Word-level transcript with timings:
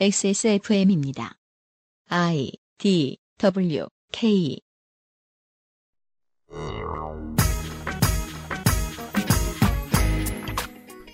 XSFM입니다. 0.00 1.34
I 2.08 2.50
D 2.78 3.18
W 3.38 3.86
K 4.10 4.58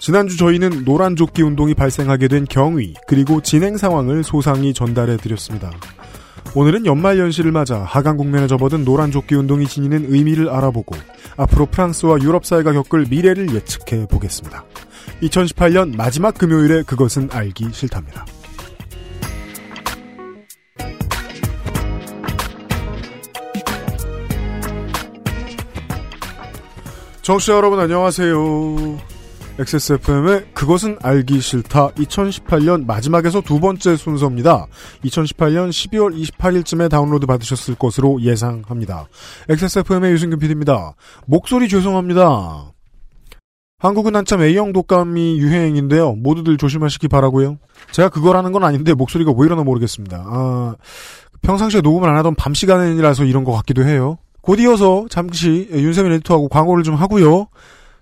지난주 0.01 0.38
저희는 0.38 0.85
노란 0.85 1.17
조끼 1.17 1.43
운동이 1.43 1.75
발생하게 1.75 2.29
된 2.29 2.46
경위 2.49 2.95
그리고 3.07 3.43
진행 3.43 3.77
상황을 3.77 4.23
소상히 4.23 4.73
전달해 4.73 5.17
드렸습니다. 5.17 5.71
오늘은 6.55 6.87
연말 6.87 7.19
연시를 7.19 7.53
맞아 7.53 7.83
하강 7.83 8.17
국면에 8.17 8.47
접어든 8.47 8.85
노란 8.85 9.11
조끼 9.11 9.35
운동이 9.35 9.67
지니는 9.67 10.07
의미를 10.09 10.49
알아보고 10.49 10.97
앞으로 11.37 11.67
프랑스와 11.67 12.23
유럽 12.23 12.47
사회가 12.47 12.73
겪을 12.73 13.07
미래를 13.11 13.55
예측해 13.55 14.07
보겠습니다. 14.07 14.65
2018년 15.23 15.95
마지막 15.95 16.39
금요일에 16.39 16.85
그것은 16.85 17.29
알기 17.33 17.71
싫답니다. 17.73 18.25
정치자 27.29 27.57
여러분 27.57 27.79
안녕하세요. 27.79 28.37
XSFM의 29.59 30.46
그것은 30.55 30.96
알기 31.03 31.43
싫다 31.43 31.91
2018년 31.91 32.86
마지막에서 32.86 33.42
두 33.42 33.61
번째 33.61 33.97
순서입니다. 33.97 34.67
2018년 35.05 35.69
12월 35.69 36.19
28일쯤에 36.19 36.89
다운로드 36.89 37.27
받으셨을 37.27 37.75
것으로 37.75 38.22
예상합니다. 38.22 39.09
XSFM의 39.50 40.12
유승균 40.12 40.39
PD입니다. 40.39 40.95
목소리 41.27 41.69
죄송합니다. 41.69 42.72
한국은 43.78 44.17
한참 44.17 44.41
A형 44.41 44.72
독감이 44.72 45.39
유행인데요. 45.39 46.14
모두들 46.14 46.56
조심하시기 46.56 47.08
바라고요. 47.08 47.58
제가 47.92 48.08
그거라는 48.08 48.53
건 48.53 48.64
아닌데 48.64 48.95
목소리가 48.95 49.34
왜 49.36 49.45
이러나 49.45 49.64
모르겠습니다. 49.64 50.25
아, 50.27 50.77
평상시에 51.42 51.83
녹음을 51.83 52.08
안 52.08 52.17
하던 52.17 52.36
밤 52.36 52.55
시간이라서 52.55 53.24
이런 53.24 53.45
것 53.45 53.52
같기도 53.52 53.84
해요. 53.84 54.17
곧 54.41 54.61
이어서 54.61 55.06
잠시 55.11 55.69
윤세민 55.70 56.12
에디터하고 56.12 56.48
광고를 56.48 56.84
좀 56.84 56.94
하고요. 56.94 57.48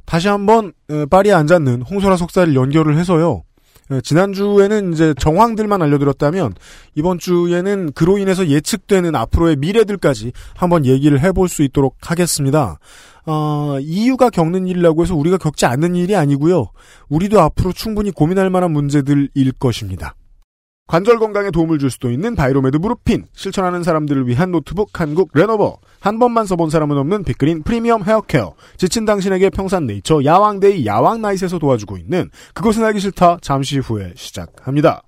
다시 0.04 0.28
한번 0.28 0.72
파리에 1.10 1.32
앉았는 1.32 1.82
홍소라 1.82 2.16
속사를 2.16 2.54
연결을 2.54 2.96
해서요. 2.96 3.42
지난주에는 4.02 4.92
이제 4.92 5.14
정황들만 5.18 5.80
알려드렸다면 5.80 6.54
이번 6.96 7.18
주에는 7.18 7.92
그로 7.92 8.18
인해서 8.18 8.46
예측되는 8.48 9.14
앞으로의 9.14 9.56
미래들까지 9.56 10.32
한번 10.56 10.86
얘기를 10.86 11.20
해볼 11.20 11.48
수 11.48 11.62
있도록 11.62 11.96
하겠습니다. 12.00 12.78
어, 13.26 13.76
EU가 13.80 14.30
겪는 14.30 14.66
일이라고 14.66 15.02
해서 15.02 15.14
우리가 15.14 15.38
겪지 15.38 15.66
않는 15.66 15.94
일이 15.94 16.16
아니고요. 16.16 16.66
우리도 17.08 17.40
앞으로 17.40 17.72
충분히 17.72 18.10
고민할 18.10 18.50
만한 18.50 18.72
문제들일 18.72 19.52
것입니다. 19.58 20.14
관절 20.86 21.18
건강에 21.18 21.50
도움을 21.50 21.78
줄 21.78 21.90
수도 21.90 22.12
있는 22.12 22.36
바이로메드 22.36 22.76
무릎핀, 22.76 23.26
실천하는 23.32 23.82
사람들을 23.82 24.28
위한 24.28 24.52
노트북 24.52 25.00
한국 25.00 25.30
레노버, 25.34 25.78
한 25.98 26.20
번만 26.20 26.46
써본 26.46 26.70
사람은 26.70 26.96
없는 26.96 27.24
빅그린 27.24 27.64
프리미엄 27.64 28.04
헤어케어, 28.04 28.54
지친 28.76 29.04
당신에게 29.04 29.50
평산 29.50 29.86
네이처 29.86 30.24
야왕데이 30.24 30.86
야왕나잇에서 30.86 31.58
도와주고 31.58 31.96
있는 31.96 32.30
그것은 32.54 32.84
알기 32.84 33.00
싫다 33.00 33.38
잠시 33.42 33.78
후에 33.78 34.12
시작합니다. 34.14 35.02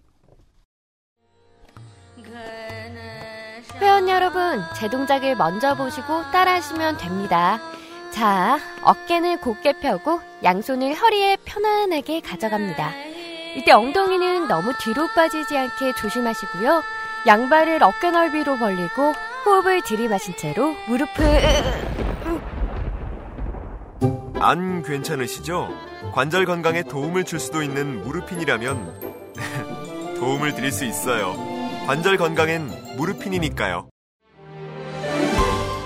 회원 3.80 4.08
여러분, 4.08 4.60
제 4.76 4.90
동작을 4.90 5.36
먼저 5.36 5.76
보시고 5.76 6.22
따라하시면 6.32 6.96
됩니다. 6.96 7.60
자, 8.10 8.58
어깨는 8.82 9.38
곧게 9.38 9.78
펴고 9.78 10.18
양손을 10.42 10.94
허리에 10.94 11.36
편안하게 11.44 12.20
가져갑니다. 12.22 12.90
이때 13.58 13.72
엉덩이는 13.72 14.46
너무 14.46 14.72
뒤로 14.78 15.08
빠지지 15.16 15.58
않게 15.58 15.94
조심하시고요. 15.94 16.84
양발을 17.26 17.82
어깨 17.82 18.12
넓이로 18.12 18.56
벌리고 18.56 19.12
호흡을 19.44 19.82
들이마신 19.82 20.36
채로 20.36 20.76
무릎을 20.86 21.24
안 24.40 24.84
괜찮으시죠? 24.84 25.70
관절 26.12 26.44
건강에 26.44 26.84
도움을 26.84 27.24
줄 27.24 27.40
수도 27.40 27.60
있는 27.60 28.04
무르핀이라면 28.04 29.34
도움을 30.20 30.54
드릴 30.54 30.70
수 30.70 30.84
있어요. 30.84 31.34
관절 31.88 32.16
건강엔 32.16 32.70
무르핀이니까요. 32.96 33.88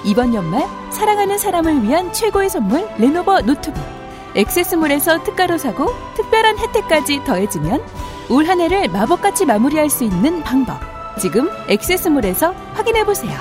이번 0.04 0.34
연말 0.34 0.68
사랑하는 0.90 1.38
사람을 1.38 1.84
위한 1.84 2.12
최고의 2.12 2.50
선물 2.50 2.86
레노버 2.98 3.40
노트북. 3.40 4.01
액세스몰에서 4.34 5.22
특가로 5.24 5.58
사고 5.58 5.86
특별한 6.14 6.58
혜택까지 6.58 7.24
더해지면 7.24 7.82
올 8.30 8.46
한 8.46 8.60
해를 8.60 8.88
마법같이 8.88 9.44
마무리할 9.46 9.90
수 9.90 10.04
있는 10.04 10.42
방법. 10.42 10.80
지금 11.20 11.48
액세스몰에서 11.68 12.52
확인해 12.74 13.04
보세요. 13.04 13.32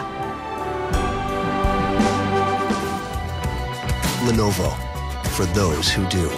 Lenovo 4.28 4.70
for 5.34 5.46
those 5.54 5.90
who 5.96 6.08
do. 6.10 6.30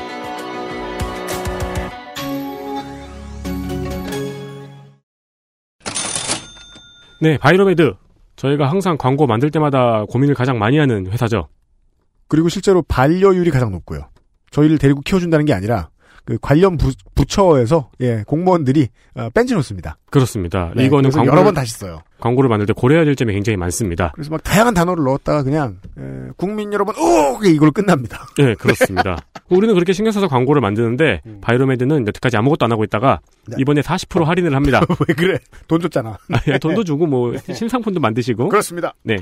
네, 7.21 7.37
바이로메드. 7.37 7.93
저희가 8.35 8.69
항상 8.69 8.97
광고 8.97 9.27
만들 9.27 9.51
때마다 9.51 10.03
고민을 10.09 10.35
가장 10.35 10.57
많이 10.59 10.77
하는 10.77 11.07
회사죠. 11.07 11.47
그리고 12.27 12.49
실제로 12.49 12.81
반려율이 12.81 13.51
가장 13.51 13.71
높고요. 13.71 14.09
저희를 14.53 14.77
데리고 14.77 15.01
키워준다는 15.01 15.45
게 15.45 15.53
아니라 15.53 15.89
그 16.25 16.37
관련 16.41 16.77
부, 16.77 16.91
부처에서 17.15 17.89
예 17.99 18.23
공무원들이 18.25 18.87
어, 19.15 19.29
뺀지 19.33 19.55
놓습니다. 19.55 19.97
그렇습니다. 20.09 20.71
네, 20.73 20.85
이거는 20.85 21.09
광고를, 21.09 21.33
여러 21.33 21.43
번 21.43 21.53
다시 21.53 21.73
써요. 21.73 22.01
광고를 22.21 22.49
만들 22.49 22.65
때 22.65 22.71
고려해야 22.71 23.03
될 23.03 23.17
점이 23.17 23.33
굉장히 23.33 23.57
많습니다. 23.57 24.11
그래서 24.13 24.31
막 24.31 24.41
다양한 24.41 24.73
단어를 24.73 25.03
넣었다가 25.03 25.43
그냥 25.43 25.79
에, 25.97 26.29
국민 26.37 26.71
여러분 26.71 26.95
오 26.95 27.43
이걸 27.43 27.71
끝납니다. 27.71 28.25
네, 28.37 28.53
그렇습니다. 28.55 29.17
우리는 29.49 29.73
그렇게 29.73 29.91
신경 29.91 30.13
써서 30.13 30.29
광고를 30.29 30.61
만드는데 30.61 31.21
바이로메드는 31.41 32.07
여태까지 32.07 32.37
아무것도 32.37 32.65
안 32.65 32.71
하고 32.71 32.85
있다가 32.85 33.19
음. 33.49 33.51
네. 33.51 33.55
이번에 33.59 33.81
40% 33.81 34.23
할인을 34.23 34.55
합니다. 34.55 34.79
왜 35.07 35.13
그래? 35.13 35.39
돈 35.67 35.81
줬잖아. 35.81 36.11
아, 36.31 36.39
예, 36.47 36.57
돈도 36.57 36.85
주고 36.85 37.05
뭐 37.05 37.33
신상품도 37.53 37.99
만드시고 37.99 38.47
그렇습니다. 38.47 38.93
네. 39.03 39.17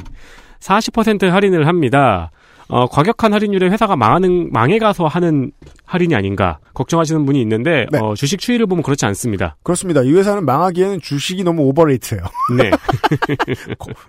40% 0.59 1.29
할인을 1.29 1.65
합니다. 1.65 2.29
어, 2.71 2.87
과격한 2.87 3.33
할인율에 3.33 3.67
회사가 3.69 3.97
망하는, 3.97 4.49
망해가서 4.51 5.07
하는 5.07 5.51
할인이 5.85 6.15
아닌가, 6.15 6.59
걱정하시는 6.73 7.25
분이 7.25 7.41
있는데, 7.41 7.85
네. 7.91 7.99
어, 7.99 8.13
주식 8.15 8.39
추이를 8.39 8.65
보면 8.65 8.81
그렇지 8.81 9.05
않습니다. 9.07 9.57
그렇습니다. 9.61 10.01
이 10.03 10.13
회사는 10.13 10.45
망하기에는 10.45 11.01
주식이 11.01 11.43
너무 11.43 11.63
오버레이트예요. 11.63 12.23
네. 12.57 12.71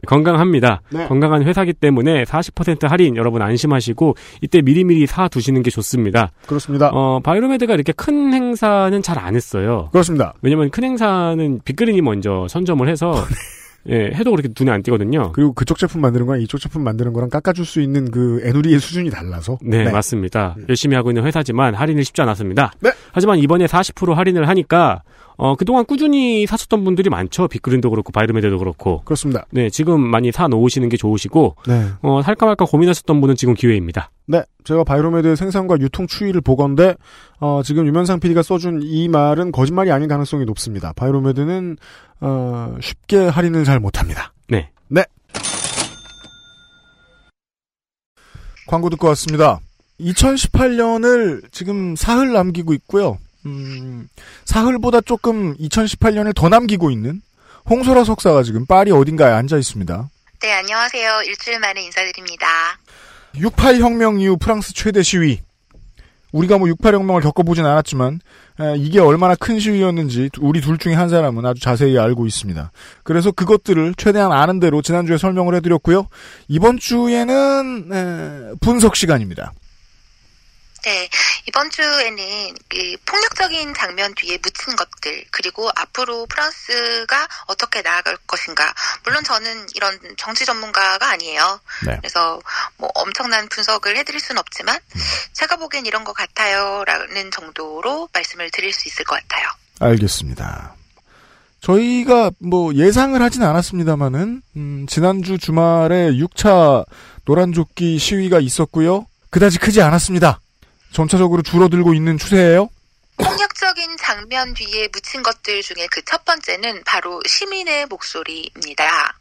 건강합니다. 0.06 0.82
네. 0.90 1.08
건강한 1.08 1.42
회사기 1.42 1.72
때문에 1.72 2.22
40% 2.24 2.88
할인 2.88 3.16
여러분 3.16 3.42
안심하시고, 3.42 4.14
이때 4.42 4.62
미리미리 4.62 5.06
사 5.06 5.26
두시는 5.28 5.62
게 5.62 5.70
좋습니다. 5.70 6.30
그렇습니다. 6.46 6.90
어, 6.92 7.20
바이로메드가 7.20 7.74
이렇게 7.74 7.92
큰 7.92 8.32
행사는 8.32 9.00
잘 9.02 9.22
안 9.22 9.36
했어요. 9.36 9.88
그렇습니다. 9.92 10.34
왜냐면 10.42 10.70
큰 10.70 10.82
행사는 10.82 11.60
빅그린이 11.64 12.00
먼저 12.00 12.46
선점을 12.48 12.88
해서, 12.88 13.12
예, 13.88 14.12
해도 14.14 14.30
그렇게 14.30 14.48
눈에 14.58 14.70
안 14.70 14.82
띄거든요. 14.82 15.32
그리고 15.32 15.52
그쪽 15.52 15.78
제품 15.78 16.00
만드는 16.00 16.26
거랑 16.26 16.40
이쪽 16.42 16.58
제품 16.58 16.84
만드는 16.84 17.12
거랑 17.12 17.30
깎아줄 17.30 17.64
수 17.64 17.80
있는 17.80 18.10
그 18.10 18.40
에누리의 18.44 18.78
수준이 18.78 19.10
달라서. 19.10 19.58
네, 19.62 19.90
맞습니다. 19.90 20.56
열심히 20.68 20.94
하고 20.94 21.10
있는 21.10 21.24
회사지만 21.24 21.74
할인이 21.74 22.04
쉽지 22.04 22.22
않았습니다. 22.22 22.72
네. 22.80 22.92
하지만 23.12 23.38
이번에 23.38 23.66
40% 23.66 24.14
할인을 24.14 24.48
하니까 24.48 25.02
어, 25.36 25.56
그동안 25.56 25.84
꾸준히 25.84 26.46
샀었던 26.46 26.84
분들이 26.84 27.10
많죠. 27.10 27.48
빅그린도 27.48 27.90
그렇고 27.90 28.12
바이로메드도 28.12 28.58
그렇고. 28.58 29.02
그렇습니다. 29.04 29.44
네, 29.50 29.70
지금 29.70 30.00
많이 30.00 30.30
사 30.32 30.48
놓으시는 30.48 30.88
게 30.88 30.96
좋으시고 30.96 31.56
네. 31.66 31.86
어, 32.02 32.22
살까 32.22 32.46
말까 32.46 32.64
고민하셨던 32.64 33.20
분은 33.20 33.36
지금 33.36 33.54
기회입니다. 33.54 34.10
네, 34.26 34.42
제가 34.64 34.84
바이로메드의 34.84 35.36
생산과 35.36 35.78
유통 35.80 36.06
추이를 36.06 36.40
보건데 36.40 36.94
어, 37.40 37.62
지금 37.64 37.86
유면상 37.86 38.20
PD가 38.20 38.42
써준 38.42 38.80
이 38.82 39.08
말은 39.08 39.52
거짓말이 39.52 39.90
아닌 39.90 40.08
가능성이 40.08 40.44
높습니다. 40.44 40.92
바이로메드는 40.94 41.76
어, 42.20 42.76
쉽게 42.80 43.18
할인을 43.18 43.64
잘 43.64 43.80
못합니다. 43.80 44.32
네. 44.48 44.70
네. 44.88 45.04
광고 48.66 48.88
듣고 48.90 49.08
왔습니다. 49.08 49.60
2018년을 50.00 51.42
지금 51.52 51.94
사흘 51.96 52.32
남기고 52.32 52.72
있고요. 52.74 53.18
음, 53.46 54.08
사흘보다 54.44 55.00
조금 55.02 55.56
2018년을 55.56 56.34
더 56.34 56.48
남기고 56.48 56.90
있는 56.90 57.20
홍소라 57.68 58.04
석사가 58.04 58.42
지금 58.42 58.66
파리 58.66 58.90
어딘가에 58.90 59.32
앉아 59.32 59.56
있습니다. 59.56 60.08
네, 60.42 60.52
안녕하세요. 60.52 61.22
일주일 61.26 61.60
만에 61.60 61.82
인사드립니다. 61.84 62.46
68혁명 63.36 64.20
이후 64.20 64.36
프랑스 64.36 64.74
최대 64.74 65.02
시위. 65.02 65.40
우리가 66.32 66.56
뭐 66.58 66.66
68혁명을 66.68 67.22
겪어보진 67.22 67.64
않았지만 67.66 68.20
에, 68.60 68.74
이게 68.78 68.98
얼마나 69.00 69.34
큰 69.34 69.60
시위였는지 69.60 70.30
우리 70.40 70.60
둘 70.60 70.78
중에 70.78 70.94
한 70.94 71.08
사람은 71.10 71.44
아주 71.44 71.60
자세히 71.60 71.98
알고 71.98 72.26
있습니다. 72.26 72.72
그래서 73.02 73.32
그것들을 73.32 73.94
최대한 73.96 74.32
아는 74.32 74.58
대로 74.58 74.80
지난주에 74.82 75.18
설명을 75.18 75.54
해드렸고요. 75.56 76.08
이번 76.48 76.78
주에는 76.78 77.88
에, 77.92 78.54
분석 78.60 78.96
시간입니다. 78.96 79.52
네, 80.82 81.08
이번 81.46 81.70
주에는 81.70 82.54
그 82.68 82.96
폭력적인 83.06 83.74
장면 83.74 84.14
뒤에 84.16 84.38
묻힌 84.42 84.74
것들, 84.74 85.24
그리고 85.30 85.70
앞으로 85.76 86.26
프랑스가 86.26 87.28
어떻게 87.46 87.82
나아갈 87.82 88.16
것인가. 88.26 88.74
물론 89.04 89.22
저는 89.22 89.66
이런 89.74 89.98
정치 90.16 90.44
전문가가 90.44 91.10
아니에요. 91.10 91.60
네. 91.86 91.96
그래서 91.98 92.40
뭐 92.78 92.90
엄청난 92.94 93.48
분석을 93.48 93.96
해드릴 93.96 94.20
수는 94.20 94.40
없지만, 94.40 94.78
제가 95.32 95.56
보기엔 95.56 95.86
이런 95.86 96.02
것 96.02 96.14
같아요. 96.14 96.82
라는 96.84 97.30
정도로 97.30 98.08
말씀을 98.12 98.50
드릴 98.50 98.72
수 98.72 98.88
있을 98.88 99.04
것 99.04 99.20
같아요. 99.20 99.46
알겠습니다. 99.78 100.74
저희가 101.60 102.32
뭐 102.40 102.74
예상을 102.74 103.20
하진 103.22 103.44
않았습니다만은 103.44 104.42
음, 104.56 104.86
지난주 104.88 105.38
주말에 105.38 106.10
6차 106.10 106.84
노란조끼 107.24 107.98
시위가 107.98 108.40
있었고요. 108.40 109.06
그다지 109.30 109.58
크지 109.58 109.80
않았습니다. 109.80 110.40
점차적으로 110.92 111.42
줄어들고 111.42 111.94
있는 111.94 112.18
추세예요. 112.18 112.68
폭력적인 113.16 113.96
장면 113.98 114.52
뒤에 114.54 114.88
묻힌 114.92 115.22
것들 115.22 115.62
중에 115.62 115.86
그 115.90 116.02
첫 116.04 116.24
번째는 116.24 116.82
바로 116.84 117.22
시민의 117.26 117.86
목소리입니다. 117.86 119.14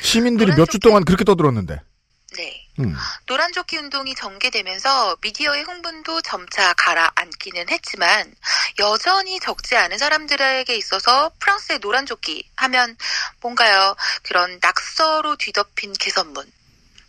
시민들이 0.00 0.52
몇 0.54 0.66
주 0.70 0.78
동안 0.78 1.04
그렇게 1.04 1.24
떠들었는데. 1.24 1.80
네. 2.36 2.66
음. 2.80 2.96
노란조끼 3.26 3.76
운동이 3.76 4.14
전개되면서 4.14 5.16
미디어의 5.20 5.64
흥분도 5.64 6.22
점차 6.22 6.72
가라앉기는 6.74 7.68
했지만 7.68 8.34
여전히 8.78 9.38
적지 9.40 9.76
않은 9.76 9.98
사람들에게 9.98 10.74
있어서 10.76 11.30
프랑스의 11.38 11.80
노란조끼 11.80 12.48
하면 12.56 12.96
뭔가요 13.42 13.94
그런 14.22 14.58
낙서로 14.62 15.36
뒤덮인 15.36 15.92
개선문, 15.98 16.50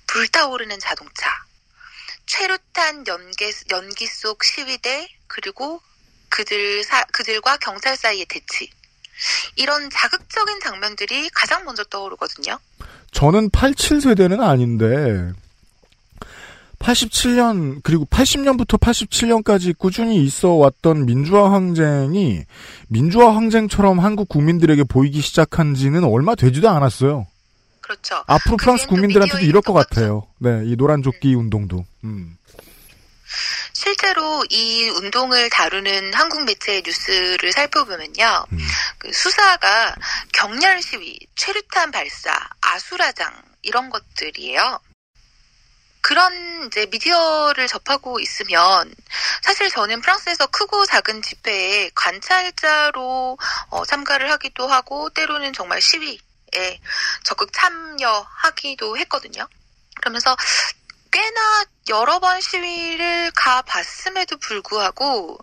불타오르는 0.07 0.79
자동차, 0.81 1.29
최루탄 2.25 3.05
연기, 3.07 3.51
연기 3.71 4.07
속 4.07 4.43
시위대 4.43 5.07
그리고 5.27 5.81
그들 6.29 6.83
사, 6.83 7.03
그들과 7.11 7.57
경찰 7.57 7.95
사이의 7.95 8.25
대치 8.27 8.69
이런 9.55 9.89
자극적인 9.89 10.59
장면들이 10.61 11.29
가장 11.29 11.63
먼저 11.65 11.83
떠오르거든요. 11.83 12.57
저는 13.11 13.49
87세대는 13.51 14.41
아닌데 14.41 15.31
87년 16.79 17.81
그리고 17.83 18.05
80년부터 18.05 18.79
87년까지 18.79 19.77
꾸준히 19.77 20.23
있어 20.23 20.49
왔던 20.49 21.05
민주화 21.05 21.53
항쟁이 21.53 22.43
민주화 22.89 23.35
항쟁처럼 23.35 23.99
한국 23.99 24.27
국민들에게 24.27 24.83
보이기 24.83 25.21
시작한 25.21 25.75
지는 25.75 26.03
얼마 26.03 26.35
되지도 26.35 26.69
않았어요. 26.69 27.27
그렇죠. 27.93 28.23
앞으로 28.27 28.57
프랑스 28.57 28.83
그게 28.83 28.87
또 28.87 28.95
국민들한테도 28.95 29.45
이럴 29.45 29.61
것. 29.61 29.73
같아요. 29.73 30.27
네, 30.39 30.61
이 30.65 30.75
노란 30.75 31.01
조끼 31.01 31.33
운동도. 31.35 31.85
음. 32.03 32.37
실제로 33.73 34.45
이 34.49 34.89
운동을 34.89 35.49
다루는 35.49 36.13
한국 36.13 36.45
매체의 36.45 36.83
뉴스를 36.85 37.51
살펴보면요. 37.51 38.45
음. 38.51 38.57
그 38.99 39.11
수사가 39.11 39.95
격렬 40.31 40.81
시위, 40.81 41.19
최루탄 41.35 41.91
발사, 41.91 42.37
아수라장 42.61 43.33
이런 43.63 43.89
것들이에요. 43.89 44.79
그런 46.01 46.67
이제 46.67 46.85
미디어를 46.91 47.67
접하고 47.67 48.19
있으면 48.19 48.93
사실 49.41 49.69
저는 49.69 50.01
프랑스에서 50.01 50.47
크고 50.47 50.85
작은 50.85 51.21
집회에 51.21 51.89
관찰자로 51.95 53.37
어, 53.69 53.85
참가를 53.85 54.29
하기도 54.31 54.67
하고 54.67 55.09
때로는 55.09 55.53
정말 55.53 55.81
시위 55.81 56.19
에 56.55 56.79
적극 57.23 57.51
참여하기도 57.53 58.97
했거든요. 58.97 59.47
그러면서 60.01 60.35
꽤나 61.11 61.65
여러 61.89 62.19
번 62.19 62.41
시위를 62.41 63.31
가봤음에도 63.35 64.37
불구하고 64.37 65.37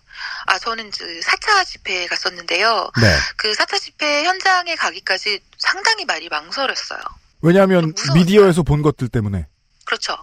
아 0.46 0.58
저는 0.58 0.88
이제 0.88 1.04
4차 1.04 1.64
집회에 1.64 2.06
갔었는데요. 2.06 2.90
네. 3.00 3.16
그 3.36 3.52
4차 3.52 3.80
집회 3.80 4.24
현장에 4.24 4.74
가기까지 4.74 5.40
상당히 5.58 6.04
많이 6.04 6.28
망설였어요. 6.28 7.00
왜냐하면. 7.42 7.94
미디어에서 8.14 8.62
본 8.62 8.82
것들 8.82 9.08
때문에. 9.08 9.46
그렇죠. 9.84 10.16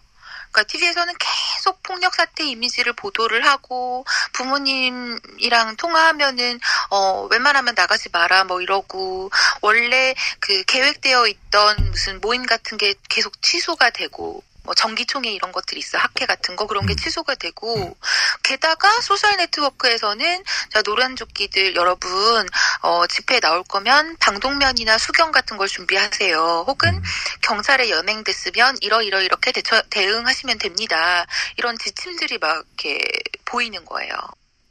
그러니까 0.51 0.63
TV에서는 0.63 1.13
계속 1.19 1.81
폭력 1.83 2.15
사태 2.15 2.43
이미지를 2.43 2.93
보도를 2.93 3.45
하고 3.45 4.05
부모님이랑 4.33 5.75
통화하면은 5.77 6.59
어 6.89 7.27
웬만하면 7.29 7.75
나가지 7.75 8.09
마라 8.11 8.45
뭐 8.45 8.61
이러고 8.61 9.29
원래 9.61 10.15
그 10.39 10.63
계획되어 10.65 11.27
있던 11.27 11.91
무슨 11.91 12.21
모임 12.21 12.45
같은 12.45 12.77
게 12.77 12.95
계속 13.09 13.41
취소가 13.41 13.89
되고 13.91 14.43
뭐 14.67 14.75
정기총회 14.75 15.31
이런 15.31 15.53
것들이 15.53 15.79
있어 15.79 15.97
학회 15.97 16.25
같은 16.25 16.57
거 16.57 16.67
그런 16.67 16.85
게 16.85 16.93
음. 16.93 16.97
취소가 16.97 17.35
되고 17.35 17.97
게다가 18.43 18.89
social 19.01 19.37
network에서는 19.37 20.43
자 20.69 20.81
노란조끼들 20.85 21.75
여러분 21.75 22.45
어 22.81 23.07
집회에 23.07 23.39
나올 23.39 23.63
거면 23.63 24.17
방독면이나 24.19 24.97
수경 24.97 25.31
같은 25.31 25.55
걸 25.55 25.69
준비하세요 25.69 26.65
혹은 26.67 26.95
음. 26.95 27.03
경찰에 27.41 27.89
연행됐으면 27.89 28.77
이러 28.81 29.01
이러 29.01 29.21
이렇게 29.21 29.53
대처, 29.53 29.81
대응하시면 29.89 30.57
됩니다. 30.59 31.25
이런 31.55 31.77
지침들이 31.77 32.37
막 32.37 32.65
이렇게 32.67 33.01
보이는 33.45 33.83
거예요. 33.85 34.11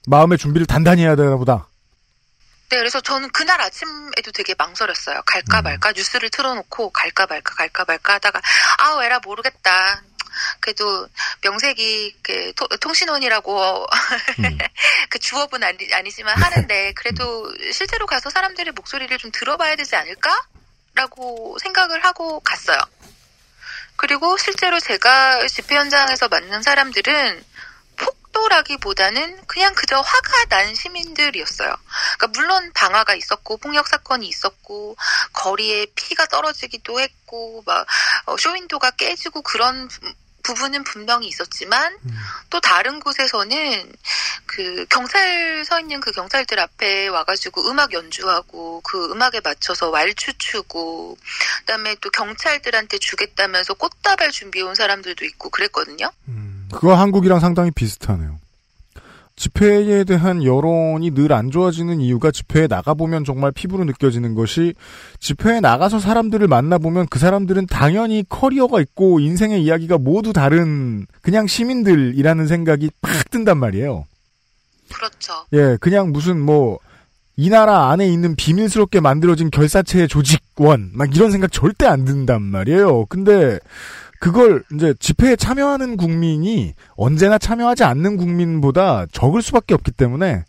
마음의 0.09 0.37
준비를 0.37 0.67
단단히 0.67 1.03
해야 1.03 1.17
되나 1.17 1.37
보다. 1.37 1.69
네, 2.69 2.79
그래서 2.79 3.01
저는 3.01 3.31
그날 3.31 3.61
아침에도 3.61 4.33
되게 4.33 4.55
망설였어요. 4.59 5.23
갈까 5.25 5.61
음. 5.61 5.65
말까 5.65 5.93
뉴스를 5.93 6.31
틀어놓고 6.31 6.91
갈까 6.91 7.27
말까 7.27 7.55
갈까 7.55 7.85
말까 7.87 8.15
하다가 8.15 8.41
아 8.79 9.05
에라 9.05 9.21
모르겠다. 9.21 10.03
그래도 10.61 11.09
명색이 11.43 12.17
그 12.23 12.53
토- 12.55 12.69
통신원이라고 12.81 13.87
음. 14.41 14.59
그 15.09 15.19
주업은 15.19 15.63
아니, 15.63 15.79
아니지만 15.95 16.37
하는데 16.43 16.93
그래도 16.95 17.51
실제로 17.73 18.05
가서 18.07 18.31
사람들의 18.31 18.73
목소리를 18.73 19.17
좀 19.19 19.31
들어봐야 19.33 19.77
되지 19.77 19.97
않을까라고 19.97 21.59
생각을 21.62 22.05
하고 22.05 22.41
갔어요. 22.41 22.79
그리고 23.97 24.37
실제로 24.37 24.79
제가 24.79 25.47
집회 25.47 25.77
현장에서 25.77 26.29
만난 26.29 26.62
사람들은 26.62 27.45
폭도라기보다는 28.37 29.47
그냥 29.47 29.75
그저 29.75 30.00
화가 30.00 30.44
난 30.49 30.75
시민들이었어요. 30.75 31.75
그러니까 32.19 32.27
물론 32.41 32.71
방화가 32.75 33.15
있었고 33.15 33.56
폭력 33.59 33.88
사건이 33.88 34.27
있었고 34.29 34.97
거리에 35.33 35.87
피가 35.94 36.27
떨어지기도 36.27 37.00
했고 37.00 37.62
막 37.67 37.87
어, 38.27 38.37
쇼윈도가 38.37 38.93
깨지고 38.93 39.43
그런 39.43 39.88
부- 39.88 40.15
부분은 40.43 40.85
분명히 40.85 41.27
있었지만 41.27 41.99
또 42.50 42.61
다른 42.61 43.00
곳에서는 43.00 43.93
그 44.47 44.87
경찰 44.88 45.65
서 45.65 45.81
있는 45.81 45.99
그 45.99 46.12
경찰들 46.12 46.61
앞에 46.61 47.09
와가지고 47.09 47.69
음악 47.69 47.93
연주하고 47.93 48.81
그 48.83 49.11
음악에 49.11 49.40
맞춰서 49.40 49.90
왈추 49.90 50.38
추고 50.38 51.19
그다음에 51.61 51.97
또 52.00 52.11
경찰들한테 52.11 52.99
주겠다면서 52.99 53.75
꽃다발 53.75 54.31
준비해 54.31 54.64
온 54.64 54.76
사람들도 54.76 55.25
있고 55.25 55.50
그랬거든요. 55.50 56.12
그거 56.73 56.94
한국이랑 56.94 57.40
상당히 57.40 57.70
비슷하네요. 57.70 58.38
집회에 59.37 60.04
대한 60.04 60.42
여론이 60.42 61.11
늘 61.11 61.30
안 61.32 61.50
좋아지는 61.50 62.00
이유가 62.00 62.30
집회에 62.30 62.66
나가보면 62.66 63.25
정말 63.25 63.52
피부로 63.52 63.85
느껴지는 63.85 64.35
것이 64.35 64.73
집회에 65.20 65.61
나가서 65.61 65.99
사람들을 65.99 66.49
만나보면 66.49 67.08
그 67.11 67.18
사람들은 67.18 67.66
당연히 67.66 68.25
커리어가 68.26 68.80
있고 68.80 69.20
인생의 69.20 69.62
이야기가 69.62 69.99
모두 69.99 70.32
다른 70.32 71.06
그냥 71.20 71.46
시민들이라는 71.46 72.46
생각이 72.46 72.90
팍 73.02 73.30
든단 73.30 73.58
말이에요. 73.58 74.06
그렇죠. 74.94 75.35
예, 75.52 75.76
그냥 75.80 76.12
무슨 76.12 76.40
뭐, 76.40 76.78
이 77.37 77.50
나라 77.50 77.90
안에 77.90 78.08
있는 78.08 78.37
비밀스럽게 78.37 79.00
만들어진 79.00 79.50
결사체의 79.50 80.08
조직원, 80.08 80.92
막 80.94 81.14
이런 81.14 81.30
생각 81.30 81.52
절대 81.52 81.85
안 81.87 82.06
든단 82.06 82.40
말이에요. 82.40 83.04
근데, 83.06 83.58
그걸 84.26 84.64
이제 84.75 84.92
집회에 84.99 85.37
참여하는 85.37 85.97
국민이 85.97 86.75
언제나 86.97 87.38
참여하지 87.38 87.85
않는 87.85 88.16
국민보다 88.16 89.06
적을 89.12 89.40
수밖에 89.40 89.73
없기 89.73 89.92
때문에, 89.92 90.42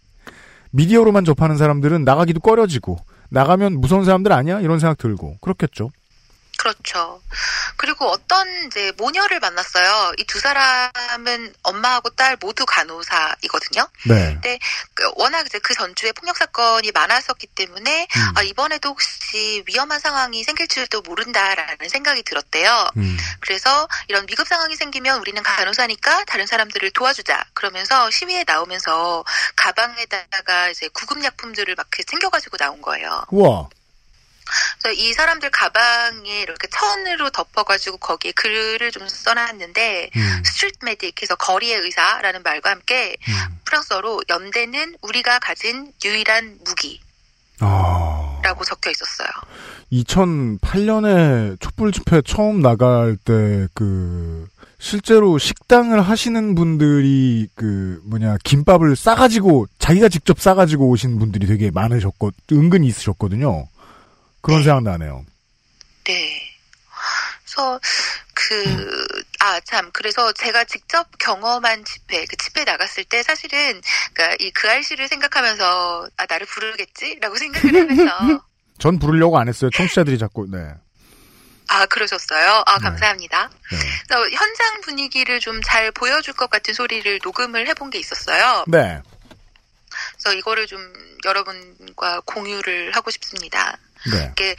미디어로만 0.72 1.26
접하는 1.26 1.58
사람들은 1.58 2.04
나가기도 2.04 2.40
꺼려지고, 2.40 2.98
나가면 3.30 3.80
무서운 3.80 4.04
사람들 4.04 4.32
아니야? 4.32 4.62
이런 4.62 4.80
생각 4.80 4.98
들고, 4.98 5.38
그렇겠죠. 5.42 5.92
그렇죠. 6.58 7.22
그리고 7.78 8.08
어떤 8.08 8.48
이제 8.68 8.92
모녀를 8.98 9.40
만났어요. 9.40 10.14
이 10.18 10.28
두 10.28 10.40
사람은 10.40 11.54
엄마하고 11.64 12.10
딸 12.12 12.38
모두 12.40 12.66
간호사이거든요. 12.66 13.88
네. 14.06 14.38
그 14.94 15.12
워낙 15.16 15.46
이제 15.46 15.58
그 15.60 15.74
전주에 15.74 16.12
폭력 16.12 16.38
사건이 16.38 16.92
많았었기 16.92 17.48
때문에 17.48 18.08
음. 18.16 18.22
아, 18.36 18.44
이번에도 18.44 18.90
혹시 18.90 19.64
위험한 19.66 20.00
상황이 20.00 20.44
생길지도 20.44 21.02
모른다라는 21.02 21.90
생각이 21.90 22.24
들었대요. 22.24 22.90
음. 22.98 23.18
그래서 23.40 23.88
이런 24.10 24.26
위급 24.30 24.48
상황이 24.48 24.76
생기면 24.76 25.20
우리는 25.20 25.42
간호사니까 25.42 26.26
다른 26.26 26.46
사람들을 26.46 26.92
도와주자. 26.92 27.46
그러면서 27.54 28.12
시위에 28.12 28.44
나오면서 28.46 29.24
가방에다가 29.56 30.70
이제 30.70 30.90
구급 30.94 31.24
약품들을 31.24 31.74
막 31.76 31.88
이렇게 31.88 32.04
챙겨가지고 32.04 32.58
나온 32.58 32.82
거예요. 32.82 33.24
우와. 33.32 33.70
그래서 34.82 35.00
이 35.00 35.14
사람들 35.14 35.50
가방에 35.52 36.42
이렇게 36.42 36.68
천으로 36.72 37.30
덮어가지고 37.30 37.98
거기에 37.98 38.32
글을 38.34 38.92
좀 38.92 39.08
써놨는데 39.08 40.10
음. 40.16 40.44
street 40.46 40.80
medic해서 40.86 41.38
거리의 41.38 41.80
의사라는 41.80 42.44
말과 42.44 42.72
함께 42.72 43.18
음. 43.28 43.60
프랑스어로 43.66 44.22
연대는 44.30 44.96
우리가 45.02 45.40
가진 45.40 45.92
유일한 46.04 46.60
무기라고 46.64 47.02
아. 47.62 48.64
적혀 48.66 48.92
있었어요. 48.92 49.30
2008년에 49.92 51.60
촛불 51.62 51.92
집회 51.92 52.22
처음 52.22 52.62
나갈 52.62 53.18
때 53.18 53.68
그 53.74 54.48
실제로 54.80 55.38
식당을 55.38 56.02
하시는 56.02 56.56
분들이 56.56 57.48
그 57.56 58.02
뭐냐 58.06 58.38
김밥을 58.44 58.96
싸가지고 58.96 59.68
자기가 59.80 60.10
직접 60.10 60.40
싸가지고 60.40 60.88
오신 60.90 61.18
분들이 61.20 61.48
되게 61.48 61.72
많으셨고 61.72 62.32
은근히 62.52 62.88
있으셨거든요. 62.88 63.68
그런 64.48 64.60
네. 64.60 64.64
생각 64.64 64.84
나네요. 64.84 65.26
네. 66.06 66.42
그래서 67.44 67.80
그, 68.34 69.08
아, 69.42 69.60
참. 69.62 69.90
그래서 69.92 70.32
제가 70.34 70.64
직접 70.64 71.06
경험한 71.20 71.84
집회, 71.86 72.26
그 72.26 72.38
집회 72.38 72.64
나갔을 72.64 73.04
때 73.04 73.24
사실은, 73.24 73.82
그니까 74.14 74.36
이 74.40 74.52
그 74.52 74.70
알씨를 74.70 75.08
생각하면서, 75.10 76.10
아, 76.18 76.26
나를 76.30 76.46
부르겠지? 76.48 77.18
라고 77.22 77.36
생각을 77.36 77.76
하면서, 77.82 78.44
전 78.80 79.00
부르려고 79.00 79.38
안 79.38 79.48
했어요. 79.50 79.70
청취자들이 79.72 80.18
자꾸 80.18 80.48
네. 80.50 80.60
아, 81.68 81.86
그러셨어요? 81.88 82.64
아, 82.66 82.78
네. 82.78 82.84
감사합니다. 82.84 83.50
네. 83.72 83.78
그래서 84.08 84.30
현장 84.30 84.82
분위기를 84.82 85.40
좀 85.42 85.60
잘 85.64 85.92
보여줄 85.92 86.34
것 86.36 86.50
같은 86.50 86.74
소리를 86.74 87.20
녹음을 87.24 87.68
해본 87.68 87.90
게 87.90 88.00
있었어요. 88.00 88.64
네. 88.68 89.02
그래서 90.14 90.38
이거를 90.38 90.68
좀 90.68 90.80
여러분과 91.26 92.22
공유를 92.26 92.92
하고 92.96 93.10
싶습니다. 93.12 93.78
네. 94.12 94.30
이게 94.32 94.56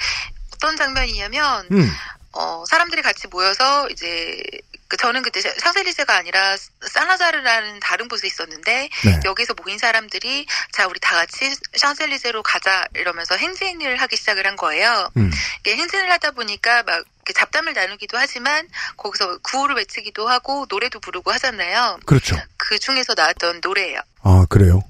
어떤 0.55 0.77
장면이냐면, 0.77 1.67
음. 1.71 1.91
어, 2.33 2.65
사람들이 2.69 3.03
같이 3.03 3.27
모여서 3.29 3.89
이제 3.91 4.43
그 4.89 4.97
저는 4.97 5.23
그때 5.23 5.41
샹셀리제가 5.41 6.17
아니라 6.17 6.57
사나자르라는 6.81 7.81
다른 7.81 8.09
곳에 8.09 8.27
있었는데 8.27 8.89
네. 9.05 9.21
여기서 9.25 9.55
모인 9.63 9.77
사람들이 9.77 10.47
자 10.73 10.87
우리 10.87 10.99
다 10.99 11.15
같이 11.17 11.55
샹셀리제로 11.77 12.43
가자 12.43 12.87
이러면서 12.95 13.37
행진을 13.37 13.97
하기 13.97 14.17
시작을 14.17 14.47
한 14.47 14.57
거예요. 14.57 15.11
음. 15.19 15.31
이게 15.61 15.77
행진을 15.77 16.11
하다 16.13 16.31
보니까 16.31 16.83
막 16.85 17.05
잡담을 17.35 17.75
나누기도 17.75 18.17
하지만 18.17 18.67
거기서 18.97 19.39
구호를 19.43 19.77
외치기도 19.77 20.27
하고 20.27 20.65
노래도 20.71 21.01
부르고 21.01 21.31
하잖아요. 21.33 21.99
그렇죠. 22.07 22.37
그 22.57 22.79
중에서 22.79 23.13
나왔던 23.15 23.61
노래예요. 23.63 24.01
아, 24.23 24.47
그래요? 24.49 24.81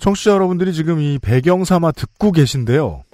청취자 0.00 0.32
여러분들이 0.32 0.72
지금 0.72 1.00
이 1.00 1.20
배경 1.20 1.64
삼아 1.64 1.92
듣고 1.92 2.32
계신데요. 2.32 3.04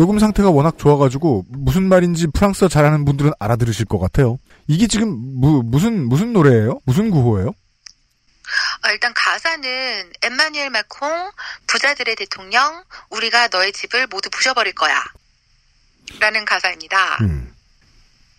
녹음 0.00 0.18
상태가 0.18 0.48
워낙 0.48 0.78
좋아가지고 0.78 1.44
무슨 1.50 1.86
말인지 1.86 2.28
프랑스어 2.28 2.68
잘하는 2.68 3.04
분들은 3.04 3.32
알아들으실 3.38 3.84
것 3.84 3.98
같아요. 3.98 4.38
이게 4.66 4.86
지금 4.86 5.10
무, 5.10 5.62
무슨 5.62 6.08
무슨 6.08 6.32
노래예요? 6.32 6.80
무슨 6.86 7.10
구호예요? 7.10 7.52
아, 8.80 8.92
일단 8.92 9.12
가사는 9.14 10.12
엠마뉴엘 10.22 10.70
마콩 10.70 11.30
부자들의 11.66 12.16
대통령 12.16 12.82
우리가 13.10 13.48
너의 13.48 13.74
집을 13.74 14.06
모두 14.06 14.30
부셔버릴 14.30 14.74
거야. 14.74 15.04
라는 16.18 16.46
가사입니다. 16.46 17.18
음. 17.20 17.54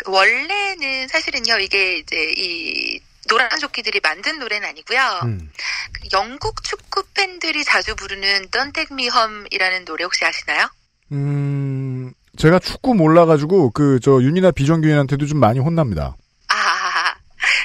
원래는 0.07 1.09
사실은요, 1.09 1.59
이게 1.59 1.99
이제 1.99 2.33
이 2.37 2.99
노란 3.27 3.59
조끼들이 3.59 3.99
만든 4.01 4.39
노래는 4.39 4.67
아니고요. 4.67 5.19
음. 5.25 5.51
그 5.93 6.07
영국 6.11 6.63
축구 6.63 7.03
팬들이 7.13 7.63
자주 7.63 7.95
부르는 7.95 8.47
Don't 8.47 8.73
Take 8.73 8.95
Me 8.95 9.09
Home이라는 9.15 9.85
노래 9.85 10.05
혹시 10.05 10.25
아시나요? 10.25 10.67
음, 11.11 12.13
제가 12.37 12.59
축구 12.59 12.93
몰라가지고 12.95 13.71
그 13.71 13.99
저 14.01 14.21
윤이나 14.21 14.51
비정규인한테도 14.51 15.25
좀 15.25 15.39
많이 15.39 15.59
혼납니다. 15.59 16.15
아, 16.47 17.13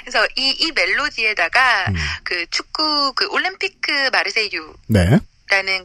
그래서 0.05 0.27
이, 0.37 0.51
이 0.61 0.73
멜로디에다가 0.73 1.87
음. 1.89 1.95
그 2.25 2.47
축구 2.51 3.13
그 3.15 3.27
올림피크 3.29 4.11
마르세유라는 4.13 4.79
네. 4.89 5.21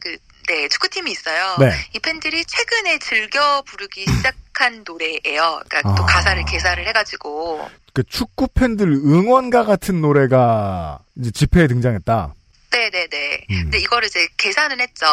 그 0.01 0.17
네, 0.47 0.67
축구팀이 0.67 1.11
있어요. 1.11 1.55
네. 1.59 1.71
이 1.93 1.99
팬들이 1.99 2.43
최근에 2.45 2.99
즐겨 2.99 3.61
부르기 3.65 4.05
시작한 4.05 4.83
노래예요. 4.85 5.61
그러니까 5.69 5.95
또 5.95 6.03
아. 6.03 6.05
가사를 6.05 6.43
개사를 6.45 6.85
해가지고. 6.87 7.69
그 7.93 8.03
축구 8.03 8.47
팬들 8.47 8.87
응원가 8.91 9.63
같은 9.63 10.01
노래가 10.01 10.99
이제 11.17 11.31
집회에 11.31 11.67
등장했다. 11.67 12.33
네네네. 12.71 13.45
음. 13.51 13.63
근데 13.63 13.77
이거를 13.79 14.07
이제 14.07 14.27
계산을 14.37 14.79
했죠. 14.79 15.05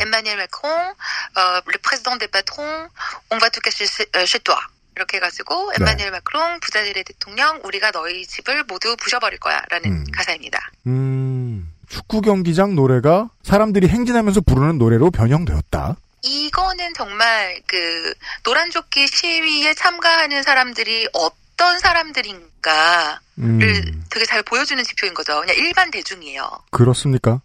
엠마뉴엘 0.00 0.36
마크롱, 0.36 0.72
어, 0.72 1.60
le 1.66 1.78
président 1.82 2.18
des 2.18 2.28
patrons, 2.30 2.88
on 3.30 3.38
va 3.38 3.48
tout 3.50 3.62
chez 3.70 4.06
euh, 4.16 4.26
chez 4.26 4.38
toi. 4.44 4.56
이렇게 4.96 5.16
해가지고 5.16 5.72
네. 5.72 5.76
엠마뉴엘 5.80 6.10
마크롱 6.10 6.60
부자들의 6.60 7.04
대통령 7.04 7.60
우리가 7.64 7.90
너희 7.90 8.26
집을 8.26 8.64
모두 8.64 8.96
부셔버릴 8.96 9.38
거야라는 9.38 9.90
음. 9.90 10.04
가사입니다. 10.12 10.58
음, 10.86 11.72
축구 11.88 12.20
경기장 12.20 12.74
노래가 12.74 13.30
사람들이 13.42 13.88
행진하면서 13.88 14.42
부르는 14.42 14.78
노래로 14.78 15.10
변형되었다. 15.10 15.96
이거는 16.22 16.92
정말 16.94 17.62
그 17.66 18.12
노란조끼 18.42 19.06
시위에 19.06 19.72
참가하는 19.72 20.42
사람들이 20.42 21.08
어떤 21.14 21.78
사람들인가를 21.78 23.18
음, 23.40 24.04
되게 24.10 24.26
잘 24.26 24.42
보여주는 24.42 24.82
지표인 24.82 25.14
거죠. 25.14 25.40
그냥 25.40 25.56
일반 25.56 25.90
대중이에요. 25.90 26.64
그렇습니까? 26.70 27.40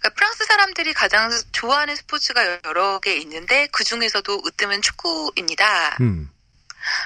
그러니까 0.00 0.16
프랑스 0.16 0.44
사람들이 0.44 0.92
가장 0.92 1.30
좋아하는 1.52 1.96
스포츠가 1.96 2.60
여러 2.64 3.00
개 3.00 3.16
있는데 3.16 3.66
그 3.72 3.82
중에서도 3.82 4.42
으뜸은 4.46 4.82
축구입니다. 4.82 5.96
음, 6.00 6.30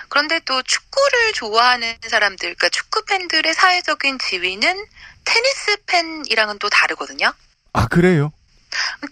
그런데 0.09 0.41
또 0.41 0.63
축구를 0.63 1.33
좋아하는 1.33 1.97
사람들, 2.07 2.41
그러니까 2.41 2.69
축구 2.69 3.05
팬들의 3.05 3.55
사회적인 3.55 4.19
지위는 4.19 4.87
테니스 5.25 5.77
팬이랑은 5.87 6.59
또 6.59 6.69
다르거든요. 6.69 7.33
아 7.73 7.87
그래요? 7.87 8.33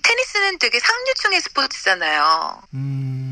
테니스는 0.02 0.58
되게 0.58 0.78
상류층의 0.78 1.40
스포츠잖아요. 1.40 2.62
음, 2.74 3.25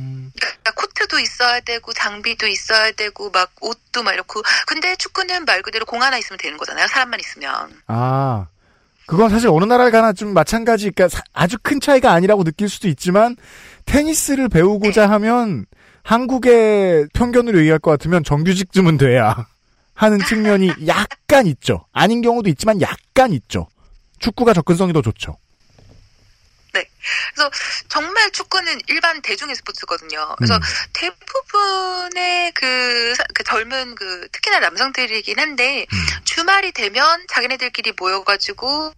그러니까 0.44 0.72
코트도 0.76 1.18
있어야 1.18 1.60
되고 1.60 1.92
장비도 1.92 2.46
있어야 2.46 2.92
되고 2.92 3.30
막 3.30 3.50
옷도 3.60 4.02
막 4.02 4.12
이렇고 4.12 4.42
근데 4.66 4.94
축구는 4.96 5.44
말 5.44 5.62
그대로 5.62 5.84
공 5.86 6.02
하나 6.02 6.18
있으면 6.18 6.38
되는 6.38 6.56
거잖아요. 6.58 6.86
사람만 6.88 7.20
있으면. 7.20 7.80
아, 7.86 8.46
그건 9.06 9.30
사실 9.30 9.48
어느 9.48 9.64
나라를 9.64 9.90
가나 9.90 10.12
좀 10.12 10.32
마찬가지, 10.34 10.90
그러니까 10.90 11.08
사- 11.16 11.22
아주 11.32 11.56
큰 11.62 11.80
차이가 11.80 12.12
아니라고 12.12 12.44
느낄 12.44 12.68
수도 12.68 12.88
있지만 12.88 13.36
테니스를 13.86 14.48
배우고자 14.48 15.08
하면 15.10 15.66
한국의 16.02 17.08
편견으로 17.14 17.58
얘기할 17.60 17.78
것 17.78 17.90
같으면 17.92 18.24
정규직쯤은 18.24 18.98
돼야 18.98 19.46
하는 19.94 20.18
측면이 20.20 20.70
약간 20.88 21.46
있죠. 21.46 21.86
아닌 21.92 22.22
경우도 22.22 22.48
있지만 22.50 22.80
약간 22.80 23.32
있죠. 23.32 23.68
축구가 24.20 24.52
접근성이 24.54 24.92
더 24.92 25.02
좋죠. 25.02 25.36
그래서 27.34 27.50
정말 27.88 28.30
축구는 28.30 28.80
일반 28.88 29.20
대중의 29.22 29.54
스포츠거든요. 29.56 30.34
그래서 30.36 30.56
음. 30.56 30.60
대부분의 30.92 32.52
그, 32.52 33.14
사- 33.16 33.24
그 33.34 33.42
젊은 33.44 33.94
그 33.94 34.28
특히나 34.32 34.60
남성들이긴 34.60 35.38
한데 35.38 35.86
음. 35.92 36.06
주말이 36.24 36.72
되면 36.72 37.24
자기네들끼리 37.28 37.92
모여가지고 37.98 38.94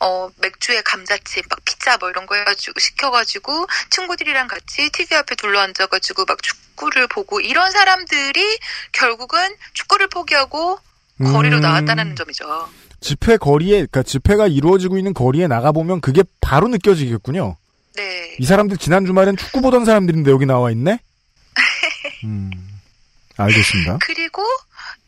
어 0.00 0.30
맥주에 0.36 0.82
감자칩, 0.82 1.46
막 1.48 1.58
피자 1.64 1.96
뭐 1.98 2.10
이런 2.10 2.26
거 2.26 2.34
해가지고 2.36 2.78
시켜가지고 2.80 3.66
친구들이랑 3.90 4.48
같이 4.48 4.90
TV 4.90 5.16
앞에 5.16 5.34
둘러앉아가지고 5.34 6.24
막 6.24 6.42
축구를 6.42 7.08
보고 7.08 7.40
이런 7.40 7.70
사람들이 7.70 8.58
결국은 8.92 9.56
축구를 9.74 10.08
포기하고 10.08 10.78
거리로 11.22 11.56
음. 11.56 11.60
나왔다는 11.60 12.16
점이죠. 12.16 12.70
집회 13.00 13.36
거리에, 13.36 13.76
그러니까 13.76 14.02
집회가 14.02 14.46
이루어지고 14.46 14.98
있는 14.98 15.14
거리에 15.14 15.46
나가 15.46 15.72
보면 15.72 16.00
그게 16.00 16.22
바로 16.40 16.68
느껴지겠군요. 16.68 17.56
네. 17.96 18.36
이 18.38 18.44
사람들 18.44 18.76
지난 18.76 19.04
주말엔 19.06 19.36
축구 19.36 19.60
보던 19.60 19.84
사람들인데 19.84 20.30
여기 20.30 20.46
나와 20.46 20.70
있네? 20.70 21.00
음, 22.24 22.50
알겠습니다. 23.36 23.98
그리고 24.02 24.42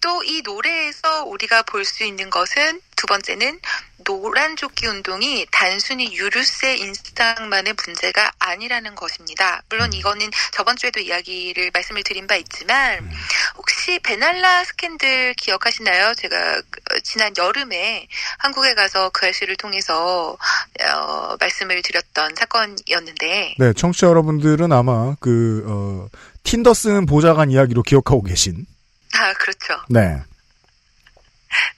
또 0.02 0.22
이 0.24 0.42
노래에서 0.42 1.24
우리가 1.24 1.62
볼 1.62 1.84
수 1.84 2.04
있는 2.04 2.30
것은 2.30 2.80
두 2.96 3.06
번째는 3.06 3.58
노란 4.04 4.56
조끼 4.56 4.86
운동이 4.86 5.46
단순히 5.50 6.14
유류세 6.14 6.76
인상만의 6.76 7.74
문제가 7.84 8.30
아니라는 8.38 8.94
것입니다. 8.94 9.62
물론 9.68 9.92
이거는 9.92 10.30
저번 10.52 10.76
주에도 10.76 11.00
이야기를 11.00 11.70
말씀을 11.74 12.02
드린 12.04 12.26
바 12.28 12.36
있지만 12.36 13.10
혹시 13.56 13.98
베날라 13.98 14.64
스캔들 14.64 15.34
기억하시나요? 15.34 16.14
제가 16.14 16.62
그, 16.70 17.02
지난 17.02 17.32
여름에 17.36 18.06
한국에 18.38 18.74
가서 18.74 19.10
그 19.10 19.26
아씨를 19.26 19.56
통해서 19.56 20.36
어, 20.80 21.36
말씀을 21.40 21.82
드렸던 21.82 22.34
사건이었는데 22.36 23.56
네, 23.58 23.72
청취자 23.72 24.06
여러분들은 24.06 24.70
아마 24.72 25.16
그 25.20 25.64
어, 25.66 26.08
틴더 26.44 26.74
쓰는 26.74 27.06
보좌관 27.06 27.50
이야기로 27.50 27.82
기억하고 27.82 28.22
계신. 28.22 28.66
아 29.14 29.32
그렇죠. 29.34 29.80
네. 29.88 30.22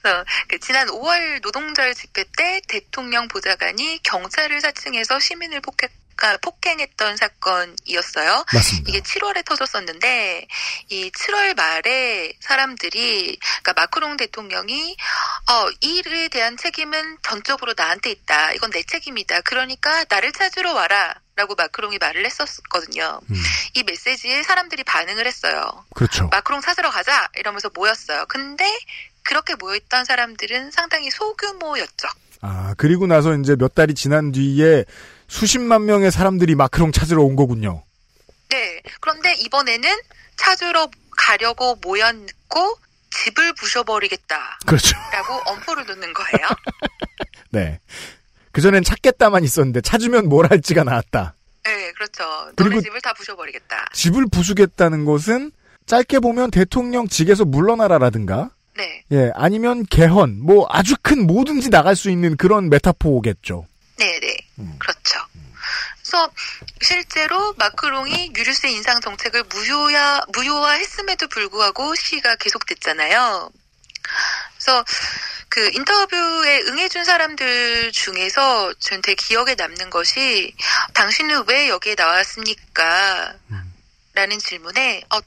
어, 0.05 0.23
그 0.47 0.59
지난 0.59 0.87
5월 0.87 1.41
노동절 1.41 1.93
집회 1.95 2.23
때 2.37 2.61
대통령 2.67 3.27
보좌관이 3.27 3.99
경찰을 4.03 4.61
사칭해서 4.61 5.19
시민을 5.19 5.61
폭행, 5.61 5.89
아, 6.21 6.37
폭행했던 6.37 7.17
사건이었어요. 7.17 8.45
맞습니다. 8.53 8.89
이게 8.89 9.01
7월에 9.01 9.43
터졌었는데 9.45 10.47
이 10.89 11.11
7월 11.11 11.55
말에 11.55 12.33
사람들이 12.39 13.37
그러니까 13.37 13.73
마크롱 13.75 14.17
대통령이 14.17 14.95
어, 15.49 15.69
이 15.81 15.97
일에 15.97 16.29
대한 16.29 16.55
책임은 16.55 17.17
전적으로 17.21 17.73
나한테 17.75 18.11
있다. 18.11 18.53
이건 18.53 18.71
내 18.71 18.83
책임이다. 18.83 19.41
그러니까 19.41 20.05
나를 20.09 20.31
찾으러 20.31 20.73
와라. 20.73 21.15
라고 21.35 21.53
마크롱이 21.55 21.97
말을 21.99 22.25
했었거든요. 22.25 23.19
음, 23.29 23.35
이 23.73 23.83
메시지에 23.83 24.43
사람들이 24.43 24.83
반응을 24.85 25.27
했어요. 25.27 25.85
그렇죠. 25.93 26.29
마크롱 26.29 26.61
찾으러 26.61 26.89
가자 26.89 27.27
이러면서 27.35 27.69
모였어요. 27.73 28.25
근데 28.27 28.65
그렇게 29.23 29.55
모였던 29.55 30.05
사람들은 30.05 30.71
상당히 30.71 31.11
소규모였죠. 31.11 32.07
아, 32.41 32.73
그리고 32.77 33.05
나서 33.05 33.35
이제 33.35 33.55
몇 33.57 33.75
달이 33.75 33.95
지난 33.95 34.31
뒤에 34.31 34.85
수십만 35.27 35.85
명의 35.85 36.09
사람들이 36.09 36.55
마크롱 36.55 36.93
찾으러 36.93 37.21
온 37.21 37.35
거군요. 37.35 37.83
네. 38.49 38.81
그런데 39.01 39.33
이번에는 39.33 39.89
찾으러 40.37 40.89
가려고 41.17 41.75
모였고 41.81 42.79
집을 43.11 43.53
부셔버리겠다라고 43.55 44.65
그렇죠. 44.65 44.97
엄포를 45.45 45.85
놓는 45.85 46.13
거예요. 46.13 46.47
네. 47.51 47.79
그전엔 48.55 48.85
찾겠다만 48.85 49.43
있었는데 49.43 49.81
찾으면 49.81 50.29
뭘 50.29 50.49
할지가 50.49 50.85
나왔다. 50.85 51.33
네, 51.65 51.91
그렇죠. 51.91 52.23
그리고- 52.55 52.81
집을 52.81 53.01
다 53.01 53.11
부셔버리겠다. 53.13 53.87
집을 53.93 54.27
부수겠다는 54.31 55.03
것은 55.03 55.51
짧게 55.87 56.19
보면 56.19 56.51
대통령 56.51 57.09
직에서 57.09 57.43
물러나라라든가 57.43 58.51
네. 58.77 59.03
예, 59.11 59.29
아니면 59.35 59.85
개헌, 59.89 60.39
뭐 60.41 60.67
아주 60.69 60.95
큰 61.01 61.27
뭐든지 61.27 61.69
나갈 61.69 61.97
수 61.97 62.09
있는 62.09 62.37
그런 62.37 62.69
메타포겠죠. 62.69 63.67
네, 63.97 64.19
네. 64.21 64.37
음. 64.59 64.75
그렇죠. 64.79 65.19
그래서 66.01 66.29
실제로 66.81 67.53
마크롱이 67.57 68.31
유류세 68.37 68.71
인상 68.71 69.01
정책을 69.01 69.43
무효야 69.53 70.21
무효화했음에도 70.33 71.27
불구하고 71.27 71.93
시위가 71.95 72.37
계속됐잖아요. 72.37 73.49
그래서 74.65 74.83
그 75.49 75.69
인터뷰에 75.73 76.61
응해준 76.67 77.03
사람들 77.03 77.91
중에서 77.91 78.73
전 78.79 78.99
되게 79.03 79.13
기억에 79.15 79.53
남는 79.53 79.91
것이 79.91 80.55
당신은 80.95 81.43
왜 81.47 81.69
여기에 81.69 81.93
나왔습니까? 81.95 83.35
라는 84.15 84.39
질문에 84.39 85.03
어, 85.13 85.19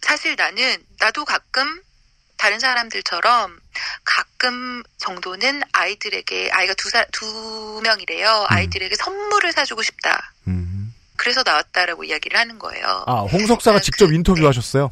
사실 0.00 0.34
나는 0.36 0.84
나도 0.98 1.24
가끔 1.24 1.80
다른 2.36 2.58
사람들처럼 2.58 3.60
가끔 4.04 4.82
정도는 4.98 5.62
아이들에게 5.72 6.50
아이가 6.50 6.74
두, 6.74 6.90
사, 6.90 7.04
두 7.12 7.80
명이래요. 7.84 8.46
아이들에게 8.48 8.96
선물을 8.96 9.52
사주고 9.52 9.82
싶다. 9.84 10.32
음. 10.48 10.92
그래서 11.16 11.44
나왔다라고 11.46 12.02
이야기를 12.02 12.36
하는 12.36 12.58
거예요. 12.58 13.04
아, 13.06 13.20
홍석사가 13.20 13.78
그- 13.78 13.84
직접 13.84 14.06
그- 14.08 14.14
인터뷰하셨어요. 14.14 14.90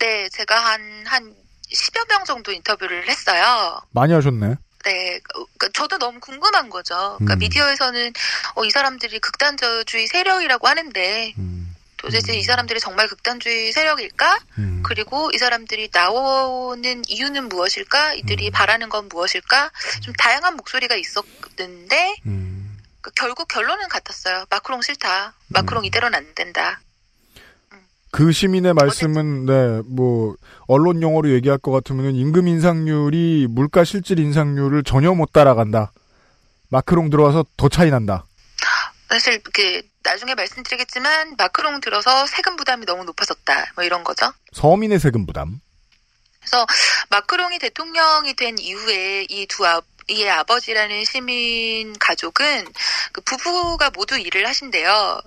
네, 0.00 0.28
제가 0.30 0.64
한, 0.64 1.04
한 1.06 1.34
10여 1.74 2.08
명 2.08 2.24
정도 2.24 2.52
인터뷰를 2.52 3.08
했어요. 3.08 3.80
많이 3.90 4.12
하셨네. 4.12 4.54
네, 4.84 5.20
그- 5.58 5.72
저도 5.72 5.98
너무 5.98 6.20
궁금한 6.20 6.68
거죠. 6.68 6.94
그러니까 7.18 7.34
음. 7.34 7.38
미디어에서는 7.38 8.12
어, 8.56 8.64
이 8.64 8.70
사람들이 8.70 9.18
극단주의 9.18 10.06
세력이라고 10.06 10.68
하는데 10.68 11.34
음, 11.38 11.74
도대체 11.96 12.36
이 12.36 12.42
사람들이 12.42 12.80
정말 12.80 13.08
극단주의 13.08 13.72
세력일까? 13.72 14.40
음. 14.58 14.82
그리고 14.84 15.30
이 15.32 15.38
사람들이 15.38 15.88
나오는 15.90 17.02
이유는 17.08 17.48
무엇일까? 17.48 18.12
이들이 18.14 18.48
음. 18.48 18.52
바라는 18.52 18.90
건 18.90 19.08
무엇일까? 19.08 19.70
좀 20.02 20.12
다양한 20.18 20.56
목소리가 20.56 20.96
있었는데 20.96 22.16
음. 22.26 22.76
그 23.00 23.10
결국 23.16 23.48
결론은 23.48 23.88
같았어요. 23.88 24.44
마크롱 24.50 24.82
싫다. 24.82 25.32
마크롱 25.48 25.82
음. 25.82 25.86
이대로는 25.86 26.18
안 26.18 26.34
된다. 26.34 26.80
그 28.10 28.30
시민의 28.32 28.74
말씀은 28.74 29.46
네, 29.46 29.82
뭐 29.86 30.36
언론 30.66 31.02
용어로 31.02 31.30
얘기할 31.34 31.58
것 31.58 31.70
같으면 31.70 32.14
임금 32.14 32.48
인상률이 32.48 33.46
물가 33.50 33.84
실질 33.84 34.18
인상률을 34.18 34.82
전혀 34.84 35.12
못 35.12 35.32
따라간다. 35.32 35.92
마크롱 36.68 37.10
들어와서 37.10 37.44
더 37.56 37.68
차이 37.68 37.90
난다. 37.90 38.24
사실 39.08 39.40
그 39.42 39.82
나중에 40.02 40.34
말씀드리겠지만 40.34 41.36
마크롱 41.36 41.80
들어서 41.80 42.26
세금 42.26 42.56
부담이 42.56 42.84
너무 42.86 43.04
높아졌다. 43.04 43.72
뭐 43.74 43.84
이런 43.84 44.02
거죠. 44.04 44.32
서민의 44.52 44.98
세금 44.98 45.26
부담. 45.26 45.60
그래서 46.40 46.66
마크롱이 47.10 47.58
대통령이 47.58 48.34
된 48.34 48.58
이후에 48.58 49.26
이두 49.28 49.66
아, 49.66 49.80
이의 50.08 50.28
아버지라는 50.30 51.04
시민 51.04 51.94
가족은 51.98 52.66
그 53.12 53.20
부부가 53.22 53.90
모두 53.90 54.18
일을 54.18 54.46
하신대요. 54.46 55.20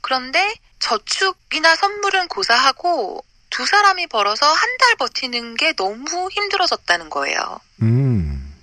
그런데 0.00 0.54
저축이나 0.78 1.74
선물은 1.74 2.28
고사하고 2.28 3.24
두 3.50 3.66
사람이 3.66 4.06
벌어서 4.06 4.46
한 4.52 4.70
달 4.78 4.96
버티는 4.96 5.56
게 5.56 5.72
너무 5.74 6.28
힘들어졌다는 6.30 7.10
거예요. 7.10 7.60
음. 7.82 8.56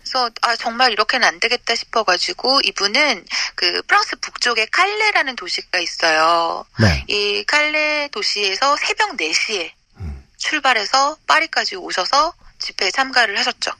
그래서 0.00 0.28
아 0.42 0.54
정말 0.56 0.92
이렇게는 0.92 1.26
안 1.26 1.40
되겠다 1.40 1.74
싶어가지고 1.74 2.60
이분은 2.64 3.24
그 3.54 3.82
프랑스 3.86 4.16
북쪽에 4.16 4.66
칼레라는 4.66 5.36
도시가 5.36 5.78
있어요. 5.78 6.64
네. 6.80 7.04
이 7.08 7.44
칼레 7.46 8.08
도시에서 8.12 8.76
새벽 8.76 9.16
4시에 9.16 9.70
음. 10.00 10.26
출발해서 10.36 11.16
파리까지 11.26 11.76
오셔서 11.76 12.34
집회에 12.58 12.90
참가를 12.90 13.38
하셨죠. 13.38 13.70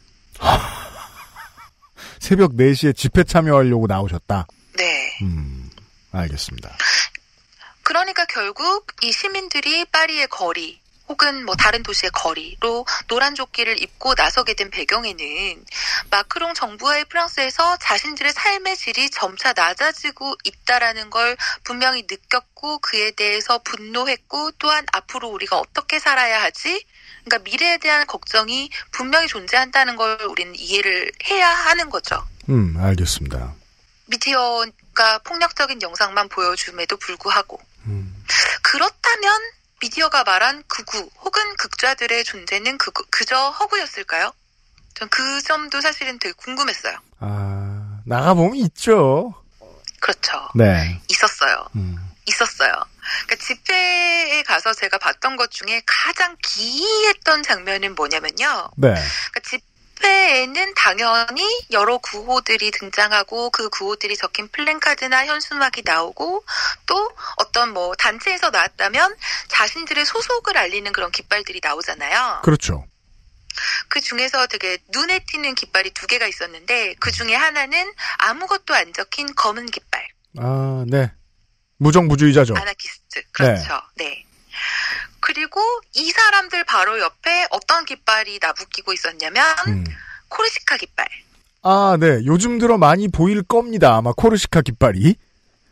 새벽 2.19 2.53
4시에 2.53 2.97
집회 2.97 3.25
참여하려고 3.25 3.87
나오셨다. 3.87 4.47
네. 4.77 5.19
음. 5.23 5.71
알겠습니다. 6.13 6.77
그러니까 7.92 8.24
결국 8.24 8.87
이 9.02 9.12
시민들이 9.12 9.85
파리의 9.85 10.28
거리 10.28 10.81
혹은 11.09 11.44
뭐 11.44 11.55
다른 11.55 11.83
도시의 11.83 12.11
거리로 12.12 12.87
노란 13.07 13.35
조끼를 13.35 13.83
입고 13.83 14.14
나서게 14.16 14.55
된 14.55 14.70
배경에는 14.70 15.62
마크롱 16.11 16.55
정부와의 16.55 17.05
프랑스에서 17.05 17.76
자신들의 17.76 18.33
삶의 18.33 18.78
질이 18.78 19.11
점차 19.11 19.52
낮아지고 19.52 20.37
있다라는 20.42 21.11
걸 21.11 21.37
분명히 21.64 22.07
느꼈고 22.11 22.78
그에 22.78 23.11
대해서 23.11 23.59
분노했고 23.59 24.52
또한 24.52 24.87
앞으로 24.90 25.28
우리가 25.28 25.59
어떻게 25.59 25.98
살아야 25.98 26.42
하지? 26.42 26.83
그러니까 27.24 27.50
미래에 27.50 27.76
대한 27.76 28.07
걱정이 28.07 28.70
분명히 28.90 29.28
존재한다는 29.28 29.96
걸 29.96 30.18
우리는 30.31 30.55
이해를 30.57 31.12
해야 31.28 31.46
하는 31.46 31.90
거죠. 31.90 32.26
음, 32.48 32.74
알겠습니다. 32.81 33.52
미디어가 34.07 35.18
폭력적인 35.24 35.83
영상만 35.83 36.31
보여줌에도 36.31 36.96
불구하고 36.96 37.61
음. 37.87 38.25
그렇다면 38.62 39.40
미디어가 39.81 40.25
말한 40.25 40.62
극우 40.68 41.09
혹은 41.21 41.57
극좌들의 41.57 42.25
존재는 42.25 42.79
그, 42.79 42.90
그저 43.11 43.51
허구였을까요? 43.51 44.33
전 44.95 45.09
그 45.09 45.42
점도 45.42 45.81
사실은 45.81 46.18
되게 46.21 46.33
궁금했어요. 46.37 46.97
아, 47.18 48.01
나가보면 48.05 48.55
있죠. 48.66 49.35
그렇죠. 50.01 50.49
네. 50.55 51.01
있었어요. 51.09 51.66
음. 51.77 51.97
있었어요. 52.27 52.73
그러니까 53.27 53.45
집회에 53.45 54.42
가서 54.45 54.73
제가 54.73 54.99
봤던 54.99 55.37
것 55.37 55.51
중에 55.51 55.83
가장 55.87 56.37
기이했던 56.42 57.42
장면은 57.42 57.95
뭐냐면요. 57.97 58.71
네. 58.77 58.88
그러니까 58.95 59.40
집 59.42 59.61
회에는 60.03 60.75
당연히 60.75 61.43
여러 61.71 61.99
구호들이 61.99 62.71
등장하고 62.73 63.51
그 63.51 63.69
구호들이 63.71 64.17
적힌 64.17 64.49
플랜카드나 64.49 65.27
현수막이 65.27 65.83
나오고 65.85 66.45
또 66.87 67.11
어떤 67.37 67.73
뭐 67.73 67.95
단체에서 67.95 68.51
나왔다면 68.51 69.15
자신들의 69.49 70.05
소속을 70.05 70.57
알리는 70.57 70.93
그런 70.93 71.11
깃발들이 71.11 71.61
나오잖아요. 71.62 72.41
그렇죠. 72.43 72.87
그 73.88 74.01
중에서 74.01 74.47
되게 74.47 74.79
눈에 74.88 75.21
띄는 75.31 75.55
깃발이 75.55 75.91
두 75.91 76.07
개가 76.07 76.27
있었는데 76.27 76.95
그 76.99 77.11
중에 77.11 77.35
하나는 77.35 77.93
아무것도 78.19 78.75
안 78.75 78.93
적힌 78.93 79.35
검은 79.35 79.67
깃발. 79.67 80.09
아, 80.38 80.85
네. 80.88 81.12
무정부주의자죠. 81.77 82.55
아나키스트. 82.57 83.23
그렇죠. 83.33 83.81
네. 83.97 84.25
그리고 85.23 85.61
이 85.95 86.11
사람들 86.11 86.65
바로 86.65 86.99
옆에 87.01 87.47
어떤 87.51 87.85
깃발이 87.87 88.39
나부끼고 88.43 88.93
있었냐면 88.93 89.45
음. 89.69 89.85
코르시카 90.29 90.77
깃발. 90.77 91.07
아, 91.63 91.97
네. 91.99 92.21
요즘 92.27 92.59
들어 92.59 92.77
많이 92.77 93.09
보일 93.09 93.43
겁니다. 93.43 93.95
아마 93.97 94.13
코르시카 94.13 94.63
깃발이. 94.63 95.15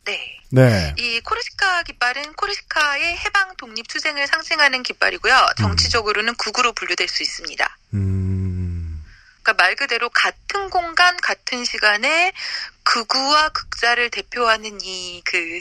네. 0.05 0.37
네. 0.53 0.95
이 0.99 1.21
코르시카 1.21 1.83
깃발은 1.85 2.33
코르시카의 2.35 3.19
해방 3.19 3.57
독립 3.57 3.87
투쟁을 3.89 4.27
상징하는 4.27 4.83
깃발이고요. 4.83 5.35
정치적으로는 5.59 6.35
극으로 6.37 6.73
분류될 6.73 7.09
수 7.09 7.23
있습니다. 7.23 7.77
음. 7.95 9.05
그러니까 9.43 9.63
말 9.65 9.75
그대로 9.77 10.11
같은 10.11 10.71
공간, 10.71 11.17
같은 11.17 11.65
시간에 11.65 12.33
극우와 12.85 13.49
극자를 13.51 14.11
대표하는 14.11 14.79
이 14.83 15.23
그 15.25 15.61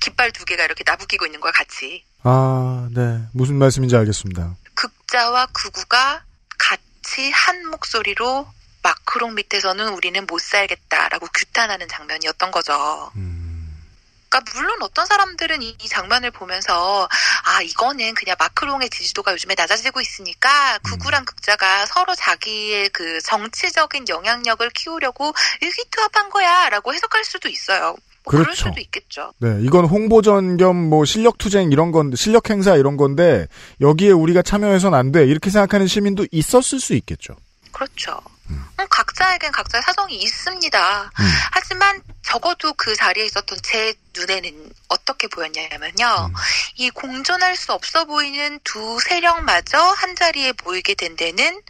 깃발 0.00 0.32
두 0.32 0.44
개가 0.44 0.64
이렇게 0.64 0.82
나부끼고 0.86 1.26
있는 1.26 1.40
거야, 1.40 1.52
같이. 1.52 2.04
아, 2.28 2.88
네. 2.90 3.22
무슨 3.32 3.54
말씀인지 3.54 3.94
알겠습니다. 3.94 4.56
극자와 4.74 5.46
극우가 5.52 6.24
같이 6.58 7.30
한 7.30 7.68
목소리로 7.68 8.48
마크롱 8.82 9.36
밑에서는 9.36 9.90
우리는 9.90 10.26
못 10.26 10.40
살겠다라고 10.40 11.28
규탄하는 11.32 11.86
장면이었던 11.86 12.50
거죠. 12.50 13.12
그러니까 14.28 14.52
물론 14.54 14.82
어떤 14.82 15.06
사람들은 15.06 15.62
이, 15.62 15.76
이 15.80 15.88
장면을 15.88 16.32
보면서 16.32 17.08
아 17.44 17.62
이거는 17.62 18.14
그냥 18.14 18.34
마크롱의 18.40 18.90
지지도가 18.90 19.32
요즘에 19.32 19.54
낮아지고 19.56 20.00
있으니까 20.00 20.78
극우랑 20.78 21.24
극자가 21.24 21.86
서로 21.86 22.16
자기의 22.16 22.88
그 22.88 23.20
정치적인 23.20 24.08
영향력을 24.08 24.68
키우려고 24.70 25.32
일기투합한 25.60 26.30
거야라고 26.30 26.92
해석할 26.92 27.24
수도 27.24 27.48
있어요. 27.48 27.96
뭐 28.26 28.30
그럴 28.30 28.44
그렇죠. 28.44 28.68
수도 28.68 28.80
있겠죠. 28.80 29.32
네, 29.38 29.58
이건 29.62 29.84
홍보전 29.84 30.56
겸 30.56 30.76
뭐 30.76 31.04
실력 31.04 31.38
투쟁 31.38 31.70
이런 31.72 31.92
건데, 31.92 32.16
실력 32.16 32.50
행사 32.50 32.76
이런 32.76 32.96
건데, 32.96 33.46
여기에 33.80 34.10
우리가 34.10 34.42
참여해선 34.42 34.94
안 34.94 35.12
돼. 35.12 35.24
이렇게 35.26 35.48
생각하는 35.50 35.86
시민도 35.86 36.26
있었을 36.32 36.80
수 36.80 36.94
있겠죠. 36.94 37.34
그렇죠. 37.72 38.18
음, 38.50 38.66
각자에겐 38.88 39.52
각자의 39.52 39.82
사정이 39.82 40.16
있습니다. 40.16 41.10
하지만 41.52 42.02
적어도 42.22 42.72
그 42.74 42.94
자리에 42.96 43.24
있었던 43.26 43.58
제 43.62 43.94
눈에는 44.16 44.72
어떻게 44.88 45.28
보였냐면요. 45.28 46.32
이 46.76 46.90
공존할 46.90 47.56
수 47.56 47.72
없어 47.72 48.04
보이는 48.04 48.58
두 48.64 48.98
세력마저 49.00 49.78
한 49.78 50.16
자리에 50.16 50.52
모이게 50.64 50.94
된 50.94 51.16
데는 51.16 51.60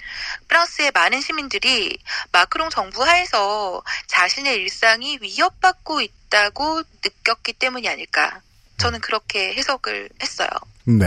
프랑스의 0.48 0.92
많은 0.92 1.20
시민들이 1.20 1.98
마크롱 2.32 2.70
정부 2.70 3.04
하에서 3.04 3.82
자신의 4.06 4.56
일상이 4.56 5.18
위협받고 5.20 6.00
있다고 6.00 6.82
느꼈기 7.04 7.54
때문이 7.54 7.88
아닐까. 7.88 8.40
저는 8.78 9.00
그렇게 9.00 9.54
해석을 9.54 10.10
했어요. 10.22 10.48
네. 10.84 11.06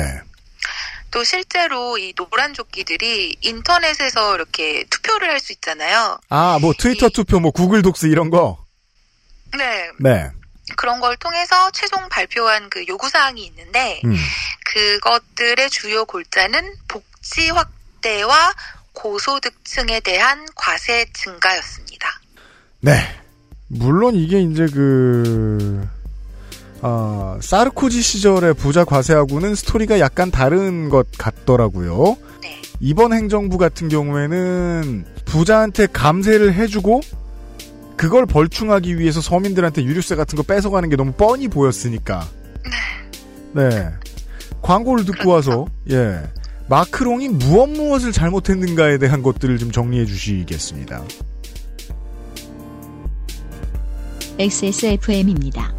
또 1.12 1.24
실제로 1.24 1.98
이 1.98 2.14
노란 2.14 2.54
조끼들이 2.54 3.36
인터넷에서 3.42 4.36
이렇게 4.36 4.86
투표를 4.90 5.30
할 5.30 5.40
수 5.40 5.54
있잖아요. 5.54 6.20
아, 6.30 6.60
뭐 6.60 6.74
트위터 6.78 7.10
투표, 7.10 7.40
뭐 7.40 7.52
구글 7.52 7.82
독스 7.82 8.08
이런 8.08 8.30
거. 8.30 8.64
네. 9.58 9.90
네. 10.00 10.30
그런 10.76 11.00
걸 11.00 11.18
통해서 11.18 11.72
최종 11.72 12.08
발표한 12.10 12.70
그 12.70 12.86
요구 12.88 13.10
사항이 13.10 13.44
있는데, 13.46 14.02
음. 14.06 14.16
그것들의 14.74 15.70
주요 15.72 16.06
골자는 16.06 16.76
복지 16.88 17.50
확대와 17.50 18.54
고소득층에 18.94 20.02
대한 20.02 20.46
과세 20.56 21.06
증가였습니다. 21.14 22.22
네. 22.82 22.92
물론 23.68 24.16
이게 24.16 24.42
이제 24.42 24.68
그, 24.74 25.88
아, 26.82 27.38
사르코지 27.42 28.02
시절의 28.02 28.54
부자 28.54 28.86
과세하고는 28.86 29.56
스토리가 29.56 30.00
약간 30.00 30.32
다른 30.32 30.90
것 30.90 31.08
같더라고요. 31.18 32.18
이번 32.80 33.14
행정부 33.14 33.58
같은 33.58 33.90
경우에는 33.90 35.06
부자한테 35.26 35.88
감세를 35.88 36.54
해주고 36.54 37.02
그걸 37.98 38.26
벌충하기 38.26 38.98
위해서 38.98 39.20
서민들한테 39.20 39.84
유류세 39.84 40.16
같은 40.16 40.38
거 40.38 40.44
뺏어가는 40.44 40.88
게 40.90 40.96
너무 40.96 41.12
뻔히 41.12 41.50
보였으니까. 41.50 42.26
네. 43.54 43.90
광고를 44.62 45.04
듣고 45.06 45.32
와서, 45.32 45.68
예. 45.92 46.22
마크롱이 46.70 47.30
무엇 47.30 47.68
무엇을 47.68 48.12
잘못했는가에 48.12 49.00
대한 49.00 49.22
것들을 49.22 49.58
좀 49.58 49.72
정리해 49.72 50.06
주시겠습니다. 50.06 51.04
XSFM입니다. 54.38 55.79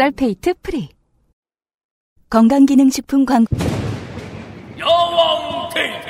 sulfate 0.00 0.54
free 0.62 0.88
건강기능식품 2.30 3.26
광고 3.26 3.54
야왕데이 4.78 6.08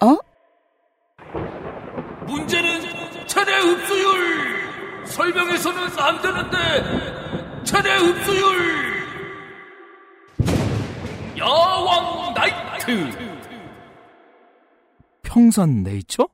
어? 0.00 0.16
문제는 2.26 3.26
최대 3.26 3.52
흡수율! 3.58 5.06
설명해서는 5.06 5.98
안 5.98 6.22
되는데 6.22 7.62
최대 7.62 7.94
흡수율! 7.96 9.04
여왕 11.36 12.32
나이트! 12.32 13.10
평산 15.20 15.82
네이처? 15.82 16.26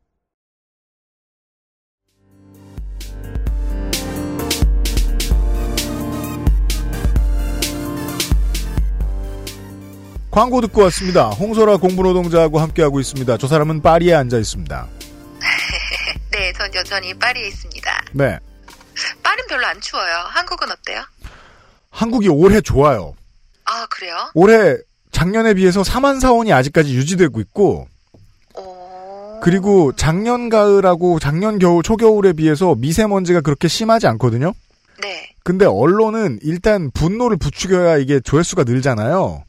광고 10.36 10.60
듣고 10.60 10.82
왔습니다. 10.82 11.30
홍소라 11.30 11.78
공부노동자하고 11.78 12.58
함께하고 12.58 13.00
있습니다. 13.00 13.38
저 13.38 13.48
사람은 13.48 13.80
파리에 13.80 14.12
앉아 14.12 14.36
있습니다. 14.36 14.86
네, 16.30 16.52
전 16.52 16.74
여전히 16.74 17.14
파리에 17.14 17.48
있습니다. 17.48 18.04
네. 18.12 18.38
파리는 19.22 19.48
별로 19.48 19.66
안 19.66 19.80
추워요. 19.80 20.14
한국은 20.28 20.68
어때요? 20.70 21.02
한국이 21.88 22.28
올해 22.28 22.60
좋아요. 22.60 23.14
아, 23.64 23.86
그래요? 23.86 24.14
올해 24.34 24.76
작년에 25.10 25.54
비해서 25.54 25.80
4만 25.80 26.20
사원이 26.20 26.52
아직까지 26.52 26.94
유지되고 26.94 27.40
있고 27.40 27.88
그리고 29.40 29.92
작년 29.96 30.50
가을하고 30.50 31.18
작년 31.18 31.58
겨울 31.58 31.82
초겨울에 31.82 32.34
비해서 32.34 32.74
미세먼지가 32.74 33.40
그렇게 33.40 33.68
심하지 33.68 34.06
않거든요. 34.08 34.52
네. 35.00 35.30
근데 35.44 35.64
언론은 35.64 36.40
일단 36.42 36.90
분노를 36.90 37.38
부추겨야 37.38 37.96
이게 37.96 38.20
조회수가 38.20 38.64
늘잖아요. 38.64 39.45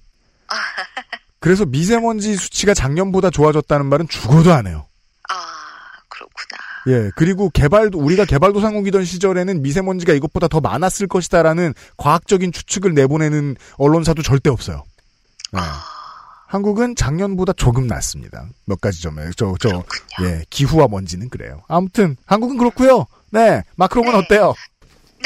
그래서 1.39 1.65
미세먼지 1.65 2.35
수치가 2.35 2.73
작년보다 2.73 3.29
좋아졌다는 3.29 3.85
말은 3.85 4.07
죽어도 4.07 4.53
안 4.53 4.67
해요. 4.67 4.87
예, 6.87 7.11
그리고 7.15 7.49
개발도, 7.49 7.99
우리가 7.99 8.25
개발도상국이던 8.25 9.03
시절에는 9.03 9.61
미세먼지가 9.61 10.13
이것보다 10.13 10.47
더 10.47 10.61
많았을 10.61 11.07
것이다라는 11.07 11.73
과학적인 11.97 12.53
추측을 12.53 12.93
내보내는 12.93 13.55
언론사도 13.77 14.21
절대 14.21 14.49
없어요. 14.49 14.83
예. 15.55 15.59
한국은 16.47 16.95
작년보다 16.95 17.51
조금 17.53 17.87
낫습니다. 17.87 18.47
몇 18.65 18.79
가지 18.79 19.01
점에. 19.01 19.29
저, 19.35 19.53
저, 19.59 19.83
예, 20.23 20.43
기후와 20.49 20.87
먼지는 20.89 21.29
그래요. 21.29 21.61
아무튼, 21.67 22.15
한국은 22.25 22.57
그렇고요 22.57 23.05
네, 23.31 23.63
마크롱은 23.75 24.15
어때요? 24.15 24.53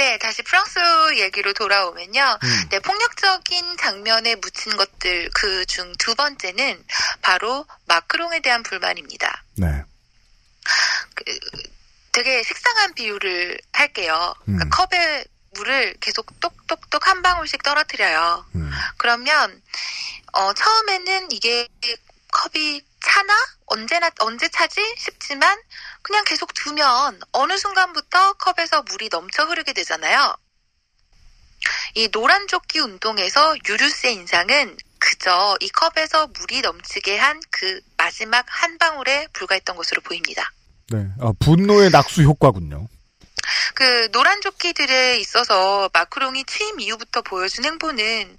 네, 0.02 0.18
다시 0.18 0.42
프랑스 0.42 0.80
얘기로 1.16 1.54
돌아오면요. 1.54 2.40
네, 2.72 2.80
폭력적인 2.80 3.78
장면에 3.78 4.34
묻힌 4.34 4.76
것들 4.76 5.30
그 5.32 5.64
중 5.68 5.94
두 6.00 6.16
번째는 6.16 6.84
바로 7.22 7.68
마크롱에 7.86 8.40
대한 8.40 8.64
불만입니다. 8.64 9.44
네. 9.58 9.84
그, 11.14 11.24
되게 12.14 12.42
식상한 12.42 12.96
비유를 12.96 13.60
할게요. 13.74 14.34
그러니까 14.46 14.70
컵에 14.88 15.24
물을 15.54 15.96
계속 16.00 16.26
똑똑똑 16.40 17.08
한 17.08 17.22
방울씩 17.22 17.62
떨어뜨려요. 17.62 18.44
그러면 18.98 19.62
어, 20.34 20.52
처음에는 20.54 21.32
이게 21.32 21.68
컵이 22.32 22.82
차나 23.04 23.34
언제나 23.68 24.10
언제 24.20 24.48
차지 24.50 24.82
싶지만 24.98 25.60
그냥 26.02 26.24
계속 26.26 26.54
두면 26.54 27.20
어느 27.32 27.58
순간부터 27.58 28.34
컵에서 28.34 28.84
물이 28.84 29.10
넘쳐 29.10 29.46
흐르게 29.46 29.74
되잖아요. 29.74 30.36
이 31.96 32.10
노란 32.10 32.48
조끼 32.48 32.80
운동에서 32.80 33.56
유류스의 33.68 34.14
인상은 34.14 34.78
그저 35.00 35.58
이 35.60 35.70
컵에서 35.70 36.28
물이 36.28 36.62
넘치게 36.62 37.18
한 37.18 37.40
그 37.52 37.80
마지막 37.96 38.44
한 38.48 38.78
방울에 38.80 39.28
불과했던 39.34 39.76
것으로 39.76 40.02
보입니다. 40.02 40.52
네. 40.90 41.06
아, 41.20 41.32
분노의 41.40 41.92
낙수 41.92 42.24
효과군요. 42.24 42.88
그 43.76 44.10
노란 44.12 44.42
조끼들에 44.42 45.18
있어서 45.20 45.90
마크롱이 45.94 46.46
취임 46.46 46.80
이후부터 46.80 47.22
보여준 47.22 47.66
행보는 47.66 48.38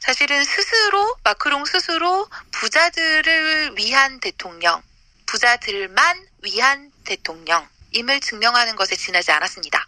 사실은 0.00 0.44
스스로 0.44 1.16
마크롱 1.22 1.64
스스로 1.64 2.28
부자들을 2.50 3.76
위한 3.78 4.20
대통령, 4.20 4.82
부자들만 5.26 6.26
위한 6.42 6.90
대통령임을 7.04 8.20
증명하는 8.20 8.76
것에 8.76 8.96
지나지 8.96 9.30
않았습니다. 9.30 9.86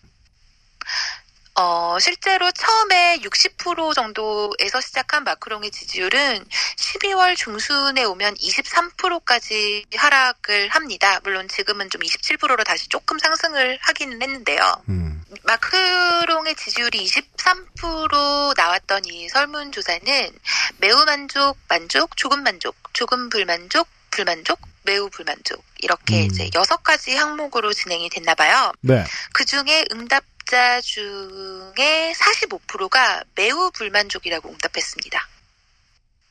어, 1.59 1.97
실제로 1.99 2.53
처음에 2.53 3.19
60% 3.23 3.95
정도에서 3.95 4.79
시작한 4.83 5.25
마크롱의 5.25 5.71
지지율은 5.71 6.45
12월 6.77 7.35
중순에 7.35 8.05
오면 8.05 8.35
23%까지 8.35 9.87
하락을 9.97 10.69
합니다. 10.69 11.19
물론 11.25 11.49
지금은 11.49 11.89
좀 11.89 12.03
27%로 12.03 12.63
다시 12.63 12.89
조금 12.91 13.19
상승을 13.19 13.79
하기는 13.81 14.21
했는데요. 14.21 14.83
음. 14.91 15.25
마크롱의 15.45 16.57
지지율이 16.57 17.07
23% 17.07 18.55
나왔던 18.55 19.07
이 19.07 19.27
설문조사는 19.31 20.39
매우 20.77 21.05
만족, 21.07 21.57
만족, 21.69 22.19
조금 22.19 22.43
만족, 22.43 22.77
조금 22.93 23.31
불만족, 23.31 23.89
불만족, 24.11 24.61
매우 24.87 25.11
불만족 25.11 25.63
이렇게 25.79 26.23
음. 26.23 26.27
이제 26.27 26.49
여섯 26.55 26.83
가지 26.83 27.15
항목으로 27.15 27.73
진행이 27.73 28.09
됐나 28.09 28.35
봐요. 28.35 28.73
네. 28.81 29.05
그 29.33 29.45
중에 29.45 29.85
응답 29.93 30.25
자 30.47 30.81
중에 30.81 32.13
45%가 32.13 33.25
매우 33.35 33.73
불만족이라고 33.73 34.49
응답했습니다. 34.49 35.29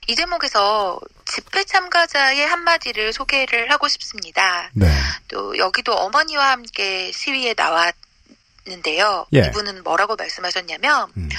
이 0.08 0.16
대목에서 0.16 1.00
집회 1.26 1.66
참가자의 1.66 2.46
한마디를 2.48 3.12
소개를 3.12 3.72
하고 3.72 3.90
싶습니다. 3.90 4.70
네. 4.74 4.88
또 5.28 5.58
여기도 5.58 5.94
어머니와 5.94 6.52
함께 6.52 7.12
시위에 7.12 7.56
나왔는데요. 7.58 9.28
예. 9.34 9.48
이분은 9.48 9.84
뭐라고 9.84 10.16
말씀하셨냐면 10.16 11.12
음. 11.18 11.30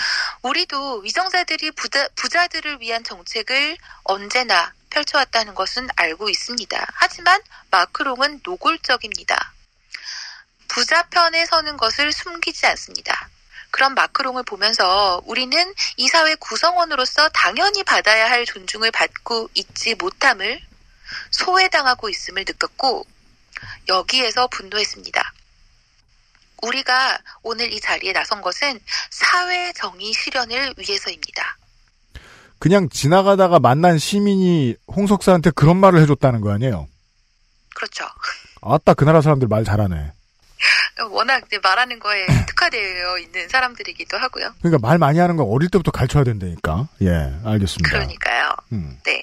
우리도 0.43 0.99
위정자들이 0.99 1.71
부자, 1.71 2.09
부자들을 2.17 2.81
위한 2.81 3.05
정책을 3.05 3.79
언제나 4.05 4.75
펼쳐왔다는 4.91 5.55
것은 5.55 5.89
알고 5.97 6.29
있습니다. 6.29 6.87
하지만 6.95 7.41
마크롱은 7.71 8.41
노골적입니다. 8.45 9.53
부자 10.69 11.03
편에 11.05 11.47
서는 11.47 11.77
것을 11.77 12.13
숨기지 12.13 12.67
않습니다. 12.67 13.29
그런 13.71 13.95
마크롱을 13.95 14.43
보면서 14.45 15.21
우리는 15.27 15.75
이 15.97 16.09
사회 16.09 16.35
구성원으로서 16.37 17.29
당연히 17.31 17.83
받아야 17.85 18.31
할 18.31 18.47
존중을 18.47 18.91
받고 18.91 19.51
있지 19.55 19.95
못함을 19.95 20.61
소외당하고 21.31 22.09
있음을 22.09 22.45
느꼈고 22.47 23.07
여기에서 23.89 24.47
분노했습니다. 24.49 25.33
우리가 26.63 27.19
오늘 27.43 27.73
이 27.73 27.81
자리에 27.81 28.13
나선 28.13 28.41
것은 28.41 28.81
사회 29.11 29.73
정의 29.75 30.13
실현을 30.13 30.75
위해서입니다. 30.79 31.59
그냥 32.59 32.89
지나가다가 32.89 33.59
만난 33.59 33.99
시민이 33.99 34.77
홍석사한테 34.89 35.51
그런 35.51 35.77
말을 35.77 36.01
해줬다는 36.01 36.41
거 36.41 36.53
아니에요? 36.53 36.89
그렇죠. 37.75 38.05
아따, 38.63 38.95
그 38.95 39.05
나라 39.05 39.21
사람들 39.21 39.49
말 39.49 39.65
잘하네. 39.65 40.13
워낙 41.11 41.43
이제 41.47 41.59
말하는 41.63 41.99
거에 41.99 42.25
특화되어 42.49 43.19
있는 43.19 43.49
사람들이기도 43.49 44.17
하고요. 44.17 44.55
그러니까 44.61 44.87
말 44.87 44.99
많이 44.99 45.19
하는 45.19 45.37
거 45.37 45.45
어릴 45.45 45.69
때부터 45.69 45.91
가르쳐야 45.91 46.25
된다니까. 46.25 46.89
예, 47.03 47.35
알겠습니다. 47.45 47.91
그러니까요. 47.91 48.51
음. 48.73 48.99
네. 49.05 49.23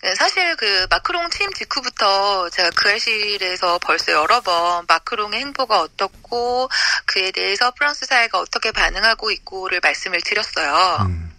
그 0.00 0.14
사실 0.16 0.54
그 0.56 0.86
마크롱 0.90 1.30
취임 1.30 1.52
직후부터 1.52 2.50
제가 2.50 2.70
그 2.76 2.90
알실에서 2.90 3.78
벌써 3.78 4.12
여러 4.12 4.40
번 4.40 4.84
마크롱의 4.86 5.40
행보가 5.40 5.80
어떻고 5.80 6.68
그에 7.06 7.30
대해서 7.30 7.70
프랑스 7.72 8.04
사회가 8.06 8.38
어떻게 8.38 8.70
반응하고 8.70 9.30
있고를 9.30 9.80
말씀을 9.82 10.20
드렸어요. 10.22 11.06
음. 11.06 11.33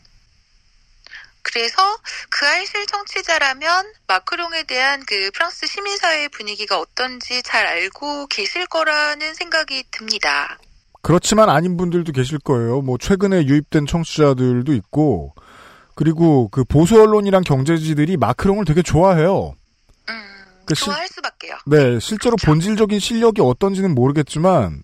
그래서 1.45 1.77
그 2.29 2.45
알실 2.45 2.88
청취자라면 2.88 3.86
마크롱에 4.08 4.63
대한 4.63 5.03
그 5.05 5.29
프랑스 5.31 5.67
시민사회의 5.67 6.27
분위기가 6.29 6.79
어떤지 6.79 7.43
잘 7.43 7.67
알고 7.67 8.27
계실 8.27 8.65
거라는 8.65 9.36
생각이 9.36 9.84
듭니다. 9.91 10.58
그렇지만 11.03 11.49
아닌 11.51 11.77
분들도 11.77 12.12
계실 12.13 12.39
거예요. 12.39 12.81
뭐 12.81 12.97
최근에 12.97 13.43
유입된 13.45 13.86
청취자들도 13.86 14.73
있고 14.73 15.36
그리고 15.93 16.49
그 16.49 16.63
보수 16.63 16.99
언론이랑 16.99 17.43
경제지들이 17.43 18.17
마크롱을 18.17 18.65
되게 18.65 18.81
좋아해요. 18.81 19.53
음, 20.10 20.13
그 20.65 20.73
실- 20.73 20.86
좋아할 20.86 21.08
수밖에요. 21.08 21.58
네, 21.67 21.99
실제로 21.99 22.36
본질적인 22.43 22.99
실력이 22.99 23.41
어떤지는 23.41 23.93
모르겠지만 23.93 24.81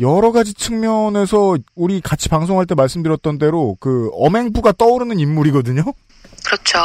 여러 0.00 0.30
가지 0.32 0.54
측면에서 0.54 1.56
우리 1.74 2.00
같이 2.00 2.28
방송할 2.28 2.66
때 2.66 2.74
말씀드렸던 2.74 3.38
대로 3.38 3.76
그 3.80 4.10
엄행부가 4.14 4.72
떠오르는 4.72 5.18
인물이거든요. 5.18 5.82
그렇죠. 6.46 6.78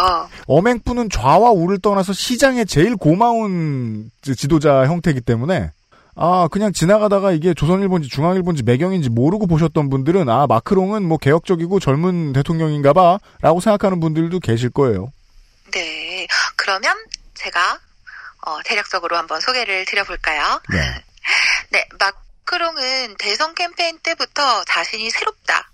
엄행부는 0.47 1.09
좌와 1.09 1.51
우를 1.51 1.79
떠나서 1.79 2.11
시장에 2.13 2.65
제일 2.65 2.95
고마운 2.95 4.09
지- 4.21 4.35
지도자 4.35 4.85
형태이기 4.87 5.21
때문에 5.21 5.71
아 6.15 6.47
그냥 6.51 6.73
지나가다가 6.73 7.31
이게 7.31 7.53
조선일보인지 7.53 8.09
중앙일보인지 8.09 8.63
매경인지 8.63 9.09
모르고 9.09 9.47
보셨던 9.47 9.89
분들은 9.89 10.27
아 10.29 10.47
마크롱은 10.47 11.03
뭐 11.07 11.17
개혁적이고 11.17 11.79
젊은 11.79 12.33
대통령인가봐라고 12.33 13.59
생각하는 13.61 13.99
분들도 13.99 14.39
계실 14.39 14.69
거예요. 14.69 15.11
네. 15.71 16.27
그러면 16.55 16.95
제가 17.35 17.59
어, 18.45 18.57
대략적으로 18.65 19.15
한번 19.17 19.39
소개를 19.39 19.85
드려볼까요? 19.85 20.59
네. 20.71 20.77
네, 21.71 21.85
마 21.99 22.11
크롱은 22.45 23.15
대선 23.17 23.55
캠페인 23.55 23.99
때부터 23.99 24.63
자신이 24.65 25.09
새롭다 25.09 25.69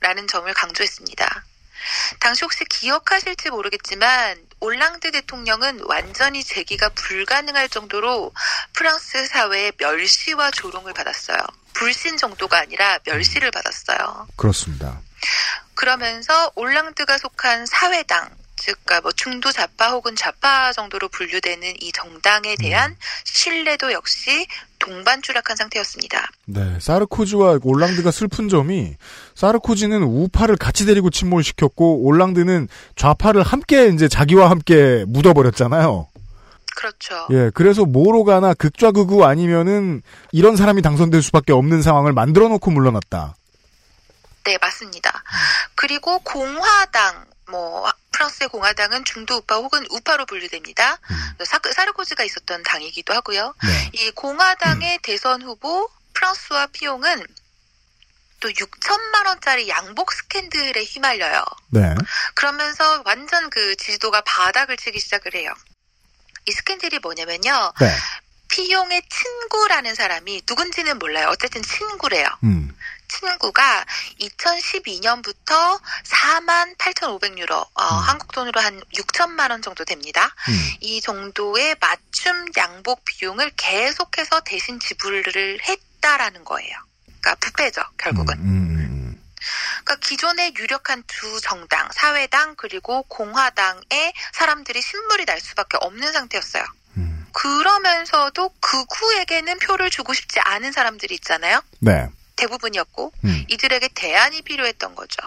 라는 0.00 0.26
점을 0.26 0.52
강조했습니다. 0.52 1.44
당시 2.18 2.44
혹시 2.44 2.64
기억하실지 2.64 3.50
모르겠지만 3.50 4.38
올랑드 4.60 5.10
대통령은 5.12 5.80
완전히 5.84 6.44
재기가 6.44 6.90
불가능할 6.90 7.68
정도로 7.68 8.32
프랑스 8.74 9.26
사회의 9.26 9.72
멸시와 9.78 10.50
조롱을 10.50 10.92
받았어요. 10.92 11.38
불신 11.72 12.16
정도가 12.18 12.58
아니라 12.58 12.98
멸시를 13.04 13.50
받았어요. 13.50 14.28
그렇습니다. 14.36 15.00
그러면서 15.74 16.52
올랑드가 16.56 17.16
속한 17.16 17.64
사회당, 17.66 18.28
즉, 18.60 18.78
그러니까 18.84 19.00
뭐 19.00 19.12
중도 19.12 19.50
좌파 19.50 19.90
혹은 19.90 20.14
좌파 20.14 20.70
정도로 20.72 21.08
분류되는 21.08 21.76
이 21.80 21.92
정당에 21.92 22.56
대한 22.56 22.94
신뢰도 23.24 23.92
역시 23.92 24.46
동반 24.78 25.22
추락한 25.22 25.56
상태였습니다. 25.56 26.28
네, 26.46 26.78
사르코지와 26.78 27.58
올랑드가 27.62 28.10
슬픈 28.10 28.50
점이 28.50 28.96
사르코지는 29.34 30.02
우파를 30.02 30.56
같이 30.56 30.84
데리고 30.84 31.08
침몰시켰고 31.08 32.02
올랑드는 32.04 32.68
좌파를 32.96 33.42
함께 33.42 33.86
이제 33.88 34.08
자기와 34.08 34.50
함께 34.50 35.04
묻어버렸잖아요. 35.08 36.08
그렇죠. 36.76 37.26
예, 37.30 37.50
그래서 37.54 37.86
뭐로 37.86 38.24
가나 38.24 38.52
극좌 38.52 38.90
극우 38.90 39.24
아니면은 39.24 40.02
이런 40.32 40.56
사람이 40.56 40.82
당선될 40.82 41.22
수밖에 41.22 41.52
없는 41.52 41.80
상황을 41.80 42.12
만들어 42.12 42.48
놓고 42.48 42.70
물러났다. 42.70 43.36
네, 44.44 44.58
맞습니다. 44.60 45.22
그리고 45.74 46.18
공화당, 46.20 47.24
뭐 47.50 47.90
프랑스의 48.12 48.48
공화당은 48.48 49.04
중도 49.04 49.36
우파 49.36 49.56
혹은 49.56 49.86
우파로 49.90 50.26
분류됩니다. 50.26 50.98
사, 51.44 51.58
사르코지가 51.74 52.24
있었던 52.24 52.62
당이기도 52.62 53.14
하고요. 53.14 53.54
네. 53.62 53.90
이 53.94 54.10
공화당의 54.10 54.98
대선 55.02 55.42
후보 55.42 55.88
프랑스와 56.14 56.66
피용은 56.68 57.26
또 58.40 58.48
6천만 58.48 59.26
원짜리 59.26 59.68
양복 59.68 60.12
스캔들에 60.12 60.82
휘말려요. 60.82 61.44
네. 61.68 61.94
그러면서 62.34 63.02
완전 63.04 63.50
그 63.50 63.76
지지도가 63.76 64.22
바닥을 64.22 64.76
치기 64.76 64.98
시작을 64.98 65.34
해요. 65.34 65.52
이 66.46 66.52
스캔들이 66.52 66.98
뭐냐면요. 66.98 67.72
네. 67.80 67.96
피용의 68.50 69.02
친구라는 69.08 69.94
사람이 69.94 70.42
누군지는 70.48 70.98
몰라요. 70.98 71.28
어쨌든 71.30 71.62
친구래요. 71.62 72.26
음. 72.44 72.74
친구가 73.10 73.84
2012년부터 74.20 75.80
4만 76.04 76.76
8,500유로, 76.78 77.52
어, 77.52 77.82
한국 77.82 78.32
돈으로 78.32 78.60
한 78.60 78.80
6천만 78.94 79.50
원 79.50 79.62
정도 79.62 79.84
됩니다. 79.84 80.34
음. 80.48 80.70
이 80.80 81.00
정도의 81.00 81.76
맞춤 81.80 82.46
양복 82.56 83.04
비용을 83.04 83.50
계속해서 83.56 84.40
대신 84.40 84.78
지불을 84.78 85.60
했다라는 85.66 86.44
거예요. 86.44 86.76
그러니까 87.06 87.34
부패죠, 87.40 87.82
결국은. 87.98 88.34
음, 88.38 88.44
음, 88.44 89.22
그러니까 89.84 89.96
기존의 90.06 90.54
유력한 90.56 91.02
두 91.06 91.40
정당, 91.40 91.88
사회당 91.92 92.54
그리고 92.56 93.02
공화당의 93.04 94.12
사람들이 94.32 94.80
신물이 94.80 95.26
날 95.26 95.40
수밖에 95.40 95.78
없는 95.80 96.12
상태였어요. 96.12 96.64
음. 96.96 97.26
그러면서도 97.32 98.54
극우에게는 98.60 99.58
표를 99.58 99.90
주고 99.90 100.14
싶지 100.14 100.40
않은 100.40 100.72
사람들이 100.72 101.14
있잖아요. 101.16 101.62
네. 101.80 102.08
대부분이었고 102.40 103.12
음. 103.24 103.44
이들에게 103.48 103.88
대안이 103.94 104.42
필요했던 104.42 104.94
거죠. 104.94 105.18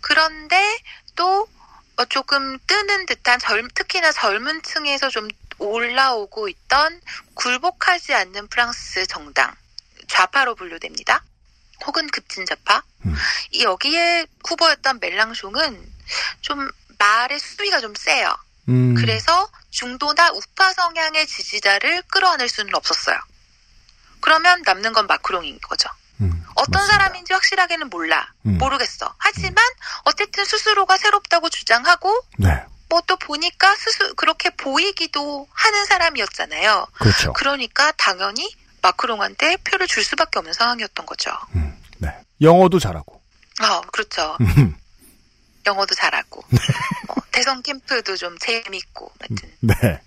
그런데 0.00 0.78
또 1.16 1.48
어, 1.96 2.04
조금 2.06 2.58
뜨는 2.66 3.06
듯한 3.06 3.38
젊, 3.38 3.68
특히나 3.74 4.12
젊은 4.12 4.62
층에서 4.62 5.10
좀 5.10 5.28
올라오고 5.58 6.48
있던 6.48 7.00
굴복하지 7.34 8.14
않는 8.14 8.48
프랑스 8.48 9.06
정당 9.06 9.54
좌파로 10.08 10.54
분류됩니다. 10.54 11.22
혹은 11.86 12.08
급진 12.08 12.46
좌파. 12.46 12.82
음. 13.04 13.14
이 13.50 13.64
여기에 13.64 14.26
후보였던 14.46 15.00
멜랑숑은 15.00 15.84
좀 16.40 16.70
말의 16.98 17.38
수위가 17.38 17.80
좀 17.80 17.94
세요. 17.94 18.34
음. 18.68 18.94
그래서 18.94 19.50
중도나 19.70 20.30
우파 20.30 20.72
성향의 20.72 21.26
지지자를 21.26 22.02
끌어안을 22.02 22.48
수는 22.48 22.74
없었어요. 22.74 23.18
그러면 24.20 24.62
남는 24.64 24.92
건 24.92 25.06
마크롱인 25.06 25.60
거죠. 25.60 25.88
음, 26.22 26.44
어떤 26.54 26.72
맞습니다. 26.72 26.86
사람인지 26.92 27.32
확실하게는 27.32 27.90
몰라. 27.90 28.32
음. 28.46 28.58
모르겠어. 28.58 29.14
하지만 29.18 29.56
어쨌든 30.04 30.44
스스로가 30.44 30.96
새롭다고 30.98 31.48
주장하고 31.48 32.22
네. 32.38 32.64
뭐또 32.88 33.16
보니까 33.16 33.74
스스 33.76 34.14
그렇게 34.14 34.50
보이기도 34.50 35.46
하는 35.50 35.84
사람이었잖아요. 35.86 36.86
그렇죠. 36.92 37.32
그러니까 37.32 37.92
당연히 37.92 38.54
마크롱한테 38.82 39.56
표를 39.58 39.86
줄 39.86 40.04
수밖에 40.04 40.38
없는 40.38 40.52
상황이었던 40.52 41.06
거죠. 41.06 41.30
음, 41.54 41.76
네. 41.98 42.10
영어도 42.40 42.78
잘하고. 42.78 43.22
아, 43.60 43.80
그렇죠. 43.92 44.36
음, 44.40 44.76
영어도 45.66 45.94
잘하고 45.94 46.40
어, 47.08 47.14
대선 47.30 47.62
캠프도 47.62 48.16
좀 48.16 48.36
재밌고 48.38 49.12
하여튼 49.20 49.52
네. 49.60 50.00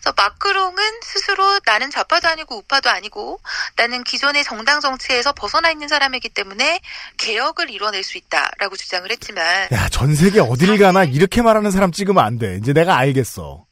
그래서 0.00 0.14
마크롱은 0.16 1.00
스스로 1.02 1.60
나는 1.64 1.90
좌파도 1.90 2.28
아니고 2.28 2.58
우파도 2.58 2.90
아니고 2.90 3.40
나는 3.76 4.04
기존의 4.04 4.44
정당 4.44 4.80
정치에서 4.80 5.32
벗어나 5.32 5.70
있는 5.70 5.88
사람이기 5.88 6.28
때문에 6.30 6.80
개혁을 7.16 7.70
이뤄낼 7.70 8.04
수 8.04 8.18
있다라고 8.18 8.76
주장을 8.76 9.10
했지만 9.10 9.68
야, 9.72 9.88
전 9.88 10.14
세계 10.14 10.40
어딜 10.40 10.78
가나 10.78 11.04
이렇게 11.04 11.42
말하는 11.42 11.70
사람 11.70 11.92
찍으면 11.92 12.24
안 12.24 12.38
돼. 12.38 12.58
이제 12.60 12.72
내가 12.72 12.96
알겠어. 12.96 13.64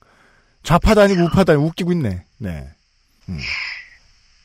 좌파도 0.63 1.01
아니고 1.03 1.23
우파도 1.25 1.53
아니고 1.53 1.67
웃기고 1.67 1.93
있네. 1.93 2.25
네. 2.39 2.69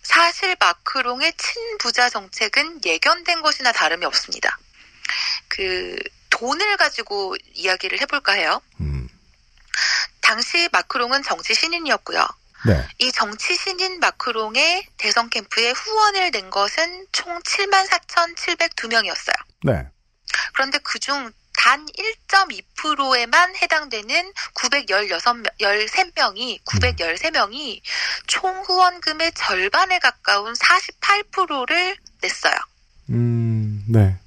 사실 0.04 0.56
마크롱의 0.60 1.34
친부자 1.38 2.10
정책은 2.10 2.82
예견된 2.86 3.42
것이나 3.42 3.72
다름이 3.72 4.06
없습니다. 4.06 4.58
그 5.48 5.98
돈을 6.30 6.78
가지고 6.78 7.36
이야기를 7.54 8.02
해볼까 8.02 8.34
해요. 8.34 8.62
음, 8.80 9.01
당시 10.22 10.70
마크롱은 10.72 11.24
정치 11.24 11.54
신인이었고요. 11.54 12.26
네. 12.68 12.88
이 13.00 13.12
정치 13.12 13.56
신인 13.56 14.00
마크롱의 14.00 14.88
대선 14.98 15.30
캠프에 15.30 15.72
후원을 15.72 16.32
낸 16.32 16.50
것은 16.50 17.08
총 17.12 17.40
74,702명이었어요. 17.42 19.34
네. 19.64 19.88
그런데 20.54 20.78
그중 20.80 21.32
단 21.58 21.86
1.2%에만 21.86 23.56
해당되는 23.56 24.34
916명, 24.56 25.48
13명이, 25.60 26.64
913명이 26.64 27.82
총 28.28 28.62
후원금의 28.62 29.34
절반에 29.34 30.00
가까운 30.00 30.54
48%를 30.54 31.98
냈어요. 32.22 32.56
음, 33.10 33.84
네. 33.88 34.18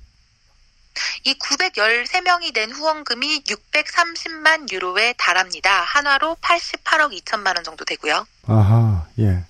이 1.24 1.34
913명이 1.38 2.52
낸 2.54 2.70
후원금이 2.70 3.44
630만 3.44 4.70
유로에 4.72 5.14
달합니다. 5.18 5.82
한화로 5.82 6.36
88억 6.40 7.18
2천만 7.20 7.56
원 7.56 7.64
정도 7.64 7.84
되고요. 7.84 8.26
아하, 8.46 9.06
예. 9.18 9.44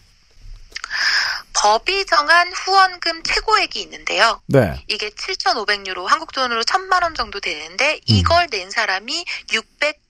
법이 1.55 2.07
정한 2.07 2.53
후원금 2.53 3.23
최고액이 3.23 3.81
있는데요. 3.83 4.41
네. 4.47 4.85
이게 4.87 5.11
7,500유로, 5.11 6.07
한국 6.07 6.33
돈으로 6.33 6.63
1,000만 6.63 7.03
원 7.03 7.15
정도 7.15 7.41
되는데 7.41 8.01
이걸 8.07 8.47
낸 8.49 8.71
사람이 8.71 9.25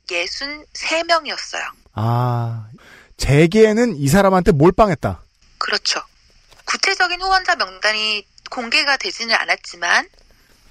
663명이었어요. 0.08 1.62
아, 1.94 2.66
재계는 3.16 3.96
이 3.96 4.08
사람한테 4.08 4.52
몰빵했다. 4.52 5.22
그렇죠. 5.58 6.02
구체적인 6.64 7.20
후원자 7.22 7.54
명단이 7.56 8.26
공개가 8.50 8.96
되지는 8.96 9.34
않았지만 9.34 10.08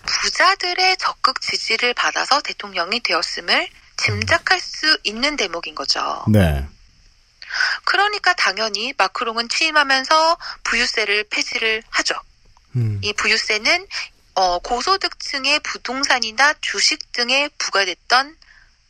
부자들의 0.05 0.97
적극 0.97 1.41
지지를 1.41 1.93
받아서 1.93 2.41
대통령이 2.41 2.99
되었음을 3.01 3.67
짐작할 3.97 4.59
수 4.59 4.97
있는 5.03 5.37
대목인 5.37 5.75
거죠. 5.75 6.23
네. 6.27 6.65
그러니까 7.85 8.33
당연히 8.33 8.93
마크롱은 8.97 9.47
취임하면서 9.49 10.37
부유세를 10.63 11.25
폐지를 11.29 11.83
하죠. 11.89 12.15
음, 12.75 12.99
이 13.03 13.13
부유세는 13.13 13.85
어, 14.35 14.57
고소득층의 14.59 15.59
부동산이나 15.59 16.55
주식 16.61 17.11
등에 17.11 17.49
부과됐던 17.59 18.35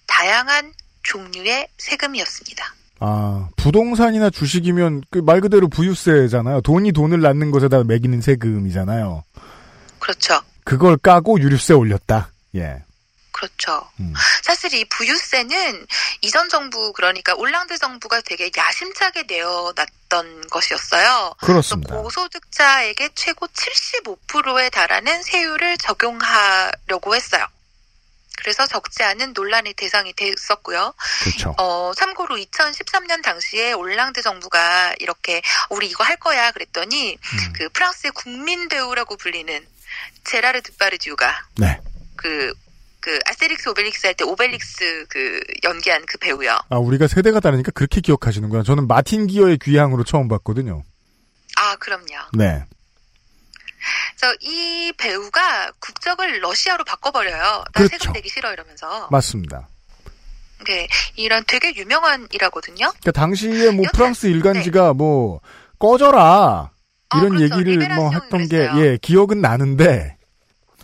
다양한 0.08 0.73
종류의 1.04 1.67
세금이었습니다. 1.78 2.73
아, 3.02 3.49
부동산이나 3.58 4.30
주식이면 4.30 5.04
그 5.12 5.19
말 5.19 5.41
그대로 5.41 5.67
부유세잖아요. 5.67 6.62
돈이 6.62 6.93
돈을 6.93 7.19
낳는 7.19 7.52
것에다 7.52 7.84
매기는 7.84 8.21
세금이잖아요. 8.21 9.26
그렇죠. 9.99 10.39
그걸 10.63 10.97
까고 10.97 11.39
유류세 11.39 11.73
올렸다. 11.73 12.32
예. 12.56 12.84
그렇죠. 13.34 13.89
음. 13.99 14.13
사실 14.43 14.73
이 14.73 14.86
부유세는 14.86 15.88
이전 16.21 16.47
정부 16.49 16.93
그러니까 16.93 17.34
올랑드 17.34 17.78
정부가 17.78 18.21
되게 18.21 18.49
야심차게 18.56 19.23
내어놨던 19.28 20.47
것이었어요. 20.49 21.36
그렇습니다. 21.41 21.95
고소득자에게 21.95 23.10
최고 23.15 23.47
75%에 23.47 24.69
달하는 24.69 25.21
세율을 25.23 25.78
적용하려고 25.80 27.15
했어요. 27.15 27.45
그래서 28.38 28.65
적지 28.65 29.04
않은 29.04 29.34
논란의 29.34 29.73
대상이 29.73 30.13
됐었고요. 30.13 30.93
그렇죠. 31.23 31.56
어, 31.58 31.91
참고로 31.95 32.36
2013년 32.36 33.21
당시에 33.21 33.73
올랑드 33.73 34.21
정부가 34.21 34.93
이렇게 34.99 35.41
우리 35.69 35.88
이거 35.88 36.04
할 36.04 36.17
거야 36.17 36.52
그랬더니 36.52 37.13
음. 37.13 37.54
그 37.54 37.69
프랑스의 37.69 38.12
국민 38.12 38.67
배우라고 38.69 39.17
불리는 39.17 39.65
제라르 40.23 40.62
드파르디우가 40.62 41.45
네. 41.60 41.79
그, 42.15 42.53
그, 42.99 43.19
아스테릭스 43.25 43.69
오벨릭스 43.69 44.06
할 44.08 44.15
때 44.15 44.23
오벨릭스 44.23 45.06
그, 45.10 45.41
연기한 45.63 46.06
그 46.06 46.17
배우요. 46.17 46.58
아, 46.69 46.77
우리가 46.77 47.08
세대가 47.08 47.39
다르니까 47.39 47.71
그렇게 47.71 47.99
기억하시는구나. 48.01 48.63
저는 48.63 48.88
마틴 48.88 49.27
기어의 49.27 49.58
귀향으로 49.62 50.03
처음 50.03 50.27
봤거든요. 50.27 50.84
아, 51.58 51.75
그럼요. 51.77 52.06
네. 52.38 52.63
그래서 54.17 54.36
이 54.39 54.93
배우가 54.97 55.71
국적을 55.79 56.41
러시아로 56.41 56.86
바꿔버려요. 56.86 57.36
나 57.41 57.63
그렇죠. 57.73 57.97
세금 57.97 58.13
내기 58.13 58.29
싫어 58.29 58.53
이러면서. 58.53 59.10
맞습니다. 59.12 59.67
네, 60.65 60.88
이런 61.17 61.43
되게 61.45 61.75
유명한 61.75 62.25
일하거든요. 62.32 62.88
그러니까 62.88 63.12
당시에 63.12 63.71
뭐 63.71 63.84
여튼, 63.84 63.91
프랑스 63.97 64.27
일간지가 64.27 64.93
뭐 64.93 65.41
꺼져라 65.77 66.21
아, 66.21 66.69
이런 67.17 67.36
그렇죠. 67.38 67.56
얘기를 67.60 67.95
뭐 67.95 68.12
했던 68.12 68.47
게. 68.47 68.69
예, 68.78 68.97
기억은 69.02 69.41
나는데 69.41 70.17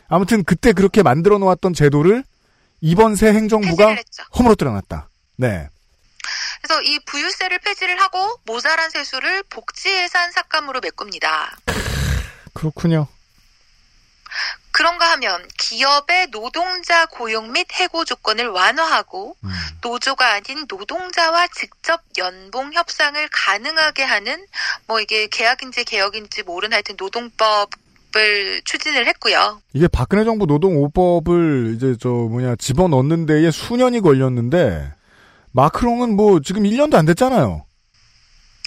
아무튼 0.08 0.44
그때 0.44 0.74
그렇게 0.74 1.04
만들어 1.04 1.38
놓았던 1.38 1.74
제도를 1.74 2.24
이번 2.82 3.16
새 3.16 3.28
행정부가. 3.34 3.96
허물어뜨려 4.38 4.72
놨다. 4.72 5.10
네. 5.38 5.68
그래서 6.62 6.82
이 6.84 7.00
부유세를 7.06 7.60
폐지를 7.60 8.00
하고 8.02 8.40
모자란 8.46 8.90
세수를 8.90 9.44
복지예산 9.50 10.32
삭감으로 10.32 10.82
메꿉니다. 10.82 11.58
그렇군요. 12.54 13.08
그런가 14.72 15.12
하면 15.12 15.46
기업의 15.58 16.28
노동자 16.32 17.06
고용 17.08 17.52
및 17.52 17.68
해고 17.74 18.06
조건을 18.06 18.48
완화하고 18.50 19.36
음. 19.44 19.50
노조가 19.82 20.34
아닌 20.34 20.66
노동자와 20.68 21.48
직접 21.48 22.02
연봉 22.18 22.74
협상을 22.74 23.28
가능하게 23.32 24.04
하는 24.04 24.46
뭐 24.88 25.00
이게 25.00 25.28
계약인지 25.28 25.86
개혁인지 25.86 26.44
모르는 26.44 26.74
하여튼 26.74 26.96
노동법 26.98 27.70
을 28.16 28.60
추진을 28.66 29.06
했고요. 29.06 29.62
이게 29.74 29.88
박근혜 29.88 30.24
정부 30.24 30.48
노동오법을 30.48 31.76
이제 31.76 31.96
저 32.02 32.10
뭐냐 32.10 32.56
집어넣는 32.56 33.28
데에 33.28 33.52
수년이 33.52 34.02
걸렸는데 34.02 34.92
마크롱은 35.52 36.16
뭐 36.16 36.40
지금 36.42 36.64
1년도 36.64 36.96
안 36.96 37.06
됐잖아요. 37.06 37.66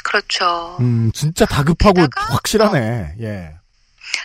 그렇죠. 0.05 0.77
음, 0.79 1.11
진짜 1.13 1.45
다급하고 1.45 1.95
게다가, 1.95 2.35
확실하네. 2.35 3.15
예. 3.21 3.55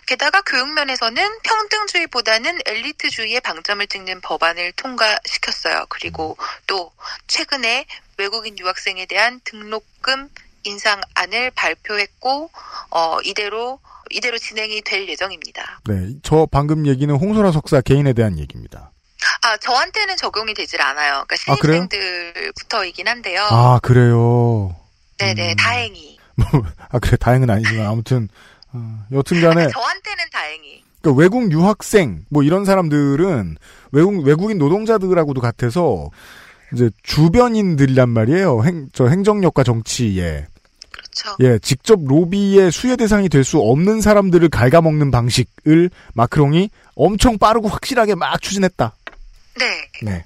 게다가 0.06 0.42
교육면에서는 0.42 1.40
평등주의보다는 1.44 2.60
엘리트주의에 2.66 3.40
방점을 3.40 3.86
찍는 3.88 4.22
법안을 4.22 4.74
통과시켰어요. 4.74 5.86
그리고 5.90 6.38
또 6.66 6.92
최근에 7.28 7.86
외국인 8.18 8.58
유학생에 8.58 9.06
대한 9.06 9.40
등록금 9.44 10.30
인상안을 10.64 11.52
발표했고 11.52 12.50
어 12.92 13.18
이대로 13.24 13.80
이대로 14.10 14.38
진행이 14.38 14.82
될 14.82 15.08
예정입니다. 15.08 15.82
네. 15.86 16.14
저 16.24 16.48
방금 16.50 16.88
얘기는 16.88 17.14
홍소라 17.14 17.52
석사 17.52 17.82
개인에 17.82 18.14
대한 18.14 18.40
얘기입니다. 18.40 18.92
아, 19.42 19.58
저한테는 19.58 20.18
적용이 20.18 20.54
되질 20.54 20.82
않아요. 20.82 21.26
그러니까 21.28 21.36
아? 21.48 21.56
신입생들부터이긴 21.56 23.08
한데요. 23.08 23.44
아, 23.50 23.80
그래요. 23.82 24.76
네네, 25.18 25.52
음. 25.52 25.56
다행히. 25.56 26.18
아, 26.90 27.00
그래, 27.00 27.18
다행은 27.18 27.50
아니지만, 27.50 27.88
아무튼, 27.88 28.30
어, 28.78 29.06
여튼 29.12 29.42
간에, 29.42 29.64
아니, 29.64 29.72
저한테는 29.74 30.24
다행히. 30.32 30.84
그러니까 31.02 31.22
외국 31.22 31.52
유학생, 31.52 32.26
뭐 32.30 32.44
이런 32.44 32.66
사람들은 32.66 33.58
외국, 33.92 34.24
외국인 34.24 34.58
노동자들하고도 34.58 35.42
같아서, 35.42 36.10
이제 36.74 36.90
주변인들이란 37.04 38.10
말이에요. 38.10 38.64
행, 38.64 38.90
저 38.94 39.08
행정력과 39.08 39.64
정치에. 39.64 40.48
그렇죠. 40.92 41.36
예, 41.42 41.60
직접 41.60 42.00
로비의 42.04 42.72
수혜 42.72 42.96
대상이 42.96 43.30
될 43.30 43.44
수 43.44 43.60
없는 43.60 44.02
사람들을 44.02 44.50
갉아먹는 44.50 45.10
방식을 45.12 45.90
마크롱이 46.14 46.70
엄청 46.96 47.38
빠르고 47.38 47.68
확실하게 47.70 48.16
막 48.16 48.42
추진했다. 48.42 48.94
네. 49.60 49.66
네. 50.04 50.26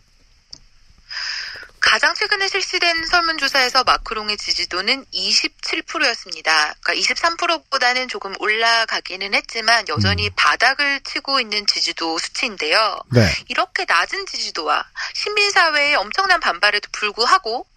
가장 1.92 2.16
최근에 2.16 2.48
실시된 2.48 3.06
설문조사에서 3.06 3.84
마크롱의 3.84 4.38
지지도는 4.38 5.04
27%였습니다. 5.14 6.74
그러니까 6.80 6.94
23%보다는 6.94 8.08
조금 8.08 8.34
올라가기는 8.40 9.34
했지만 9.34 9.86
여전히 9.90 10.30
바닥을 10.30 11.02
치고 11.02 11.42
있는 11.42 11.68
지지도 11.68 12.18
수치인데요. 12.18 13.02
네. 13.10 13.30
이렇게 13.50 13.84
낮은 13.86 14.26
지지도와 14.26 14.86
시민사회의 15.16 15.96
엄청난 15.96 16.40
반발에도 16.40 16.88
불구하고 16.94 17.68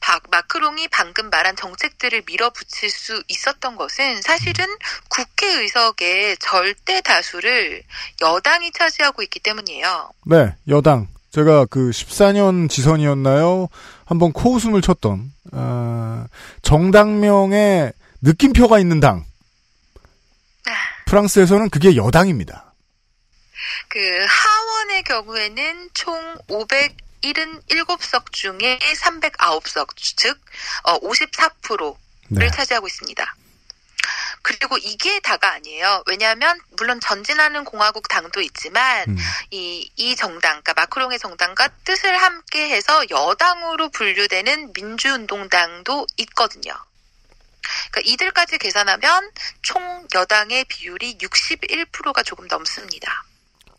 박- 0.00 0.24
마크롱이 0.30 0.88
방금 0.88 1.30
말한 1.30 1.56
정책들을 1.56 2.24
밀어붙일 2.26 2.90
수 2.90 3.22
있었던 3.28 3.76
것은 3.76 4.20
사실은 4.20 4.66
국회의석의 5.08 6.36
절대 6.40 7.00
다수를 7.00 7.82
여당이 8.20 8.72
차지하고 8.72 9.22
있기 9.22 9.40
때문이에요. 9.40 10.10
네, 10.26 10.54
여당. 10.68 11.08
제가 11.32 11.64
그 11.64 11.90
14년 11.90 12.68
지선이었나요? 12.68 13.68
한번 14.04 14.32
코웃음을 14.32 14.82
쳤던, 14.82 15.32
아, 15.52 16.26
정당명의 16.60 17.92
느낌표가 18.20 18.78
있는 18.78 19.00
당. 19.00 19.24
프랑스에서는 21.06 21.68
그게 21.68 21.94
여당입니다. 21.94 22.72
그 23.88 23.98
하원의 24.26 25.02
경우에는 25.04 25.90
총 25.92 26.36
577석 26.48 28.32
중에 28.32 28.78
309석, 28.78 29.88
즉 30.16 30.38
어, 30.84 30.98
54%를 31.00 31.94
네. 32.28 32.50
차지하고 32.50 32.86
있습니다. 32.86 33.36
그리고 34.42 34.76
이게 34.78 35.20
다가 35.20 35.52
아니에요. 35.54 36.02
왜냐하면 36.06 36.58
물론 36.76 36.98
전진하는 37.00 37.64
공화국 37.64 38.08
당도 38.08 38.40
있지만 38.42 39.08
음. 39.08 39.16
이, 39.50 39.90
이 39.96 40.16
정당, 40.16 40.60
그러니까 40.62 40.74
마크롱의 40.74 41.18
정당과 41.18 41.68
뜻을 41.84 42.16
함께해서 42.16 43.04
여당으로 43.10 43.88
분류되는 43.90 44.72
민주운동당도 44.74 46.06
있거든요. 46.18 46.72
그러니까 47.92 48.12
이들까지 48.12 48.58
계산하면 48.58 49.30
총 49.62 50.06
여당의 50.14 50.64
비율이 50.64 51.18
61%가 51.18 52.22
조금 52.24 52.46
넘습니다. 52.48 53.24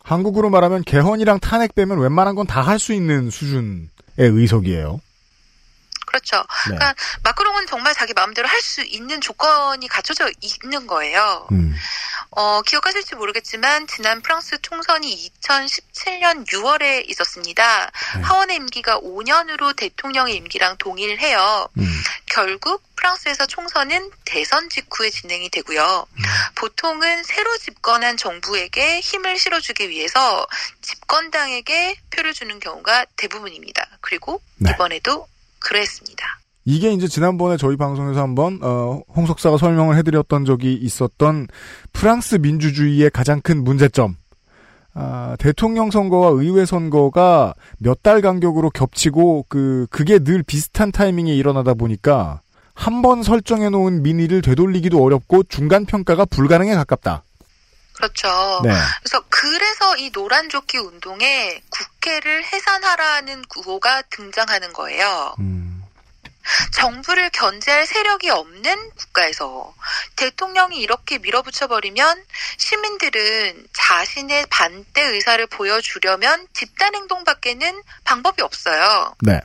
한국으로 0.03 0.49
말하면 0.49 0.83
개헌이랑 0.83 1.39
탄핵 1.39 1.75
빼면 1.75 1.99
웬만한 1.99 2.35
건 2.35 2.45
다 2.47 2.61
할 2.61 2.79
수 2.79 2.93
있는 2.93 3.29
수준의 3.29 3.87
의석이에요. 4.17 4.99
그렇죠. 6.13 6.37
네. 6.37 6.75
그러니까 6.75 6.93
마크롱은 7.23 7.65
정말 7.65 7.95
자기 7.95 8.13
마음대로 8.13 8.47
할 8.47 8.63
수 8.63 8.81
있는 8.81 9.19
조건이 9.19 9.89
갖춰져 9.89 10.29
있는 10.39 10.87
거예요. 10.87 11.47
음. 11.51 11.75
어, 12.31 12.61
기억하실지 12.61 13.15
모르겠지만 13.15 13.87
지난 13.87 14.21
프랑스 14.21 14.57
총선이 14.61 15.31
2017년 15.41 16.47
6월에 16.47 17.09
있었습니다. 17.09 17.91
네. 18.15 18.21
하원의 18.21 18.55
임기가 18.55 19.01
5년으로 19.01 19.75
대통령의 19.75 20.35
임기랑 20.37 20.77
동일해요. 20.77 21.67
음. 21.77 22.03
결국 22.27 22.81
프랑스에서 22.95 23.45
총선은 23.45 24.11
대선 24.23 24.69
직후에 24.69 25.09
진행이 25.09 25.49
되고요. 25.49 26.07
음. 26.09 26.23
보통은 26.55 27.23
새로 27.23 27.57
집권한 27.57 28.15
정부에게 28.15 29.01
힘을 29.01 29.37
실어주기 29.37 29.89
위해서 29.89 30.47
집권당에게 30.81 31.97
표를 32.11 32.33
주는 32.33 32.59
경우가 32.59 33.05
대부분입니다. 33.17 33.85
그리고 34.01 34.41
네. 34.55 34.71
이번에도 34.71 35.27
그랬습니다. 35.63 36.23
이게 36.65 36.91
이제 36.93 37.07
지난번에 37.07 37.57
저희 37.57 37.75
방송에서 37.75 38.21
한번 38.21 38.59
어, 38.61 39.01
홍석사가 39.15 39.57
설명을 39.57 39.97
해드렸던 39.97 40.45
적이 40.45 40.73
있었던 40.75 41.47
프랑스 41.91 42.35
민주주의의 42.35 43.09
가장 43.09 43.41
큰 43.41 43.63
문제점. 43.63 44.15
아, 44.95 45.35
대통령 45.39 45.89
선거와 45.91 46.29
의회 46.41 46.65
선거가 46.65 47.53
몇 47.79 48.01
달 48.03 48.21
간격으로 48.21 48.69
겹치고 48.69 49.45
그 49.49 49.87
그게 49.89 50.19
늘 50.19 50.43
비슷한 50.43 50.91
타이밍에 50.91 51.33
일어나다 51.33 51.73
보니까 51.73 52.41
한 52.75 53.01
번 53.01 53.23
설정해 53.23 53.69
놓은 53.69 54.03
민의를 54.03 54.41
되돌리기도 54.41 55.03
어렵고 55.03 55.43
중간 55.43 55.85
평가가 55.85 56.25
불가능에 56.25 56.73
가깝다. 56.75 57.23
그렇죠. 57.93 58.61
네. 58.63 58.71
그래서 58.99 59.23
그래서 59.29 59.97
이 59.97 60.11
노란 60.11 60.49
조끼 60.49 60.77
운동에 60.77 61.61
국회를 61.69 62.43
해산하라는 62.45 63.43
구호가 63.43 64.01
등장하는 64.09 64.73
거예요. 64.73 65.35
음, 65.39 65.83
정부를 66.73 67.29
견제할 67.29 67.85
세력이 67.85 68.29
없는 68.29 68.89
국가에서 68.91 69.73
대통령이 70.15 70.77
이렇게 70.77 71.17
밀어붙여 71.17 71.67
버리면 71.67 72.25
시민들은 72.57 73.67
자신의 73.73 74.47
반대 74.49 75.01
의사를 75.01 75.45
보여주려면 75.47 76.47
집단 76.53 76.95
행동밖에는 76.95 77.81
방법이 78.03 78.41
없어요. 78.41 79.15
네. 79.21 79.39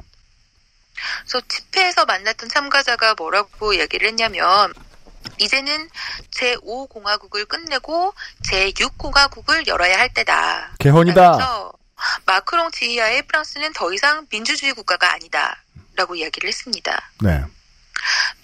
그래서 1.22 1.46
집회에서 1.46 2.04
만났던 2.06 2.48
참가자가 2.48 3.14
뭐라고 3.14 3.76
얘기를 3.78 4.08
했냐면 4.08 4.72
이제는 5.38 5.88
제5공화국을 6.32 7.46
끝내고 7.46 8.14
제6공화국을 8.50 9.66
열어야 9.66 9.98
할 9.98 10.12
때다. 10.12 10.74
개헌이다. 10.78 11.20
라면서 11.20 11.72
마크롱 12.26 12.70
지휘하에 12.70 13.22
프랑스는 13.22 13.72
더 13.72 13.92
이상 13.92 14.26
민주주의 14.30 14.72
국가가 14.72 15.12
아니다. 15.12 15.62
라고 15.96 16.14
이야기를 16.14 16.48
했습니다. 16.48 17.10
네. 17.20 17.44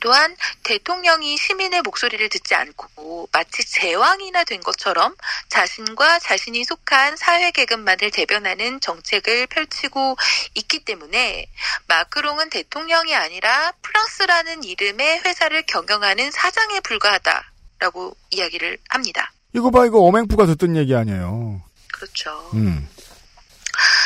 또한 0.01 0.37
대통령이 0.65 1.37
시민의 1.37 1.83
목소리를 1.83 2.29
듣지 2.29 2.55
않고 2.55 3.29
마치 3.33 3.65
제왕이나 3.65 4.45
된 4.45 4.61
것처럼 4.61 5.15
자신과 5.49 6.19
자신이 6.19 6.65
속한 6.65 7.17
사회 7.17 7.53
계급만을 7.53 8.11
대변하는 8.11 8.81
정책을 8.81 9.47
펼치고 9.47 10.17
있기 10.55 10.85
때문에 10.85 11.47
마크롱은 11.87 12.51
대통령이 12.51 13.15
아니라 13.15 13.73
프랑스라는 13.83 14.65
이름의 14.65 15.21
회사를 15.21 15.63
경영하는 15.67 16.31
사장에 16.33 16.81
불과하다라고 16.81 18.17
이야기를 18.31 18.79
합니다. 18.89 19.33
이거 19.55 19.71
봐 19.71 19.87
이거 19.87 20.01
어맹부가 20.01 20.47
듣던 20.47 20.77
얘기 20.77 20.95
아니에요. 20.95 21.63
그렇죠. 21.93 22.51
음. 22.55 22.89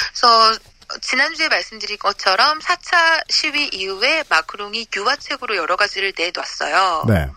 그래서 0.08 0.58
지난주에 1.00 1.48
말씀드린 1.48 1.98
것처럼 1.98 2.58
4차 2.60 3.24
시위 3.30 3.68
이후에 3.68 4.24
마크롱이 4.28 4.88
유화책으로 4.94 5.56
여러 5.56 5.76
가지를 5.76 6.12
내놨어요. 6.16 7.04
네. 7.08 7.30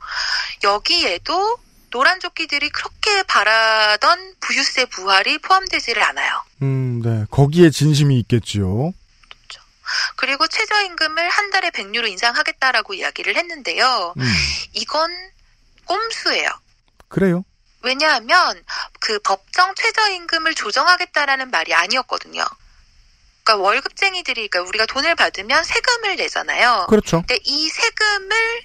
여기에도 0.64 1.57
노란 1.89 2.20
조끼들이 2.20 2.70
그렇게 2.70 3.24
바라던 3.24 4.36
부유세 4.39 4.86
부활이 4.86 5.39
포함되지를 5.39 6.01
않아요. 6.03 6.43
음, 6.62 7.01
네. 7.03 7.26
거기에 7.30 7.70
진심이 7.70 8.18
있겠지요. 8.20 8.93
그리고 10.16 10.47
최저임금을 10.47 11.30
한 11.30 11.51
달에 11.51 11.70
100유로 11.70 12.07
인상하겠다라고 12.07 12.93
이야기를 12.93 13.36
했는데요. 13.36 14.14
음. 14.18 14.34
이건 14.74 15.12
꼼수예요. 15.86 16.49
그래요. 17.09 17.43
왜냐하면 17.84 18.63
그 18.99 19.19
법정 19.19 19.73
최저임금을 19.75 20.53
조정하겠다라는 20.53 21.49
말이 21.51 21.73
아니었거든요. 21.73 22.43
그러니까 23.43 23.67
월급쟁이들이 23.67 24.47
그러니까 24.47 24.69
우리가 24.69 24.86
돈을 24.86 25.15
받으면 25.15 25.63
세금을 25.63 26.15
내잖아요. 26.15 26.88
그렇죠. 26.89 27.23
근데 27.27 27.39
이 27.43 27.69
세금을 27.69 28.61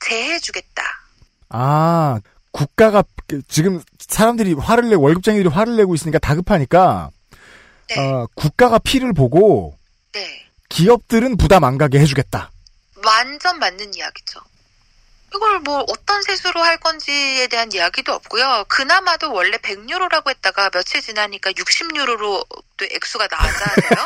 제해주겠다. 0.00 0.82
아, 1.50 2.20
국가가 2.50 3.02
그, 3.28 3.42
지금 3.48 3.82
사람들이 3.98 4.54
화를 4.54 4.90
내 4.90 4.94
월급쟁이들이 4.94 5.48
화를 5.48 5.76
내고 5.76 5.94
있으니까 5.94 6.18
다급하니까 6.18 7.10
네. 7.88 7.98
어, 7.98 8.26
국가가 8.34 8.78
피를 8.78 9.12
보고 9.12 9.76
네. 10.12 10.46
기업들은 10.68 11.36
부담 11.36 11.64
안 11.64 11.78
가게 11.78 11.98
해주겠다. 11.98 12.50
완전 13.04 13.58
맞는 13.58 13.94
이야기죠. 13.94 14.40
이걸 15.34 15.60
뭐 15.60 15.84
어떤 15.88 16.22
세수로 16.22 16.62
할 16.62 16.78
건지에 16.78 17.46
대한 17.48 17.72
이야기도 17.72 18.12
없고요. 18.12 18.64
그나마도 18.68 19.32
원래 19.32 19.56
100유로라고 19.58 20.28
했다가 20.30 20.70
며칠 20.70 21.00
지나니까 21.00 21.52
60유로로 21.52 22.46
또 22.76 22.84
액수가 22.90 23.28
나아져요. 23.30 24.04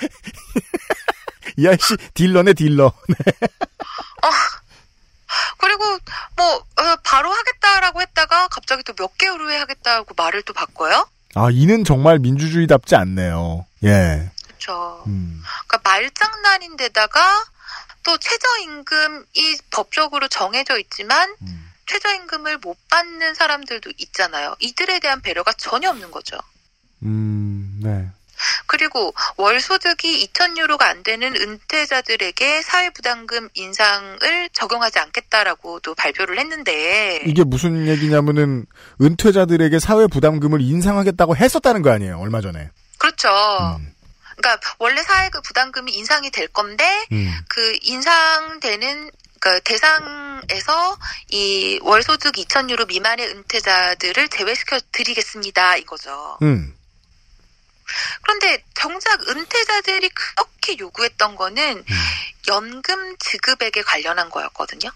이 1.56 1.66
아이씨 1.68 1.96
딜러네 2.14 2.54
딜러. 2.54 2.92
네. 3.08 3.16
그리고 5.58 5.84
뭐 6.36 6.46
어, 6.56 6.96
바로 7.04 7.30
하겠다라고 7.30 8.00
했다가 8.00 8.48
갑자기 8.48 8.82
또 8.82 8.94
몇 8.94 9.16
개월 9.18 9.40
후에 9.40 9.56
하겠다고 9.58 10.14
말을 10.16 10.42
또 10.42 10.52
바꿔요. 10.52 11.06
아, 11.34 11.48
이는 11.52 11.84
정말 11.84 12.18
민주주의답지 12.18 12.96
않네요. 12.96 13.66
예. 13.84 14.30
그렇죠. 14.46 15.04
음. 15.06 15.42
그러니까 15.68 15.90
말장난인데다가 15.90 17.44
또 18.02 18.16
최저임금이 18.18 19.58
법적으로 19.70 20.28
정해져 20.28 20.78
있지만 20.78 21.34
음. 21.42 21.70
최저임금을 21.86 22.58
못 22.58 22.76
받는 22.88 23.34
사람들도 23.34 23.90
있잖아요. 23.98 24.54
이들에 24.60 25.00
대한 25.00 25.20
배려가 25.20 25.52
전혀 25.52 25.90
없는 25.90 26.10
거죠. 26.10 26.38
음, 27.02 27.80
네. 27.82 28.08
그리고 28.66 29.12
월 29.36 29.60
소득이 29.60 30.26
2,000유로가 30.28 30.82
안 30.82 31.02
되는 31.02 31.34
은퇴자들에게 31.36 32.62
사회부담금 32.62 33.50
인상을 33.54 34.48
적용하지 34.52 34.98
않겠다라고도 34.98 35.94
발표를 35.94 36.38
했는데 36.38 37.22
이게 37.26 37.44
무슨 37.44 37.86
얘기냐면은 37.86 38.66
은퇴자들에게 39.00 39.78
사회 39.78 40.06
부담금을 40.06 40.60
인상하겠다고 40.62 41.36
했었다는 41.36 41.82
거 41.82 41.90
아니에요, 41.90 42.18
얼마 42.18 42.40
전에. 42.40 42.70
그렇죠. 42.98 43.28
음. 43.78 43.92
그러니까 44.40 44.74
원래 44.78 45.02
사회 45.02 45.28
그 45.28 45.40
부담금이 45.42 45.92
인상이 45.92 46.30
될 46.30 46.48
건데 46.48 47.06
음. 47.12 47.32
그 47.48 47.78
인상되는 47.82 49.10
그 49.40 49.60
대상에서 49.62 50.98
이 51.28 51.78
월소득 51.82 52.34
2,000유로 52.34 52.86
미만의 52.88 53.28
은퇴자들을 53.28 54.28
제외시켜 54.28 54.78
드리겠습니다 54.92 55.76
이거죠. 55.76 56.38
음. 56.42 56.74
그런데 58.22 58.62
정작 58.74 59.28
은퇴자들이 59.28 60.10
그렇게 60.10 60.78
요구했던 60.78 61.36
거는 61.36 61.84
연금 62.48 63.16
지급액에 63.18 63.82
관련한 63.82 64.30
거였거든요. 64.30 64.90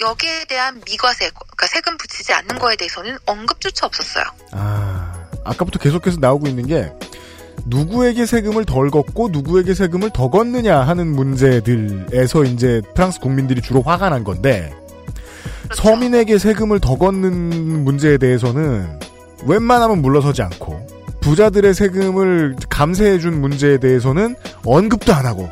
여기에 0.00 0.46
대한 0.46 0.80
미과세, 0.86 1.30
그러니까 1.30 1.66
세금 1.66 1.96
붙이지 1.98 2.32
않는 2.32 2.58
거에 2.58 2.74
대해서는 2.76 3.18
언급조차 3.26 3.86
없었어요. 3.86 4.24
아, 4.52 5.28
아까부터 5.44 5.78
계속해서 5.78 6.18
나오고 6.20 6.48
있는 6.48 6.66
게 6.66 6.90
누구에게 7.70 8.26
세금을 8.26 8.64
덜 8.64 8.90
걷고 8.90 9.28
누구에게 9.30 9.74
세금을 9.74 10.10
더 10.10 10.28
걷느냐 10.28 10.80
하는 10.80 11.06
문제들에서 11.06 12.44
이제 12.44 12.82
프랑스 12.94 13.20
국민들이 13.20 13.62
주로 13.62 13.80
화가 13.80 14.10
난 14.10 14.24
건데 14.24 14.74
그렇죠. 15.64 15.82
서민에게 15.82 16.38
세금을 16.38 16.80
더 16.80 16.96
걷는 16.96 17.84
문제에 17.84 18.18
대해서는 18.18 18.98
웬만하면 19.46 20.02
물러서지 20.02 20.42
않고 20.42 20.86
부자들의 21.20 21.72
세금을 21.74 22.56
감세해준 22.68 23.40
문제에 23.40 23.78
대해서는 23.78 24.34
언급도 24.64 25.14
안 25.14 25.26
하고 25.26 25.48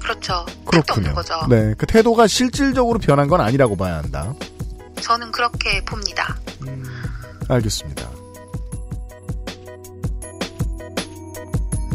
그렇죠. 0.00 0.46
그렇군요. 0.64 1.14
네, 1.48 1.74
그 1.76 1.84
태도가 1.84 2.28
실질적으로 2.28 3.00
변한 3.00 3.26
건 3.26 3.40
아니라고 3.40 3.76
봐야 3.76 3.96
한다. 3.96 4.32
저는 5.00 5.32
그렇게 5.32 5.84
봅니다. 5.84 6.36
알겠습니다. 7.48 8.15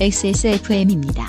XSFM입니다. 0.01 1.27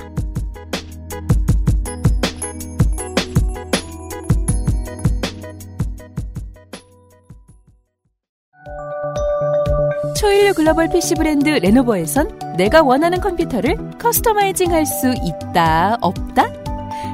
초일류 10.16 10.54
글로벌 10.54 10.88
PC 10.88 11.14
브랜드 11.16 11.48
레노버에선 11.48 12.56
내가 12.56 12.82
원하는 12.82 13.20
컴퓨터를 13.20 13.76
커스터마이징 13.98 14.72
할 14.72 14.86
수 14.86 15.12
있다, 15.22 15.98
없다? 16.00 16.46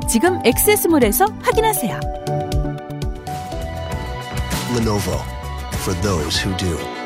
지금 0.08 0.40
액세스몰에서 0.44 1.26
확인하세요. 1.42 2.00
Lenovo 4.76 5.20
for 5.80 6.00
those 6.02 6.38
who 6.44 6.56
do. 6.56 6.97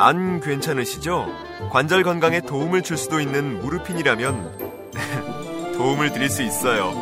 안 0.00 0.40
괜찮으시죠? 0.40 1.26
관절 1.70 2.04
건강에 2.04 2.40
도움을 2.40 2.82
줄 2.82 2.96
수도 2.96 3.18
있는 3.18 3.60
무르핀이라면 3.60 4.92
도움을 5.76 6.12
드릴 6.12 6.28
수 6.28 6.42
있어요. 6.42 6.92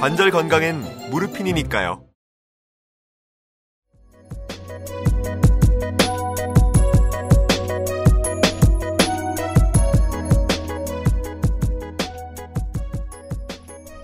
관절 0.00 0.30
건강엔 0.30 1.10
무르핀이니까요. 1.10 2.04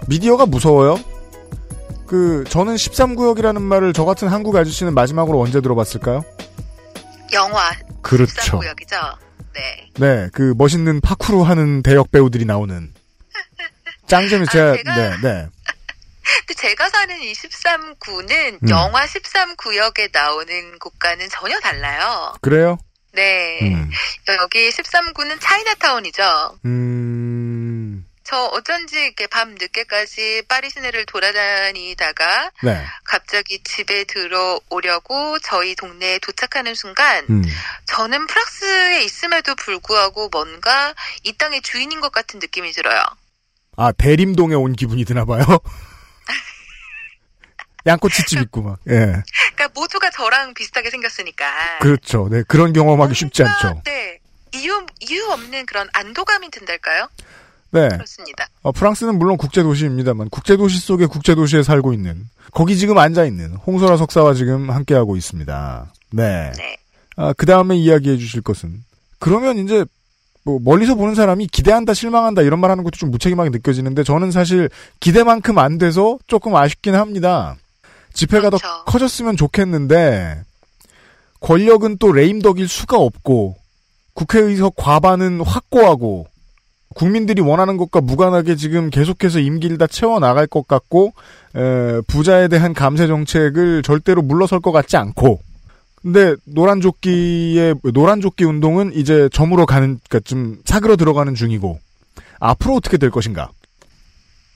미디어가 0.08 0.46
무서워요? 0.46 0.98
그 2.04 2.42
저는 2.48 2.74
13구역이라는 2.74 3.62
말을 3.62 3.92
저 3.92 4.04
같은 4.04 4.26
한국 4.26 4.56
아저씨는 4.56 4.92
마지막으로 4.92 5.40
언제 5.40 5.60
들어봤을까요? 5.60 6.24
영화 7.32 7.72
그렇죠. 8.02 8.58
구역이죠. 8.58 8.96
네. 9.54 9.90
네, 9.98 10.28
그 10.32 10.54
멋있는 10.56 11.00
파쿠르 11.00 11.42
하는 11.42 11.82
대역 11.82 12.10
배우들이 12.10 12.44
나오는 12.44 12.92
짱재미 14.06 14.46
제가 14.46 14.70
아, 14.70 14.74
제가- 14.76 14.94
네, 14.96 15.16
네. 15.22 15.48
근데 16.46 16.54
제가 16.54 16.88
사는 16.88 17.20
이 17.22 17.32
13구는 17.32 18.62
음. 18.62 18.68
영화 18.68 19.04
13구역에 19.06 20.10
나오는 20.12 20.78
곳과는 20.78 21.28
전혀 21.30 21.58
달라요. 21.60 22.32
그래요? 22.40 22.78
네. 23.12 23.58
음. 23.62 23.90
여기 24.40 24.70
13구는 24.70 25.38
차이나타운이죠. 25.40 26.58
음. 26.64 27.59
저 28.30 28.44
어쩐지 28.44 28.96
이렇게 28.96 29.26
밤 29.26 29.56
늦게까지 29.56 30.44
파리 30.46 30.70
시내를 30.70 31.04
돌아다니다가 31.06 32.52
네. 32.62 32.86
갑자기 33.02 33.60
집에 33.64 34.04
들어오려고 34.04 35.40
저희 35.40 35.74
동네에 35.74 36.20
도착하는 36.20 36.76
순간 36.76 37.26
음. 37.28 37.42
저는 37.86 38.28
프랑스에 38.28 39.02
있음에도 39.02 39.56
불구하고 39.56 40.28
뭔가 40.28 40.94
이 41.24 41.32
땅의 41.32 41.62
주인인 41.62 42.00
것 42.00 42.12
같은 42.12 42.38
느낌이 42.38 42.70
들어요. 42.70 43.02
아, 43.76 43.90
대림동에 43.90 44.54
온 44.54 44.74
기분이 44.74 45.04
드나 45.04 45.24
봐요. 45.24 45.42
양꼬치집 47.84 48.42
있고 48.42 48.62
막. 48.62 48.78
예. 48.86 49.24
그러니까 49.54 49.70
모두가 49.74 50.08
저랑 50.10 50.54
비슷하게 50.54 50.90
생겼으니까. 50.90 51.78
그렇죠. 51.80 52.28
네, 52.30 52.44
그런 52.46 52.72
경험하기 52.72 53.12
쉽지 53.12 53.42
않죠. 53.42 53.82
네. 53.84 54.20
이유 54.52 54.86
이유 55.00 55.30
없는 55.30 55.66
그런 55.66 55.88
안도감이 55.92 56.50
든달까요? 56.50 57.08
네. 57.72 57.88
그렇습니다. 57.88 58.46
어, 58.62 58.72
프랑스는 58.72 59.18
물론 59.18 59.36
국제 59.36 59.62
도시입니다만 59.62 60.28
국제 60.30 60.56
도시 60.56 60.78
속의 60.80 61.06
국제 61.08 61.34
도시에 61.34 61.62
살고 61.62 61.92
있는 61.92 62.28
거기 62.52 62.76
지금 62.76 62.98
앉아 62.98 63.24
있는 63.24 63.54
홍소라 63.54 63.96
석사와 63.96 64.34
지금 64.34 64.70
함께 64.70 64.94
하고 64.94 65.16
있습니다. 65.16 65.92
네. 66.12 66.52
네. 66.56 66.76
아, 67.16 67.32
그 67.36 67.46
다음에 67.46 67.76
이야기해 67.76 68.16
주실 68.16 68.42
것은 68.42 68.82
그러면 69.18 69.58
이제 69.58 69.84
뭐 70.42 70.58
멀리서 70.62 70.94
보는 70.94 71.14
사람이 71.14 71.48
기대한다 71.48 71.94
실망한다 71.94 72.42
이런 72.42 72.60
말 72.60 72.70
하는 72.70 72.82
것도 72.82 72.96
좀 72.96 73.10
무책임하게 73.10 73.50
느껴지는데 73.50 74.04
저는 74.04 74.30
사실 74.30 74.70
기대만큼 74.98 75.58
안 75.58 75.78
돼서 75.78 76.18
조금 76.26 76.56
아쉽긴 76.56 76.94
합니다. 76.94 77.56
집회가 78.12 78.50
더 78.50 78.56
그렇죠. 78.56 78.84
커졌으면 78.86 79.36
좋겠는데 79.36 80.42
권력은 81.40 81.98
또 81.98 82.10
레임덕일 82.12 82.68
수가 82.68 82.96
없고 82.98 83.56
국회의석 84.14 84.74
과반은 84.76 85.42
확고하고 85.42 86.26
국민들이 86.94 87.40
원하는 87.40 87.76
것과 87.76 88.00
무관하게 88.00 88.56
지금 88.56 88.90
계속해서 88.90 89.38
임기를 89.38 89.78
다 89.78 89.86
채워 89.86 90.18
나갈 90.18 90.46
것 90.46 90.66
같고 90.66 91.12
에, 91.54 92.00
부자에 92.08 92.48
대한 92.48 92.74
감세 92.74 93.06
정책을 93.06 93.82
절대로 93.82 94.22
물러설 94.22 94.60
것 94.60 94.72
같지 94.72 94.96
않고 94.96 95.40
근데 96.02 96.34
노란 96.44 96.80
조끼의 96.80 97.74
노란 97.92 98.20
조끼 98.20 98.44
운동은 98.44 98.92
이제 98.94 99.28
저물어 99.32 99.66
가는 99.66 100.00
그러니까 100.08 100.20
좀 100.20 100.58
사그러 100.64 100.96
들어가는 100.96 101.34
중이고 101.34 101.78
앞으로 102.40 102.74
어떻게 102.74 102.96
될 102.96 103.10
것인가? 103.10 103.50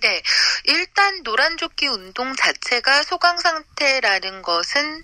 네. 0.00 0.22
일단 0.64 1.22
노란 1.22 1.56
조끼 1.56 1.86
운동 1.86 2.34
자체가 2.34 3.02
소강 3.02 3.38
상태라는 3.38 4.42
것은 4.42 5.02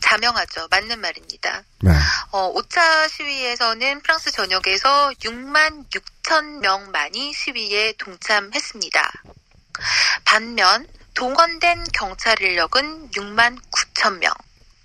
자명하죠. 0.00 0.68
맞는 0.70 1.00
말입니다. 1.00 1.62
네. 1.82 1.90
어, 2.32 2.48
오차 2.54 3.08
시위에서는 3.08 4.00
프랑스 4.00 4.30
전역에서 4.32 5.12
6만 5.20 5.84
6 5.94 6.02
천 6.30 6.60
명만이 6.60 7.32
시위에 7.32 7.94
동참했습니다. 7.98 9.12
반면 10.24 10.86
동원된 11.14 11.86
경찰 11.92 12.40
인력은 12.40 13.10
6만 13.10 13.58
9천 13.72 14.18
명. 14.18 14.32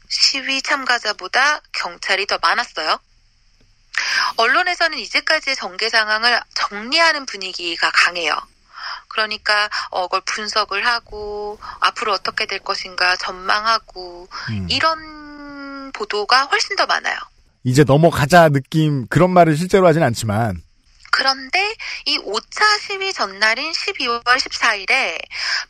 시위 0.10 0.64
참가자보다 0.64 1.60
경찰이 1.72 2.26
더 2.26 2.40
많았어요. 2.42 2.98
언론에서는 4.38 4.98
이제까지의 4.98 5.56
전개 5.56 5.88
상황을 5.88 6.42
정리하는 6.56 7.28
분위기가 7.28 7.92
강해요. 7.92 8.34
그러니까 9.10 9.70
어, 9.92 10.08
그걸 10.08 10.22
분석을 10.26 10.88
하고 10.88 11.60
앞으로 11.80 12.14
어떻게 12.14 12.48
될 12.48 12.58
것인가 12.58 13.18
전망하고 13.18 14.28
음. 14.50 14.68
이런 14.68 15.92
보도가 15.92 16.46
훨씬 16.46 16.76
더 16.76 16.88
많아요. 16.88 17.16
이제 17.64 17.84
넘어가자 17.84 18.50
느낌 18.50 19.06
그런 19.10 19.30
말을 19.30 19.56
실제로 19.56 19.86
하진 19.86 20.02
않지만 20.02 20.65
그런데 21.16 21.74
이 22.06 22.18
5차 22.20 22.80
시위 22.82 23.14
전날인 23.14 23.72
12월 23.72 24.22
14일에 24.26 25.18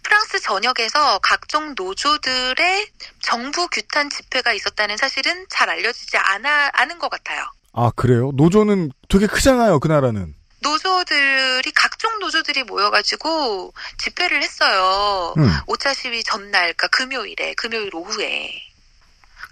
프랑스 0.01 0.39
전역에서 0.39 1.19
각종 1.19 1.75
노조들의 1.77 2.87
정부 3.21 3.67
규탄 3.67 4.09
집회가 4.09 4.53
있었다는 4.53 4.97
사실은 4.97 5.45
잘 5.47 5.69
알려지지 5.69 6.17
않아, 6.17 6.71
않은 6.73 6.97
것 6.97 7.09
같아요. 7.09 7.45
아, 7.73 7.91
그래요? 7.95 8.31
노조는 8.33 8.91
되게 9.07 9.27
크잖아요, 9.27 9.79
그 9.79 9.87
나라는. 9.87 10.33
노조들이 10.61 11.71
각종 11.75 12.17
노조들이 12.17 12.63
모여가지고 12.63 13.71
집회를 13.99 14.41
했어요. 14.41 15.35
음. 15.37 15.47
5차 15.67 15.93
시위 15.93 16.23
전날, 16.23 16.73
그러니까 16.73 16.87
금요일에 16.87 17.53
금요일 17.53 17.93
오후에. 17.93 18.64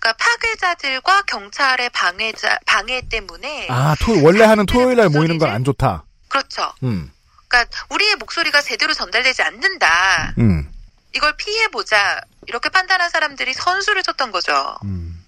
그러니까 0.04 0.14
파괴자들과 0.18 1.22
경찰의 1.24 1.90
방해자 1.92 2.60
방해 2.66 3.02
때문에 3.08 3.68
아, 3.70 3.96
토, 4.02 4.22
원래 4.22 4.44
하는 4.44 4.66
토요일 4.66 4.98
날 4.98 5.08
모이는 5.08 5.38
건 5.38 5.50
안 5.50 5.64
좋다. 5.64 6.04
그렇죠. 6.28 6.74
음, 6.84 7.10
그러니까 7.48 7.78
우리의 7.90 8.18
목소리가 8.18 8.62
제대로 8.62 8.94
전달되지 8.94 9.42
않는다. 9.44 10.34
음, 10.40 10.70
이걸 11.16 11.34
피해 11.38 11.70
보자. 11.70 12.20
이렇게 12.48 12.68
판단한 12.68 13.10
사람들이 13.10 13.54
선수를 13.54 14.04
쳤던 14.04 14.32
거죠. 14.32 14.76
음. 14.84 15.24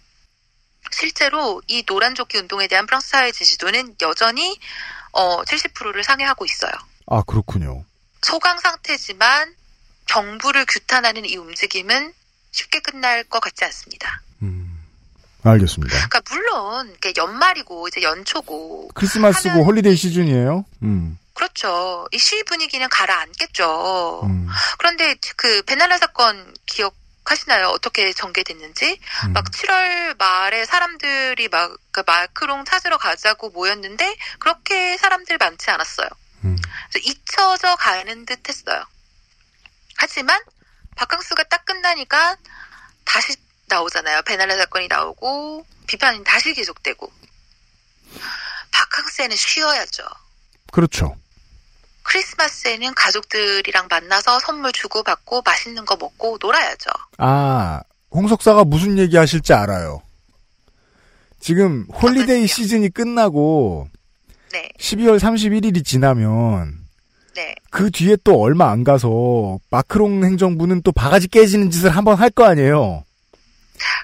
실제로 0.92 1.62
이 1.68 1.84
노란 1.86 2.14
조끼 2.14 2.38
운동에 2.38 2.68
대한 2.68 2.86
프랑스 2.86 3.10
사회 3.10 3.32
지지도는 3.32 3.96
여전히 4.02 4.60
어 5.14 5.42
70%를 5.44 6.04
상회하고 6.04 6.44
있어요. 6.44 6.74
아, 7.08 7.22
그렇군요. 7.26 7.86
소강 8.22 8.60
상태지만 8.60 9.56
정부를 10.08 10.66
규탄하는 10.66 11.24
이 11.26 11.38
움직임은 11.38 12.14
쉽게 12.52 12.80
끝날 12.80 13.24
것 13.24 13.40
같지 13.40 13.64
않습니다. 13.66 14.22
알겠습니다. 15.52 15.94
그러니까 15.94 16.22
물론 16.30 16.96
연말이고 17.18 17.88
이제 17.88 18.02
연초고 18.02 18.90
크리스마스고 18.94 19.64
holiday 19.64 19.96
season이에요? 19.96 20.66
음, 20.84 21.18
그렇죠. 21.34 22.08
이 22.12 22.18
시위 22.18 22.44
분위기는 22.44 22.88
가라앉겠죠. 22.90 24.22
음. 24.26 24.48
그런데 24.78 25.16
그 25.36 25.62
베날라 25.64 25.98
사건 25.98 26.54
기억 26.66 26.96
하시나요? 27.26 27.70
어떻게 27.70 28.14
전개됐는지? 28.14 29.00
음. 29.26 29.34
막 29.34 29.46
7월 29.52 30.18
말에 30.18 30.66
사람들이 30.66 31.48
막 31.50 31.76
그 31.96 32.04
마크롱 32.06 32.66
찾으러 32.66 32.98
가자고 32.98 33.52
모였는데 33.52 34.18
그렇게 34.40 34.98
사람들 34.98 35.38
많지 35.38 35.72
않았어요. 35.72 36.10
음. 36.44 36.58
그래서 36.92 37.10
잊혀져 37.10 37.74
가는 37.78 38.26
듯 38.26 38.50
했어요. 38.50 38.84
하지만 39.96 40.38
바캉스가 40.98 41.44
딱 41.44 41.64
끝나니까 41.64 42.36
다시 43.06 43.38
나오잖아요. 43.68 44.22
베날라 44.24 44.56
사건이 44.58 44.88
나오고 44.88 45.66
비판이 45.88 46.24
다시 46.24 46.54
계속되고 46.54 47.12
바캉스에는 48.72 49.36
쉬어야죠. 49.36 50.04
그렇죠. 50.72 51.16
크리스마스에는 52.04 52.94
가족들이랑 52.94 53.88
만나서 53.90 54.40
선물 54.40 54.72
주고 54.72 55.02
받고 55.04 55.42
맛있는 55.44 55.86
거 55.86 55.96
먹고 55.96 56.38
놀아야죠. 56.40 56.90
아, 57.18 57.82
홍석사가 58.12 58.64
무슨 58.66 58.98
얘기 58.98 59.18
하실지 59.18 59.54
알아요. 59.54 60.02
지금 61.40 61.86
holiday 61.92 62.48
season이 62.48 62.90
끝나고 62.90 63.90
네, 64.52 64.70
12월 64.80 65.20
31일이 65.20 65.84
지나면 65.86 66.86
네. 67.36 67.56
그 67.70 67.92
뒤에 67.92 68.18
또 68.24 68.40
얼마 68.40 68.72
안 68.72 68.84
가서 68.84 69.60
마크롱 69.70 70.24
행정부는 70.24 70.82
또 70.84 70.92
바가지 70.92 71.28
깨지는 71.28 71.70
짓을 71.72 71.90
한번 71.90 72.18
할 72.18 72.30
거 72.30 72.46
아니에요. 72.46 73.04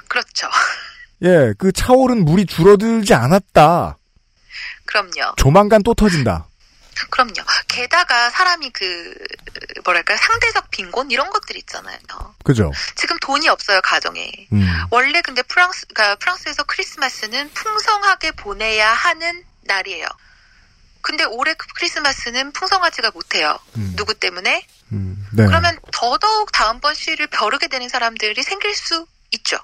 그렇죠. 0.08 0.50
예, 1.24 1.54
그 1.58 1.72
차오른 1.72 2.26
물이 2.26 2.46
줄어들지 2.46 3.14
않았다. 3.14 3.98
그럼요. 4.86 5.36
조만간 5.38 5.84
또 5.84 5.94
터진다. 5.94 6.48
그럼요. 7.10 7.34
게다가 7.68 8.30
사람이 8.30 8.70
그 8.72 9.14
뭐랄까 9.86 10.16
상대적 10.18 10.70
빈곤 10.72 11.10
이런 11.10 11.30
것들 11.30 11.56
있잖아요. 11.58 11.98
그죠? 12.44 12.72
지금 12.96 13.18
돈이 13.20 13.48
없어요 13.50 13.82
가정에. 13.82 14.30
음. 14.52 14.68
원래 14.92 15.22
근데 15.22 15.42
프랑스, 15.44 15.86
그러니까 15.88 16.16
프랑스에서 16.18 16.64
크리스마스는 16.64 17.52
풍성하게 17.54 18.32
보내야 18.32 18.92
하는 18.92 19.44
날이에요. 19.62 20.06
근데 21.02 21.24
올해 21.24 21.54
그 21.54 21.68
크리스마스는 21.76 22.52
풍성하지가 22.52 23.12
못해요. 23.12 23.58
음. 23.78 23.94
누구 23.96 24.14
때문에? 24.14 24.66
음, 24.92 25.26
네. 25.34 25.46
그러면 25.46 25.80
더더욱 25.92 26.52
다음번 26.52 26.94
시위를 26.94 27.28
벼르게 27.28 27.68
되는 27.68 27.90
사람들이 27.90 28.44
생길 28.44 28.76
수 28.76 29.08
있죠. 29.32 29.58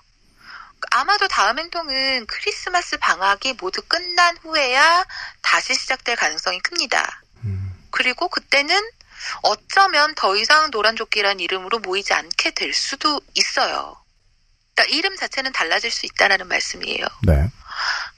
아마도 0.92 1.28
다음 1.28 1.60
행동은 1.60 2.26
크리스마스 2.28 2.98
방학이 2.98 3.54
모두 3.54 3.82
끝난 3.88 4.38
후에야 4.38 5.06
다시 5.42 5.74
시작될 5.74 6.16
가능성이 6.16 6.60
큽니다. 6.60 7.22
그리고 7.92 8.28
그때는 8.30 8.80
어쩌면 9.42 10.14
더 10.16 10.36
이상 10.36 10.70
노란조끼란 10.72 11.40
이름으로 11.40 11.80
모이지 11.80 12.14
않게 12.14 12.52
될 12.52 12.74
수도 12.74 13.20
있어요. 13.34 13.96
그러니까 14.76 14.96
이름 14.96 15.16
자체는 15.18 15.52
달라질 15.54 15.90
수 15.90 16.06
있다는 16.06 16.48
말씀이에요. 16.48 17.06
네. 17.24 17.50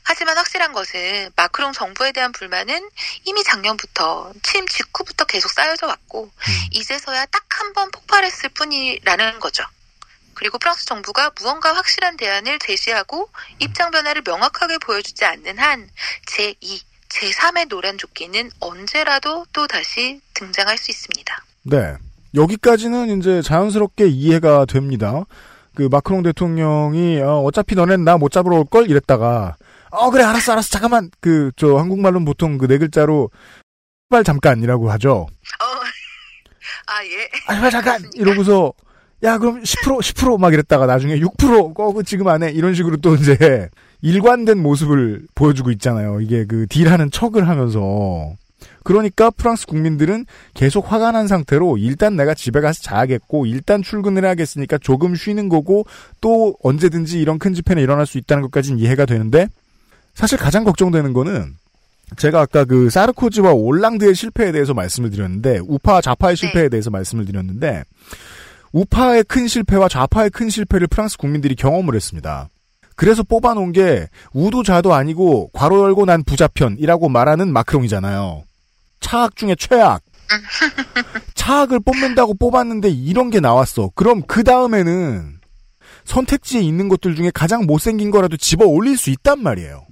하지만 0.04 0.38
확실한 0.38 0.74
것은 0.74 1.32
마크롱 1.36 1.72
정부에 1.72 2.12
대한 2.12 2.32
불만은 2.34 2.89
이미 3.24 3.43
작년부터 3.43 4.34
취임 4.43 4.68
직후부터 4.68 5.26
계속 5.26 5.52
쌓여져 5.52 5.88
왔고 5.88 6.32
이제서야 6.72 7.26
딱 7.28 7.45
한 7.60 7.74
번 7.74 7.91
폭발했을 7.91 8.50
뿐이라는 8.50 9.39
거죠. 9.41 9.66
그리고 10.40 10.58
프랑스 10.58 10.86
정부가 10.86 11.32
무언가 11.40 11.74
확실한 11.76 12.16
대안을 12.18 12.60
제시하고 12.60 13.30
입장 13.60 13.92
변화를 13.92 14.22
명확하게 14.26 14.78
보여주지 14.80 15.26
않는 15.26 15.58
한 15.60 15.90
제2, 16.28 16.82
제3의 17.10 17.68
노란 17.68 17.98
조끼는 17.98 18.50
언제라도 18.62 19.46
또 19.52 19.68
다시 19.68 20.22
등장할 20.34 20.78
수 20.78 20.92
있습니다. 20.92 21.44
네. 21.64 21.96
여기까지는 22.36 23.20
이제 23.20 23.42
자연스럽게 23.42 24.08
이해가 24.08 24.66
됩니다. 24.66 25.24
그 25.76 25.84
마크롱 25.92 26.24
대통령이 26.24 27.20
어, 27.22 27.40
어차피 27.42 27.76
너넨 27.76 28.04
나 28.06 28.18
못 28.18 28.32
잡으러 28.32 28.58
올 28.58 28.66
걸 28.66 28.90
이랬다가 28.90 29.56
어 29.92 30.10
그래 30.12 30.24
알았어 30.24 30.52
알았어 30.54 30.70
잠깐만 30.70 31.10
그 31.22 31.52
저 31.58 31.78
한국말로는 31.78 32.26
보통 32.26 32.58
그 32.58 32.68
네 32.68 32.78
글자로 32.78 33.30
발 34.10 34.24
잠깐이라고 34.24 34.92
하죠. 34.92 35.28
아, 36.88 37.04
예. 37.06 37.30
아 37.48 37.70
잠깐 37.70 38.04
이러고서 38.14 38.74
야 39.24 39.38
그럼 39.38 39.62
10% 39.62 40.00
10%막 40.00 40.54
이랬다가 40.54 40.86
나중에 40.86 41.20
6% 41.20 41.80
어, 41.80 42.04
지금 42.04 42.28
안 42.28 42.44
해. 42.44 42.52
이런 42.52 42.74
식으로 42.74 42.98
또 42.98 43.16
이제 43.16 43.70
일관된 44.02 44.58
모습을 44.58 45.24
보여주고 45.36 45.72
있잖아요. 45.72 46.22
이게 46.22 46.46
그 46.46 46.68
딜하는 46.68 47.12
척을 47.12 47.48
하면서. 47.48 48.34
그러니까 48.84 49.30
프랑스 49.30 49.68
국민들은 49.68 50.26
계속 50.54 50.92
화가 50.92 51.12
난 51.12 51.28
상태로 51.28 51.78
일단 51.78 52.16
내가 52.16 52.34
집에 52.34 52.62
가서 52.62 52.82
자야겠고 52.82 53.46
일단 53.46 53.82
출근을 53.84 54.24
해야겠으니까 54.24 54.78
조금 54.80 55.16
쉬는 55.16 55.50
거고 55.50 55.86
또 56.22 56.56
언제든지 56.64 57.20
이런 57.20 57.40
큰 57.40 57.54
집회는 57.54 57.84
일어날 57.84 58.06
수 58.06 58.18
있다는 58.18 58.42
것까지는 58.44 58.80
이해가 58.80 59.06
되는데 59.06 59.48
사실 60.14 60.38
가장 60.38 60.64
걱정되는 60.64 61.14
거는 61.14 61.56
제가 62.18 62.42
아까 62.42 62.66
그 62.66 62.90
사르코지와 62.90 63.54
올랑드의 63.54 64.16
실패에 64.16 64.52
대해서 64.52 64.74
말씀을 64.74 65.10
드렸는데 65.12 65.60
우파 65.68 66.02
좌파의 66.02 66.36
실패에 66.36 66.70
대해서 66.70 66.90
말씀을 66.90 67.26
드렸는데 67.26 67.84
우파의 68.72 69.24
큰 69.24 69.48
실패와 69.48 69.88
좌파의 69.88 70.30
큰 70.30 70.50
실패를 70.50 70.88
프랑스 70.88 71.18
국민들이 71.18 71.56
경험을 71.56 71.96
했습니다. 71.96 72.50
그래서 72.96 73.24
뽑아놓은 73.24 73.72
게 73.72 74.08
우도좌도 74.34 74.94
아니고 74.94 75.50
괄호 75.54 75.84
열고 75.86 76.06
난 76.06 76.24
부자편이라고 76.24 77.10
말하는 77.10 77.52
마크롱이잖아요. 77.54 78.44
차악 79.00 79.36
중에 79.36 79.56
최악. 79.58 80.02
차악을 81.34 81.80
뽑는다고 81.80 82.36
뽑았는데 82.36 82.90
이런 82.90 83.30
게 83.30 83.40
나왔어. 83.40 83.90
그럼 83.96 84.22
그 84.28 84.44
다음에는 84.44 85.40
선택지에 86.04 86.62
있는 86.62 86.90
것들 86.90 87.16
중에 87.16 87.32
가장 87.34 87.66
못생긴 87.66 88.12
거라도 88.12 88.36
집어 88.38 88.66
올릴 88.66 88.98
수 88.98 89.10
있단 89.12 89.42
말이에요. 89.42 89.86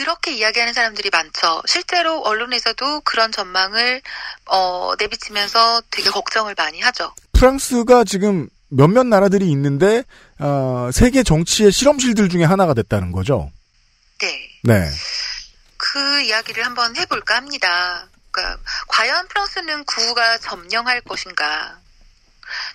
그렇게 0.00 0.32
이야기하는 0.32 0.72
사람들이 0.72 1.10
많죠. 1.10 1.60
실제로 1.66 2.22
언론에서도 2.22 3.02
그런 3.02 3.30
전망을 3.30 4.00
어, 4.46 4.92
내비치면서 4.98 5.82
되게 5.90 6.08
걱정을 6.08 6.54
많이 6.56 6.80
하죠. 6.80 7.14
프랑스가 7.34 8.04
지금 8.04 8.48
몇몇 8.68 9.06
나라들이 9.06 9.50
있는데 9.50 10.04
어, 10.38 10.88
세계 10.90 11.22
정치의 11.22 11.70
실험실들 11.70 12.30
중에 12.30 12.44
하나가 12.44 12.72
됐다는 12.72 13.12
거죠. 13.12 13.52
네. 14.22 14.48
네. 14.62 14.90
그 15.76 16.22
이야기를 16.22 16.64
한번 16.64 16.96
해볼까 16.96 17.36
합니다. 17.36 18.08
그러니까 18.30 18.62
과연 18.88 19.28
프랑스는 19.28 19.84
구가 19.84 20.38
점령할 20.38 21.02
것인가? 21.02 21.78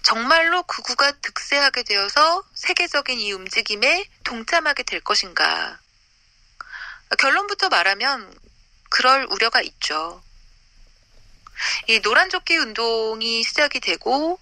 정말로 0.03 0.61
구구가 0.61 1.11
득세하게 1.23 1.83
되어서 1.83 2.43
세계적인 2.53 3.19
이 3.19 3.31
움직임에 3.31 4.05
동참하게 4.23 4.83
될 4.83 4.99
것인가? 4.99 5.79
결론부터 7.15 7.69
말하면 7.69 8.33
그럴 8.89 9.27
우려가 9.29 9.61
있죠. 9.61 10.21
이 11.87 11.99
노란조끼 11.99 12.57
운동이 12.57 13.43
시작이 13.43 13.79
되고 13.79 14.39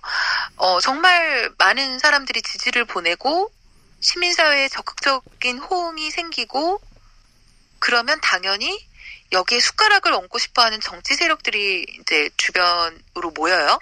어, 0.56 0.80
정말 0.80 1.52
많은 1.58 2.00
사람들이 2.00 2.42
지지를 2.42 2.86
보내고 2.86 3.52
시민사회에 4.00 4.70
적극적인 4.70 5.60
호응이 5.60 6.12
생기고 6.12 6.82
그러면 7.80 8.20
당연히 8.22 8.86
여기에 9.32 9.60
숟가락을 9.60 10.14
얹고 10.14 10.38
싶어하는 10.38 10.80
정치 10.82 11.16
세력들이 11.16 11.86
이제 12.00 12.30
주변으로 12.38 13.32
모여요. 13.36 13.80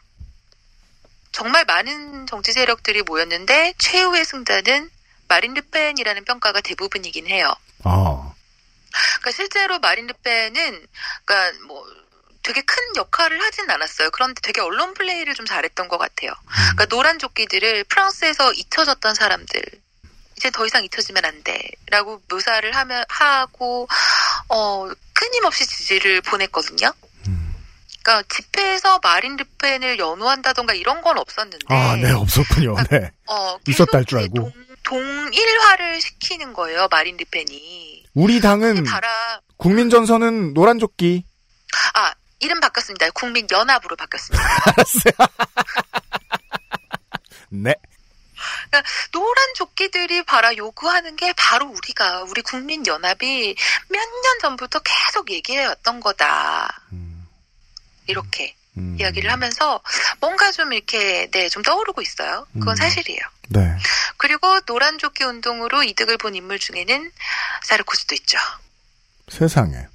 정말 1.32 1.66
많은 1.66 2.28
정치 2.28 2.52
세력들이 2.52 3.04
모였는데 3.04 3.74
최후의 3.78 4.26
승자는 4.26 4.90
마린 5.28 5.54
르펜이라는 5.54 6.26
평가가 6.26 6.62
대부분이긴 6.62 7.28
해요. 7.28 7.54
아, 7.84 8.31
그러니까 8.92 9.32
실제로 9.32 9.80
마린 9.80 10.08
르펜은 10.08 10.86
그러니까 11.26 11.58
뭐 11.68 11.86
되게 12.44 12.62
큰 12.62 12.76
역할을 12.96 13.42
하진 13.44 13.70
않았어요. 13.70 14.10
그런데 14.12 14.42
되게 14.42 14.62
언론 14.62 14.94
플레이를 14.94 15.36
좀 15.36 15.46
잘했던 15.46 15.88
것 15.88 15.98
같아요. 15.98 16.34
그러니까 16.48 16.86
노란 16.88 17.20
조끼들을 17.20 17.84
프랑스에서 17.86 18.52
잊혀졌던 18.54 19.14
사람들 19.14 19.62
이제 20.38 20.50
더 20.50 20.66
이상 20.66 20.84
잊혀지면 20.84 21.24
안 21.24 21.44
돼라고 21.44 22.22
묘사를 22.30 22.70
하면 22.76 23.04
하고 23.10 23.88
어 24.50 24.90
끊임없이 25.14 25.68
지지를 25.68 26.22
보냈거든요. 26.22 26.92
그러니까 28.04 28.28
집회에서 28.34 29.00
마린 29.04 29.38
르펜을 29.38 30.00
연호한다던가 30.00 30.74
이런 30.74 31.02
건 31.04 31.20
없었는데 31.20 31.68
아, 31.70 31.96
네, 31.98 32.10
없었군요. 32.12 32.76
네. 32.90 33.12
어, 33.28 33.60
있었다 33.68 34.00
할 34.00 34.06
줄 34.06 34.18
알고. 34.18 34.34
동, 34.34 34.52
동일화를 34.84 36.02
시키는 36.02 36.54
거예요. 36.54 36.88
마린 36.90 37.16
르펜이. 37.18 37.91
우리 38.14 38.42
당은 38.42 38.84
달아 38.84 39.42
국민전선은 39.58 40.54
노란 40.54 40.80
조끼. 40.80 41.26
아 41.94 42.14
이름 42.40 42.60
바꿨습니다. 42.60 43.10
국민연합으로 43.12 43.96
바뀌었습니다. 43.96 44.44
네. 47.50 47.76
그러니까 48.70 48.90
노란 49.12 49.54
조끼들이 49.56 50.24
바라 50.24 50.56
요구하는 50.56 51.16
게 51.16 51.32
바로 51.34 51.68
우리가 51.68 52.24
우리 52.24 52.42
국민연합이 52.42 53.56
몇 53.90 54.02
년 54.24 54.40
전부터 54.42 54.80
계속 54.80 55.30
얘기해왔던 55.32 56.00
거다. 56.00 56.82
이렇게 58.08 58.56
음. 58.78 58.96
이야기를 59.00 59.32
하면서 59.32 59.82
뭔가 60.20 60.52
좀 60.52 60.72
이렇게 60.74 61.30
네 61.32 61.50
좀 61.50 61.62
떠오르고 61.64 62.02
있어요. 62.02 62.48
그건 62.54 62.70
음. 62.70 62.76
사실이에요. 62.76 63.20
네. 63.50 63.76
그리고 64.18 64.60
노란 64.62 64.98
조끼 64.98 65.24
운동으로 65.26 65.84
이득을 65.84 66.18
본 66.18 66.36
인물 66.36 66.58
중에는 66.60 67.12
사르코지도 67.64 68.16
있죠. 68.16 68.38
세상에. 69.30 69.88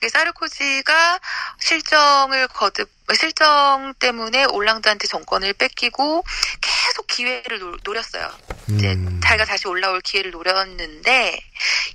그 0.00 0.08
사르코지가 0.08 1.20
실정을 1.58 2.48
거듭 2.48 2.90
실정 3.14 3.92
때문에 3.98 4.44
올랑드한테 4.44 5.06
정권을 5.06 5.52
뺏기고 5.54 6.24
계속 6.60 7.06
기회를 7.06 7.58
노, 7.58 7.76
노렸어요. 7.84 8.30
이제 8.68 8.92
음. 8.92 9.20
자기가 9.22 9.44
다시 9.44 9.68
올라올 9.68 10.00
기회를 10.00 10.30
노렸는데 10.30 11.40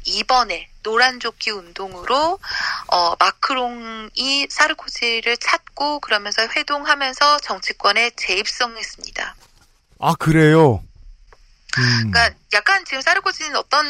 이번에 0.06 0.70
노란 0.84 1.20
조끼 1.20 1.52
운동으로 1.52 2.40
어, 2.88 3.16
마크롱이 3.20 4.48
사르코지를 4.50 5.38
찾고 5.38 6.00
그러면서 6.00 6.48
회동하면서 6.48 7.40
정치권에 7.40 8.12
재입성했습니다. 8.12 9.36
아, 10.00 10.14
그래요? 10.20 10.84
음. 11.78 12.12
그러니까 12.12 12.32
약간 12.54 12.86
지금 12.86 13.02
사르코지는 13.02 13.56
어떤 13.56 13.86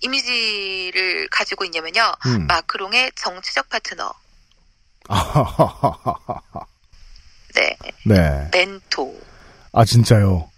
이미지를 0.00 1.28
가지고 1.30 1.64
있냐면요. 1.64 2.12
음. 2.26 2.46
마크롱의 2.46 3.12
정치적 3.16 3.68
파트너. 3.68 4.12
네, 7.54 7.76
네. 8.06 8.48
멘토, 8.52 9.20
아, 9.72 9.84
진짜요? 9.84 10.50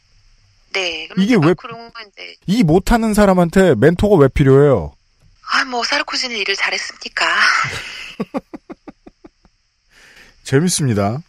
네. 0.72 1.08
이게 1.18 1.34
왜- 1.36 1.54
이제 2.08 2.36
이 2.46 2.62
못하는 2.62 3.14
사람한테 3.14 3.74
멘토가 3.76 4.16
왜 4.16 4.28
필요해요? 4.28 4.94
아 5.52 5.64
뭐 5.64 5.82
사르코지는 5.84 6.36
일을 6.36 6.54
잘했습니까? 6.56 7.26
재밌습니다. 10.44 11.22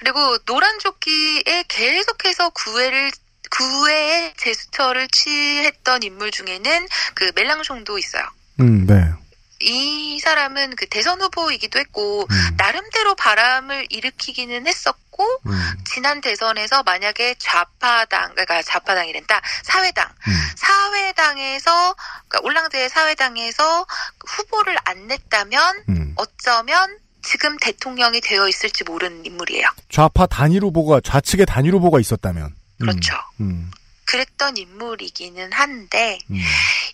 그리고 0.00 0.38
노란 0.44 0.78
조끼에 0.78 1.64
계속해서 1.68 2.50
구애를 2.50 3.10
구애의 3.56 4.34
제스처를 4.36 5.08
취했던 5.08 6.02
인물 6.02 6.30
중에는 6.30 6.88
그 7.14 7.32
멜랑숑도 7.32 7.98
있어요. 7.98 8.24
음, 8.60 8.86
네. 8.86 9.12
이 9.60 10.18
사람은 10.18 10.74
그 10.76 10.88
대선 10.88 11.20
후보이기도 11.20 11.78
했고 11.78 12.22
음. 12.22 12.56
나름대로 12.56 13.14
바람을 13.14 13.86
일으키기는 13.90 14.66
했었고 14.66 15.24
음, 15.46 15.74
지난 15.84 16.20
대선에서 16.20 16.82
만약에 16.82 17.36
좌파당 17.38 18.32
그러니까 18.32 18.60
좌파당이란다 18.62 19.40
사회당 19.62 20.08
음. 20.08 20.32
사회당에서 20.56 21.94
그러니까 22.26 22.40
올랑드의 22.42 22.88
사회당에서 22.88 23.86
후보를 24.26 24.76
안 24.84 25.06
냈다면 25.06 25.84
음. 25.90 26.14
어쩌면 26.16 26.98
지금 27.24 27.56
대통령이 27.58 28.20
되어 28.20 28.48
있을지 28.48 28.82
모르는 28.82 29.24
인물이에요. 29.24 29.68
좌파 29.88 30.26
단일 30.26 30.64
후보가, 30.64 31.00
좌측의 31.04 31.46
단일 31.46 31.72
후보가 31.74 32.00
있었다면. 32.00 32.61
음, 32.82 32.86
그렇죠. 32.86 33.16
음, 33.40 33.70
그랬던 34.04 34.56
인물이기는 34.56 35.52
한데 35.52 36.18
음. 36.30 36.36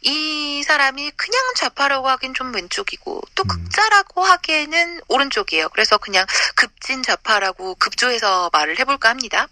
이 0.03 0.63
사람이 0.63 1.11
그냥 1.13 1.41
좌파라고 1.57 2.09
하긴 2.09 2.35
좀 2.35 2.55
왼쪽이고 2.55 3.23
또 3.35 3.43
음. 3.43 3.49
극자라고 3.49 4.23
하기에는 4.23 5.01
오른쪽이에요. 5.09 5.69
그래서 5.71 5.99
그냥 5.99 6.27
급진 6.55 7.03
좌파라고 7.03 7.75
급조해서 7.77 8.51
말을 8.53 8.79
해볼까 8.79 9.09
합니다. 9.09 9.49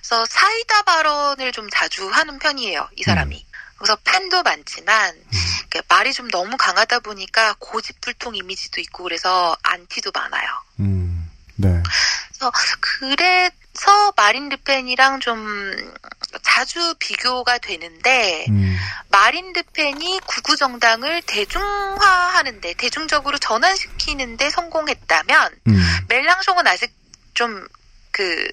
그래서 0.00 0.24
사이다 0.26 0.82
발언을 0.82 1.52
좀 1.52 1.68
자주 1.70 2.08
하는 2.08 2.38
편이에요. 2.38 2.88
이 2.96 3.02
사람이. 3.02 3.46
그래서 3.76 3.96
팬도 4.04 4.42
많지만 4.42 5.14
이렇게 5.60 5.82
말이 5.88 6.12
좀 6.12 6.30
너무 6.30 6.56
강하다 6.56 7.00
보니까 7.00 7.56
고집불통 7.58 8.36
이미지도 8.36 8.80
있고 8.80 9.02
그래서 9.02 9.56
안티도 9.64 10.12
많아요. 10.14 10.48
음, 10.80 11.28
네. 11.56 11.82
그래서 12.28 12.52
마린 14.16 14.48
르펜이랑 14.48 15.20
좀 15.20 15.94
자주 16.42 16.94
비교가 16.98 17.58
되는데 17.58 18.46
음, 18.48 18.76
마린 19.08 19.52
르펜이 19.52 20.20
구구 20.26 20.56
정당을 20.56 21.22
대중화하는데 21.22 22.74
대중적으로 22.74 23.38
전환시키는데 23.38 24.50
성공했다면 24.50 25.54
음. 25.68 25.82
멜랑숑은 26.08 26.66
아직 26.66 26.92
좀그 27.34 28.50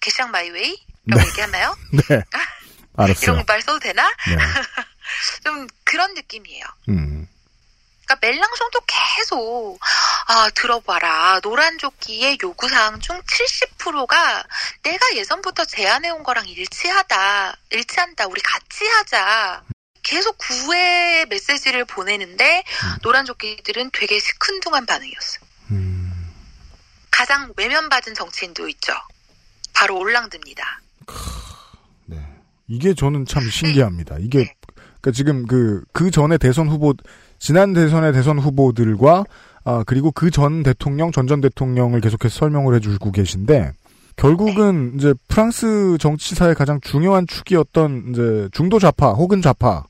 게샹 0.00 0.30
마이웨이라고 0.30 0.80
네. 1.06 1.26
얘기하나요? 1.26 1.76
네. 1.92 2.22
알았어요. 2.96 3.32
이런 3.32 3.44
말 3.46 3.62
써도 3.62 3.78
되나? 3.78 4.08
네. 4.28 4.36
좀 5.44 5.66
그런 5.84 6.14
느낌이에요. 6.14 6.64
음, 6.88 7.26
그러니까 8.10 8.16
멜랑숑도 8.16 8.82
계속 8.86 9.78
아 10.26 10.50
들어봐라 10.54 11.40
노란조끼의 11.42 12.38
요구사항 12.42 12.98
중 13.00 13.20
70%가 13.22 14.42
내가 14.82 15.14
예전부터 15.14 15.64
제안해온 15.64 16.24
거랑 16.24 16.48
일치하다 16.48 17.56
일치한다 17.70 18.26
우리 18.26 18.40
같이 18.40 18.84
하자 18.86 19.62
계속 20.02 20.36
구애 20.38 21.26
메시지를 21.28 21.84
보내는데 21.84 22.64
노란조끼들은 23.02 23.90
되게 23.92 24.18
시큰둥한 24.18 24.86
반응이었어요. 24.86 25.40
음. 25.70 26.32
가장 27.10 27.52
외면받은 27.56 28.14
정치인도 28.14 28.66
있죠. 28.70 28.94
바로 29.74 29.98
올랑드입니다. 29.98 30.80
네. 32.06 32.18
이게 32.66 32.94
저는 32.94 33.26
참 33.26 33.48
신기합니다. 33.48 34.16
이게, 34.20 34.38
네. 34.38 34.54
그니까 35.00 35.12
지금 35.12 35.46
그, 35.46 35.84
그 35.92 36.10
전에 36.10 36.38
대선 36.38 36.68
후보, 36.68 36.94
지난 37.40 37.72
대선의 37.72 38.12
대선 38.12 38.38
후보들과, 38.38 39.24
아, 39.64 39.82
그리고 39.86 40.12
그 40.12 40.30
전 40.30 40.62
대통령, 40.62 41.10
전전 41.10 41.40
대통령을 41.40 42.00
계속해서 42.00 42.38
설명을 42.38 42.74
해주고 42.76 43.10
계신데, 43.10 43.72
결국은 44.16 44.92
이제 44.96 45.14
프랑스 45.28 45.96
정치사의 45.98 46.54
가장 46.54 46.80
중요한 46.82 47.26
축이었던 47.26 48.04
이제 48.10 48.48
중도 48.52 48.78
좌파 48.78 49.12
혹은 49.12 49.40
좌파는 49.40 49.82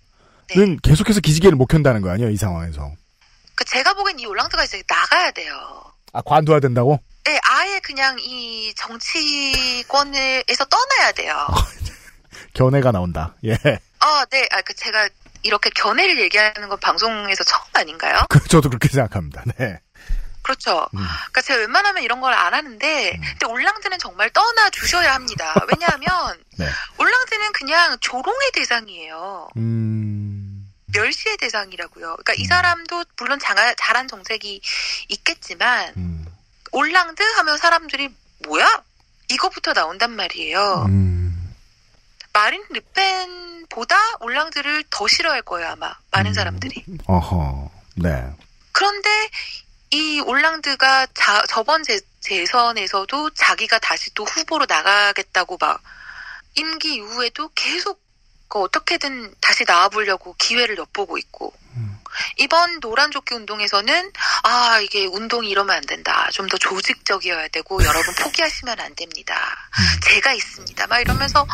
네. 0.54 0.76
계속해서 0.82 1.20
기지개를 1.20 1.56
못 1.56 1.66
켠다는 1.66 2.00
거 2.00 2.10
아니에요, 2.10 2.30
이 2.30 2.36
상황에서. 2.36 2.92
그 3.56 3.64
제가 3.64 3.92
보기엔 3.94 4.18
이 4.20 4.26
올랑드가 4.26 4.64
이제 4.64 4.80
나가야 4.88 5.32
돼요. 5.32 5.52
아, 6.12 6.22
관둬야 6.22 6.60
된다고? 6.60 6.98
네, 7.24 7.38
아예 7.42 7.80
그냥 7.80 8.16
이 8.20 8.72
정치권에서 8.76 10.64
떠나야 10.64 11.12
돼요. 11.16 11.34
견해가 12.54 12.92
나온다. 12.92 13.34
예. 13.44 13.52
아, 14.00 14.24
네. 14.30 14.48
아, 14.52 14.60
그 14.62 14.74
제가 14.74 15.08
이렇게 15.42 15.70
견해를 15.70 16.20
얘기하는 16.20 16.68
건 16.68 16.78
방송에서 16.80 17.44
처음 17.44 17.64
아닌가요? 17.74 18.20
그, 18.30 18.40
저도 18.48 18.68
그렇게 18.68 18.88
생각합니다. 18.88 19.42
네. 19.58 19.78
그렇죠. 20.42 20.86
음. 20.94 20.98
그러니까 20.98 21.42
제가 21.42 21.60
웬만하면 21.60 22.02
이런 22.02 22.20
걸 22.20 22.32
안 22.34 22.54
하는데, 22.54 23.20
근데 23.20 23.46
올랑드는 23.46 23.98
정말 23.98 24.30
떠나 24.30 24.70
주셔야 24.70 25.14
합니다. 25.14 25.54
왜냐하면 25.70 26.42
네. 26.58 26.66
올랑드는 26.98 27.52
그냥 27.52 27.96
조롱의 28.00 28.50
대상이에요. 28.54 29.48
음, 29.56 30.66
멸시의 30.92 31.36
대상이라고요. 31.36 32.16
그러니까 32.16 32.32
이 32.34 32.42
음. 32.42 32.46
사람도 32.46 33.04
물론 33.18 33.38
장, 33.38 33.56
잘한 33.76 34.08
정책이 34.08 34.60
있겠지만 35.08 35.92
음, 35.96 36.26
올랑드 36.72 37.22
하면 37.22 37.56
사람들이 37.58 38.08
뭐야? 38.48 38.82
이거부터 39.28 39.72
나온단 39.74 40.10
말이에요. 40.10 40.86
음, 40.88 41.29
마린 42.32 42.62
르펜보다 42.70 43.96
올랑드를 44.20 44.84
더 44.90 45.06
싫어할 45.08 45.42
거예요 45.42 45.68
아마 45.70 45.94
많은 46.10 46.30
음. 46.30 46.34
사람들이. 46.34 46.84
어허. 47.06 47.70
네. 47.96 48.30
그런데 48.72 49.08
이 49.90 50.20
올랑드가 50.20 51.06
자- 51.14 51.42
저번 51.48 51.82
재, 51.82 52.00
재선에서도 52.20 53.30
자기가 53.30 53.78
다시 53.80 54.12
또 54.14 54.24
후보로 54.24 54.66
나가겠다고 54.68 55.56
막 55.60 55.82
임기 56.54 56.94
이후에도 56.96 57.50
계속 57.54 58.00
그 58.48 58.60
어떻게든 58.60 59.34
다시 59.40 59.64
나와보려고 59.66 60.34
기회를 60.38 60.76
엿보고 60.78 61.18
있고 61.18 61.52
이번 62.38 62.80
노란 62.80 63.10
조끼 63.10 63.34
운동에서는 63.34 64.12
아 64.44 64.80
이게 64.80 65.06
운동이 65.06 65.48
이러면 65.50 65.76
안 65.76 65.82
된다. 65.82 66.28
좀 66.32 66.48
더 66.48 66.56
조직적이어야 66.58 67.48
되고 67.48 67.82
여러분 67.84 68.14
포기하시면 68.22 68.80
안 68.80 68.94
됩니다. 68.96 69.34
제가 70.08 70.32
있습니다. 70.32 70.86
막 70.88 71.00
이러면서 71.00 71.46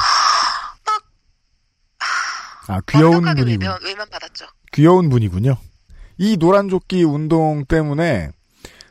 아, 2.69 2.81
귀여운 2.89 3.23
분이군. 3.23 3.49
외면, 3.49 3.79
외면 3.85 4.09
받았죠. 4.11 4.47
귀여운 4.73 5.09
분이군요. 5.09 5.57
이 6.19 6.37
노란 6.37 6.69
조끼 6.69 7.05
운동 7.05 7.65
때문에 7.67 8.31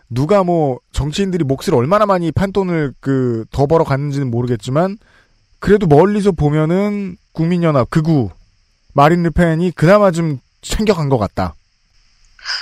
누가 0.09 0.43
뭐 0.43 0.79
정치인들이 0.93 1.43
몫을 1.43 1.73
얼마나 1.73 2.05
많이 2.05 2.31
판돈을 2.31 2.93
그 3.01 3.45
더 3.51 3.65
벌어 3.67 3.83
갔는지는 3.83 4.29
모르겠지만 4.31 4.97
그래도 5.59 5.87
멀리서 5.87 6.31
보면은 6.31 7.17
국민연합 7.33 7.89
극우 7.89 8.29
마린 8.93 9.23
르펜이 9.23 9.71
그나마 9.71 10.11
좀 10.11 10.39
챙겨간 10.69 11.09
것 11.09 11.17
같다. 11.17 11.55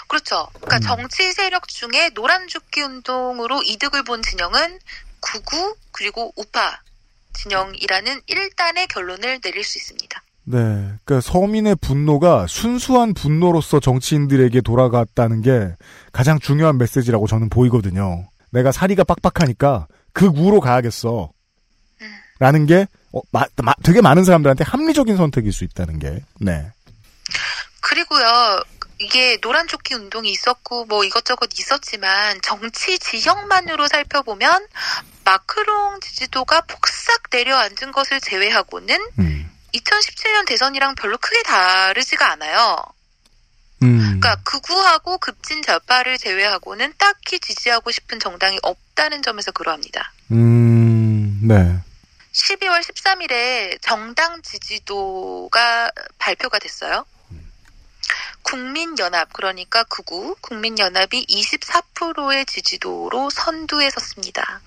그렇죠. 0.08 0.48
그러니까 0.62 0.80
정치 0.80 1.32
세력 1.34 1.68
중에 1.68 2.10
노란조끼 2.14 2.82
운동으로 2.82 3.62
이득을 3.64 4.04
본 4.04 4.22
진영은 4.22 4.80
구구 5.20 5.76
그리고 5.92 6.32
우파 6.38 6.80
진영이라는 7.34 8.22
일단의 8.28 8.88
결론을 8.88 9.42
내릴 9.42 9.64
수 9.64 9.78
있습니다. 9.78 10.22
네. 10.46 10.58
그러니까 11.04 11.22
서민의 11.22 11.76
분노가 11.78 12.48
순수한 12.48 13.14
분노로서 13.14 13.80
정치인들에게 13.80 14.62
돌아갔다는 14.62 15.42
게 15.42 15.76
가장 16.12 16.40
중요한 16.40 16.78
메시지라고 16.78 17.28
저는 17.28 17.50
보이거든요. 17.50 18.28
내가 18.52 18.72
사리가 18.72 19.04
빡빡하니까 19.04 19.88
극우로 20.14 20.60
가야겠어. 20.60 21.32
라는 22.40 22.66
게 22.66 22.88
어, 23.14 23.22
마- 23.32 23.46
마- 23.64 23.74
되게 23.84 24.02
많은 24.02 24.24
사람들한테 24.26 24.64
합리적인 24.64 25.16
선택일 25.18 25.54
수 25.54 25.64
있다는 25.64 26.00
게. 26.00 26.20
네. 26.40 26.72
그리고요. 27.84 28.64
이게 29.00 29.38
노란 29.42 29.68
조끼 29.68 29.94
운동이 29.94 30.32
있었고 30.32 30.86
뭐 30.86 31.04
이것저것 31.04 31.50
있었지만 31.60 32.42
정치 32.42 32.98
지형만으로 32.98 33.88
살펴보면 33.88 34.66
마크롱 35.26 36.00
지지도가 36.00 36.62
폭삭 36.62 37.24
내려앉은 37.32 37.92
것을 37.92 38.22
제외하고는 38.22 38.98
2017년 39.74 40.46
대선이랑 40.48 40.96
별로 40.96 41.18
크게 41.18 41.44
다르지가 41.44 42.32
않아요. 42.32 42.78
그러니까 43.80 44.38
극우하고 44.46 45.18
급진 45.18 45.62
좌파를 45.62 46.18
제외하고는 46.18 46.94
딱히 46.98 47.40
지지하고 47.40 47.92
싶은 47.92 48.20
정당이 48.20 48.60
없다는 48.64 49.22
점에서 49.22 49.52
그러합니다. 49.52 50.14
음, 50.32 51.42
네. 51.44 51.78
12월 52.32 52.80
13일에 52.80 53.78
정당 53.82 54.42
지지도가 54.42 55.92
발표가 56.18 56.60
됐어요. 56.60 57.06
국민연합, 58.58 59.34
그러니까 59.34 59.84
극우, 59.86 60.36
국민연합이 60.40 61.26
24%의 61.26 62.46
지지도로 62.46 63.32
선두에 63.32 63.90
섰습니다. 63.90 64.62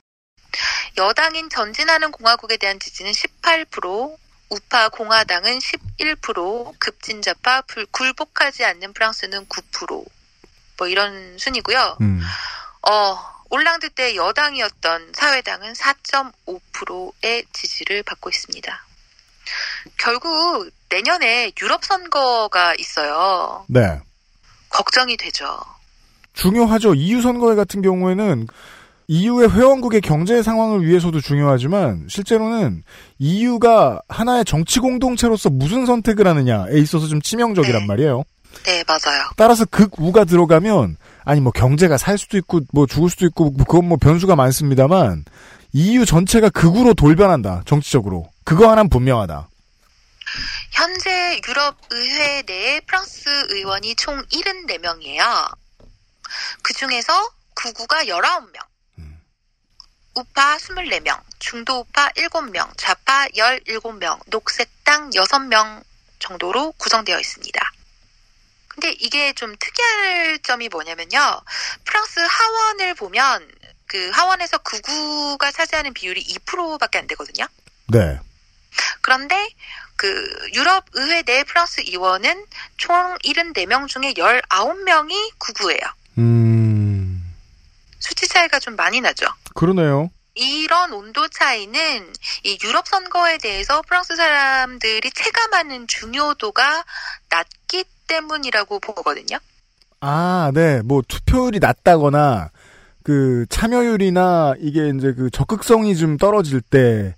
여당인 0.97 1.49
전진하는 1.49 2.11
공화국에 2.11 2.57
대한 2.57 2.81
지지는 2.81 3.13
18%, 3.13 4.17
우파 4.49 4.89
공화당은 4.89 5.61
11%, 5.61 6.75
급진자파 6.81 7.63
불- 7.63 7.87
굴복하지 7.87 8.65
않는 8.65 8.93
프랑스는 8.93 9.47
9%, 9.47 10.05
뭐 10.79 10.89
이런 10.89 11.39
순이고요. 11.39 11.99
어, 12.91 13.37
올랑드 13.51 13.91
때 13.91 14.17
여당이었던 14.17 15.13
사회당은 15.15 15.75
4.5%의 15.75 17.45
지지를 17.53 18.03
받고 18.03 18.31
있습니다. 18.31 18.86
결국 19.99 20.71
내년에 20.89 21.53
유럽 21.61 21.85
선거가 21.85 22.75
있어요. 22.79 23.65
네. 23.69 24.01
걱정이 24.69 25.17
되죠. 25.17 25.59
중요하죠. 26.35 26.95
EU 26.95 27.23
선거회 27.23 27.55
같은 27.55 27.83
경우에는 27.83 28.47
EU의 29.09 29.51
회원국의 29.53 30.01
경제 30.01 30.43
상황을 30.43 30.85
위해서도 30.85 31.21
중요하지만 31.21 32.07
실제로는 32.09 32.83
EU가 33.19 34.01
하나의 34.09 34.45
정치 34.45 34.81
공동체로서 34.81 35.49
무슨 35.49 35.87
선택을 35.87 36.27
하느냐에 36.27 36.79
있어서 36.79 37.07
좀 37.07 37.23
치명적이란 37.23 37.87
말이에요. 37.87 38.25
네, 38.65 38.83
맞아요. 38.87 39.23
따라서 39.37 39.65
극우가 39.65 40.25
들어가면 40.25 40.97
아니 41.25 41.41
뭐 41.41 41.53
경제가 41.53 41.99
살 41.99 42.19
수도 42.19 42.37
있고 42.39 42.61
뭐 42.73 42.87
죽을 42.87 43.11
수도 43.11 43.27
있고 43.27 43.51
뭐 43.51 43.65
그건 43.65 43.89
뭐 43.89 43.97
변수가 43.97 44.35
많습니다만 44.35 45.25
EU 45.79 46.07
전체가 46.07 46.49
극우로 46.49 46.95
돌변한다. 46.95 47.65
정치적으로. 47.67 48.33
그거 48.45 48.71
하나는 48.71 48.89
분명하다. 48.89 49.47
현재 50.73 51.39
유럽 51.47 51.77
의회 51.91 52.43
내에 52.47 52.81
프랑스 52.81 53.29
의원이 53.51 53.95
총 53.97 54.25
74명이에요. 54.25 55.55
그 56.63 56.73
중에서 56.73 57.13
구구가 57.55 58.05
19명, 58.05 58.57
우파 60.15 60.57
24명, 60.57 61.21
중도 61.41 61.81
우파 61.81 62.09
7명, 62.13 62.73
좌파 62.79 63.27
17명, 63.29 64.19
녹색당 64.31 65.11
6명 65.11 65.85
정도로 66.19 66.73
구성되어 66.79 67.21
있습니다. 67.21 67.73
근데 68.69 68.93
이게 68.93 69.35
좀 69.35 69.55
특이할 69.59 70.39
점이 70.39 70.71
뭐냐면요. 70.71 71.41
프랑스 71.85 72.21
하원을 72.21 72.95
보면 72.95 73.56
그 73.87 74.11
하원에서 74.11 74.59
구구가 74.59 75.53
차지하는 75.53 75.95
비율이 75.95 76.23
2%밖에 76.25 76.99
안 76.99 77.07
되거든요. 77.07 77.47
네. 77.89 78.19
그런데 79.01 79.49
그 79.97 80.51
유럽 80.55 80.85
의회 80.93 81.23
내 81.23 81.45
프랑스 81.45 81.81
의원은 81.87 82.47
총 82.77 83.17
74명 83.25 83.89
중에 83.89 84.13
19명이 84.13 85.33
구구예요. 85.39 85.81
음. 86.19 87.35
수치 87.99 88.29
차이가 88.29 88.59
좀 88.59 88.77
많이 88.77 89.01
나죠. 89.01 89.27
그러네요. 89.55 90.11
이런 90.35 90.93
온도 90.93 91.27
차이는 91.29 92.13
이 92.45 92.59
유럽 92.63 92.87
선거에 92.87 93.39
대해서 93.39 93.81
프랑스 93.83 94.17
사람들이 94.17 95.11
체감하는 95.11 95.87
중요도가 95.87 96.85
낮기 97.31 97.85
때문이라고 98.07 98.81
보거든요. 98.81 99.39
아, 100.01 100.53
네. 100.55 100.83
뭐 100.83 101.03
투표율이 101.09 101.59
낮다거나 101.59 102.51
그 103.07 103.47
참여율이나 103.51 104.55
이게 104.59 104.89
이제 104.89 105.13
그 105.13 105.31
적극성이 105.31 105.97
좀 105.97 106.17
떨어질 106.17 106.61
때 106.61 107.15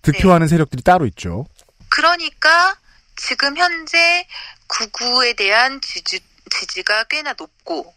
득표하는 0.00 0.48
세력들이 0.48 0.82
따로 0.82 1.04
있죠. 1.04 1.44
그러니까 1.90 2.74
지금 3.14 3.54
현재 3.58 4.26
구구에 4.68 5.34
대한 5.34 5.82
지지, 5.82 6.20
지지가 6.48 7.04
꽤나 7.10 7.34
높고 7.38 7.92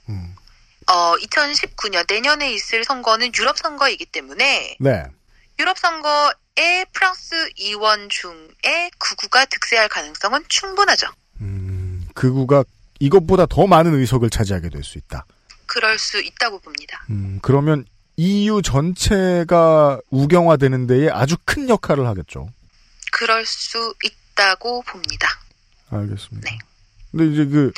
어 0.88 1.16
2019년 1.16 2.04
내년에 2.06 2.52
있을 2.52 2.84
선거는 2.84 3.32
유럽 3.40 3.58
선거이기 3.58 4.08
때문에 4.08 4.76
네. 4.82 5.06
유럽 5.58 5.78
선거에 5.78 6.84
프랑스 6.92 7.50
의원 7.58 8.10
중에 8.10 8.92
구구가 9.00 9.46
득세할 9.46 9.88
가능성은 9.88 10.44
충분하죠. 10.50 11.08
극우가 12.14 12.66
이것보다 13.00 13.46
더 13.46 13.68
많은 13.68 13.94
의석을 13.94 14.30
차지하게 14.30 14.68
될 14.68 14.84
수 14.84 14.98
있다. 14.98 15.26
그럴 15.74 15.98
수 15.98 16.22
있다고 16.22 16.60
봅니다. 16.60 17.06
음, 17.10 17.40
그러면 17.42 17.86
EU 18.18 18.62
전체가 18.62 20.00
우경화되는 20.10 20.86
데에 20.86 21.10
아주 21.10 21.38
큰 21.46 21.70
역할을 21.70 22.08
하겠죠. 22.08 22.50
그럴 23.14 23.46
수 23.46 23.94
있다고 24.04 24.82
봅니다. 24.82 25.28
알겠습니다. 25.90 26.52
근데 27.12 27.32
이제 27.32 27.46
그 27.46 27.72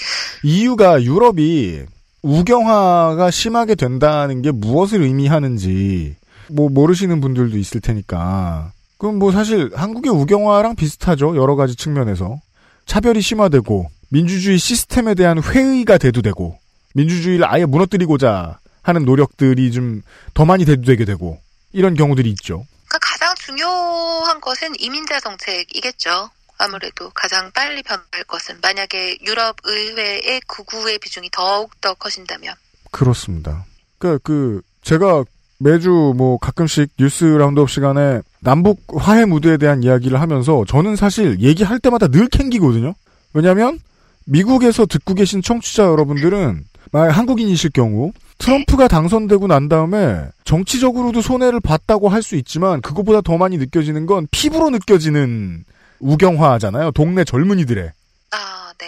EU가 0.43 1.03
유럽이 1.03 1.83
우경화가 2.23 3.29
심하게 3.29 3.75
된다는 3.75 4.41
게 4.41 4.49
무엇을 4.49 5.03
의미하는지 5.03 6.15
뭐 6.49 6.69
모르시는 6.69 7.21
분들도 7.21 7.57
있을 7.57 7.79
테니까 7.79 8.71
그럼 8.97 9.19
뭐 9.19 9.31
사실 9.31 9.71
한국의 9.75 10.11
우경화랑 10.11 10.75
비슷하죠 10.75 11.35
여러 11.35 11.55
가지 11.55 11.75
측면에서 11.75 12.39
차별이 12.85 13.21
심화되고 13.21 13.89
민주주의 14.09 14.57
시스템에 14.57 15.15
대한 15.15 15.41
회의가 15.41 15.97
대두되고 15.97 16.62
민주주의를 16.93 17.45
아예 17.45 17.65
무너뜨리고자 17.65 18.59
하는 18.81 19.05
노력들이 19.05 19.71
좀 19.71 20.01
더 20.33 20.45
많이 20.45 20.65
대두되게 20.65 21.05
되고 21.05 21.39
이런 21.71 21.93
경우들이 21.95 22.29
있죠. 22.31 22.65
그러니까 22.87 22.99
가장 23.01 23.35
중요한 23.35 24.41
것은 24.41 24.73
이민자 24.79 25.19
정책이겠죠. 25.19 26.29
아무래도 26.57 27.09
가장 27.13 27.51
빨리 27.53 27.83
변할 27.83 28.23
것은 28.27 28.55
만약에 28.61 29.17
유럽 29.25 29.55
의회의 29.63 30.41
구구의 30.47 30.99
비중이 30.99 31.29
더욱 31.31 31.79
더 31.81 31.93
커진다면 31.95 32.53
그렇습니다. 32.91 33.65
그, 33.97 34.19
그, 34.23 34.61
제가 34.81 35.23
매주 35.59 36.13
뭐 36.15 36.37
가끔씩 36.37 36.91
뉴스 36.99 37.25
roundup 37.25 37.69
시간에 37.69 38.21
남북 38.39 38.81
화해 38.95 39.25
무드에 39.25 39.57
대한 39.57 39.83
이야기를 39.83 40.19
하면서 40.19 40.63
저는 40.67 40.95
사실 40.95 41.39
얘기할 41.39 41.79
때마다 41.79 42.07
늘 42.07 42.27
캥기거든요? 42.27 42.93
왜냐면 43.33 43.79
미국에서 44.25 44.85
듣고 44.85 45.13
계신 45.15 45.41
청취자 45.41 45.83
여러분들은 45.83 46.63
만약 46.93 47.17
한국인이실 47.17 47.71
경우 47.71 48.11
트럼프가 48.37 48.87
당선되고 48.87 49.47
난 49.47 49.67
다음에 49.67 50.27
정치적으로도 50.45 51.21
손해를 51.21 51.59
봤다고 51.59 52.07
할 52.07 52.21
수 52.21 52.35
있지만 52.35 52.81
그것보다 52.81 53.21
더 53.21 53.37
많이 53.37 53.57
느껴지는 53.57 54.05
건 54.05 54.27
피부로 54.31 54.69
느껴지는 54.69 55.65
우경화잖아요. 55.99 56.91
동네 56.91 57.23
젊은이들의. 57.23 57.91
아, 58.31 58.73
네. 58.77 58.85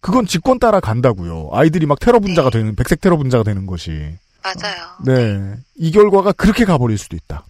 그건 0.00 0.26
직권 0.26 0.58
따라 0.58 0.80
간다고요. 0.80 1.50
아이들이 1.52 1.86
막 1.86 2.00
테러 2.00 2.18
분자가 2.18 2.50
되는 2.50 2.74
백색 2.74 3.00
테러 3.00 3.16
분자가 3.16 3.44
되는 3.44 3.64
것이. 3.66 4.16
맞아요. 4.42 4.86
네. 5.04 5.54
이 5.76 5.92
결과가 5.92 6.32
그렇게 6.32 6.64
가버릴 6.64 6.98
수도 6.98 7.16
있다. 7.16 7.44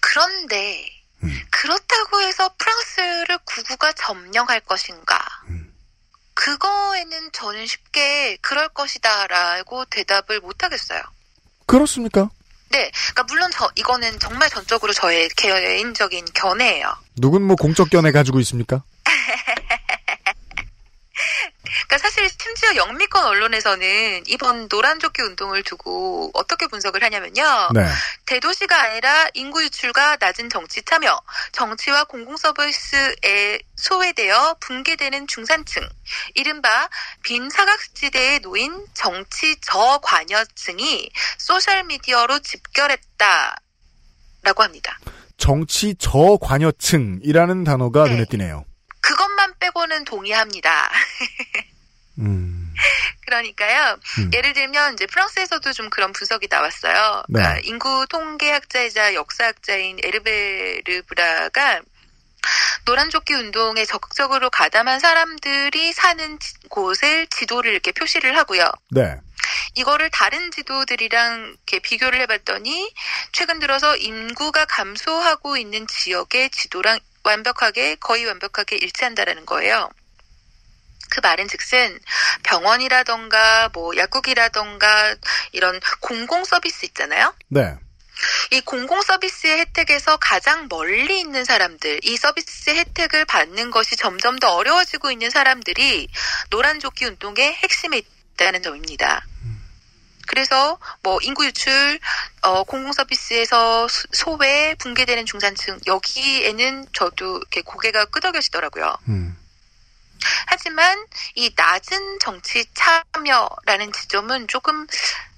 그런데 0.00 0.84
음. 1.24 1.30
그렇다고 1.50 2.20
해서 2.20 2.48
프랑스를 2.58 3.38
구구가 3.44 3.92
점령할 3.92 4.60
것인가? 4.60 5.18
음. 6.38 6.38
그거에는 6.38 7.30
저는 7.32 7.66
쉽게 7.66 8.38
그럴 8.40 8.68
것이다라고 8.68 9.84
대답을 9.86 10.40
못 10.40 10.62
하겠어요. 10.62 11.02
그렇습니까? 11.66 12.30
네, 12.70 12.90
그러니까 12.90 13.22
물론 13.24 13.50
저 13.52 13.68
이거는 13.76 14.18
정말 14.18 14.48
전적으로 14.50 14.92
저의 14.92 15.28
개인적인 15.36 16.26
견해예요. 16.34 16.92
누군 17.16 17.42
뭐 17.42 17.56
공적 17.56 17.90
견해 17.90 18.12
가지고 18.12 18.40
있습니까? 18.40 18.82
그러니까 21.86 21.98
사실 21.98 22.28
심지어 22.28 22.76
영미권 22.76 23.24
언론에서는 23.24 24.24
이번 24.26 24.68
노란조끼 24.68 25.22
운동을 25.22 25.62
두고 25.62 26.30
어떻게 26.34 26.66
분석을 26.66 27.02
하냐면요. 27.02 27.68
네. 27.74 27.86
대도시가 28.26 28.80
아니라 28.80 29.28
인구 29.34 29.62
유출과 29.62 30.18
낮은 30.20 30.50
정치 30.50 30.82
참여, 30.82 31.20
정치와 31.52 32.04
공공서비스에 32.04 33.60
소외되어 33.76 34.56
붕괴되는 34.60 35.26
중산층, 35.26 35.88
이른바 36.34 36.88
빈 37.22 37.48
사각지대에 37.50 38.40
놓인 38.40 38.86
정치 38.94 39.56
저관여층이 39.60 41.10
소셜미디어로 41.38 42.40
집결했다. 42.40 43.56
라고 44.42 44.62
합니다. 44.62 44.98
정치 45.36 45.94
저관여층이라는 45.96 47.64
단어가 47.64 48.04
네. 48.04 48.10
눈에 48.12 48.24
띄네요. 48.24 48.64
그것만 49.08 49.54
빼고는 49.58 50.04
동의합니다. 50.04 50.90
음. 52.20 52.74
그러니까요. 53.24 53.96
음. 54.18 54.30
예를 54.34 54.52
들면 54.52 54.94
이제 54.94 55.06
프랑스에서도 55.06 55.72
좀 55.72 55.88
그런 55.88 56.12
분석이 56.12 56.46
나왔어요. 56.50 57.22
네. 57.28 57.40
그러니까 57.40 57.60
인구 57.64 58.06
통계학자이자 58.10 59.14
역사학자인 59.14 59.98
에르베르 60.02 61.02
브라가 61.06 61.80
노란조끼 62.84 63.34
운동에 63.34 63.84
적극적으로 63.86 64.50
가담한 64.50 65.00
사람들이 65.00 65.92
사는 65.92 66.38
지- 66.38 66.54
곳을 66.68 67.26
지도를 67.28 67.72
이렇게 67.72 67.92
표시를 67.92 68.36
하고요. 68.36 68.70
네. 68.90 69.16
이거를 69.74 70.10
다른 70.10 70.50
지도들이랑 70.50 71.44
이렇게 71.48 71.78
비교를 71.80 72.20
해봤더니 72.22 72.92
최근 73.32 73.58
들어서 73.58 73.96
인구가 73.96 74.64
감소하고 74.66 75.56
있는 75.56 75.86
지역의 75.86 76.50
지도랑 76.50 76.98
완벽하게 77.28 77.96
거의 77.96 78.24
완벽하게 78.24 78.76
일치한다라는 78.76 79.46
거예요. 79.46 79.90
그 81.10 81.20
말은 81.20 81.48
즉슨 81.48 81.98
병원이라던가 82.42 83.70
뭐 83.72 83.96
약국이라던가 83.96 85.16
이런 85.52 85.80
공공 86.00 86.44
서비스 86.44 86.84
있잖아요. 86.86 87.34
네. 87.48 87.74
이 88.50 88.60
공공 88.62 89.00
서비스의 89.02 89.58
혜택에서 89.58 90.16
가장 90.16 90.66
멀리 90.68 91.20
있는 91.20 91.44
사람들, 91.44 92.00
이 92.02 92.16
서비스 92.16 92.70
혜택을 92.70 93.24
받는 93.24 93.70
것이 93.70 93.96
점점 93.96 94.38
더 94.38 94.54
어려워지고 94.54 95.12
있는 95.12 95.30
사람들이 95.30 96.08
노란 96.50 96.80
조끼 96.80 97.04
운동의 97.04 97.54
핵심에 97.54 98.02
있다는 98.34 98.62
점입니다. 98.62 99.24
그래서 100.28 100.78
뭐 101.02 101.18
인구 101.22 101.44
유출, 101.46 101.98
어, 102.42 102.62
공공 102.64 102.92
서비스에서 102.92 103.88
소- 103.88 104.06
소외, 104.12 104.74
붕괴되는 104.76 105.24
중산층 105.26 105.80
여기에는 105.86 106.86
저도 106.92 107.38
이렇게 107.38 107.62
고개가 107.62 108.04
끄덕여지더라고요. 108.06 108.94
음. 109.08 109.36
하지만 110.46 111.06
이 111.34 111.50
낮은 111.56 112.18
정치 112.20 112.64
참여라는 112.74 113.92
지점은 113.92 114.48
조금 114.48 114.86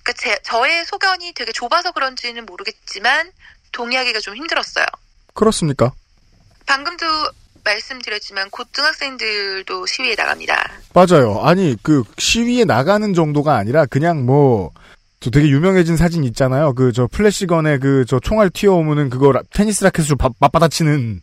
그러니까 0.03 0.13
제, 0.19 0.39
저의 0.43 0.85
소견이 0.87 1.33
되게 1.35 1.53
좁아서 1.53 1.93
그런지는 1.93 2.45
모르겠지만 2.47 3.31
동의하기가 3.73 4.21
좀 4.21 4.35
힘들었어요. 4.37 4.87
그렇습니까? 5.35 5.93
방금도 6.67 7.07
말씀드렸지만 7.65 8.51
고등학생들도 8.51 9.87
시위에 9.87 10.15
나갑니다. 10.17 10.71
맞아요. 10.95 11.41
아니 11.43 11.77
그 11.83 12.03
시위에 12.19 12.65
나가는 12.65 13.13
정도가 13.15 13.57
아니라 13.57 13.87
그냥 13.87 14.25
뭐. 14.27 14.71
저 15.23 15.29
되게 15.31 15.49
유명해진 15.49 15.99
사진 15.99 16.25
있잖아요. 16.25 16.73
그 16.73 16.93
저 16.95 17.07
플래시건에 17.07 17.77
그 17.79 18.07
저 18.09 18.19
총알 18.21 18.49
튀어오면은 18.49 19.11
그거 19.11 19.33
라- 19.33 19.43
테니스 19.53 19.85
라켓으로 19.85 20.17
바- 20.17 20.31
맞받아치는 20.39 21.21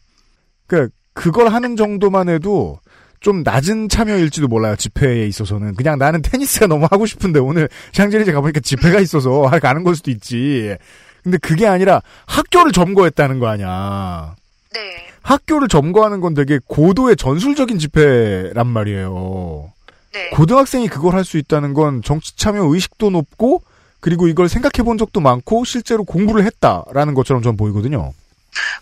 그 0.68 0.90
그걸 1.14 1.48
하는 1.52 1.76
정도만 1.76 2.30
해도 2.30 2.80
좀 3.22 3.42
낮은 3.42 3.90
참여일지도 3.90 4.48
몰라요. 4.48 4.76
집회에 4.76 5.26
있어서는 5.26 5.74
그냥 5.74 5.98
나는 5.98 6.22
테니스가 6.22 6.68
너무 6.68 6.88
하고 6.92 7.08
싶은데 7.08 7.40
오늘 7.40 7.70
샹젤리제 7.94 8.34
가보니까 8.34 8.60
집회가 8.60 9.00
있어서 9.00 9.42
가는 9.60 9.84
걸 9.84 9.96
수도 9.96 10.12
있지. 10.12 10.76
근데 11.24 11.40
그게 11.40 11.66
아니라 11.66 12.04
학교를 12.28 12.74
점거했다는 12.74 13.40
거 13.40 13.48
아니야. 13.48 14.36
네, 14.76 15.07
학교를 15.28 15.68
점거하는 15.68 16.22
건 16.22 16.34
되게 16.34 16.58
고도의 16.68 17.18
전술적인 17.18 17.80
집회란 17.80 18.66
말이에요. 18.66 19.74
네. 20.14 20.30
고등학생이 20.30 20.88
그걸 20.88 21.16
할 21.16 21.26
수 21.26 21.38
있다는 21.38 21.74
건 21.74 22.02
정치 22.02 22.36
참여 22.38 22.64
의식도 22.64 23.10
높고 23.10 23.62
그리고 24.00 24.30
이걸 24.30 24.48
생각해 24.48 24.86
본 24.86 24.98
적도 24.98 25.20
많고 25.20 25.66
실제로 25.66 26.06
공부를 26.06 26.46
했다라는 26.46 27.14
것처럼 27.14 27.44
전 27.44 27.58
보이거든요. 27.58 28.14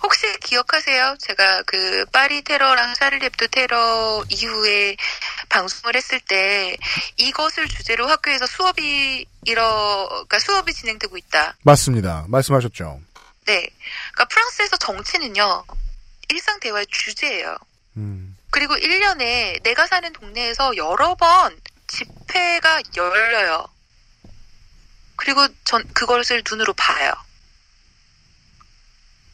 혹시 0.04 0.28
기억하세요? 0.42 1.16
제가 1.20 1.64
그 1.66 2.06
파리 2.12 2.44
테러랑 2.44 2.94
샤를리앱도 2.94 3.48
테러 3.48 4.24
이후에 4.30 4.96
방송을 5.50 5.96
했을 5.96 6.20
때 6.20 6.78
이것을 7.18 7.68
주제로 7.68 8.06
학교에서 8.08 8.46
수업이 8.46 9.26
이러 9.46 10.08
그러니까 10.10 10.38
수업이 10.40 10.74
진행되고 10.74 11.18
있다. 11.18 11.56
맞습니다. 11.64 12.26
말씀하셨죠. 12.28 13.00
네. 13.48 13.68
그러니까 14.14 14.26
프랑스에서 14.30 14.78
정치는요. 14.78 15.64
일상 16.30 16.60
대화의 16.60 16.88
주제예요. 16.88 17.58
음. 17.98 18.38
그리고 18.52 18.76
1년에 18.76 19.62
내가 19.64 19.88
사는 19.88 20.12
동네에서 20.14 20.78
여러 20.78 21.16
번 21.16 21.60
집회가 21.88 22.82
열려요. 22.96 23.68
그리고 25.16 25.48
전 25.64 25.88
그것을 25.94 26.44
눈으로 26.50 26.74
봐요. 26.74 27.14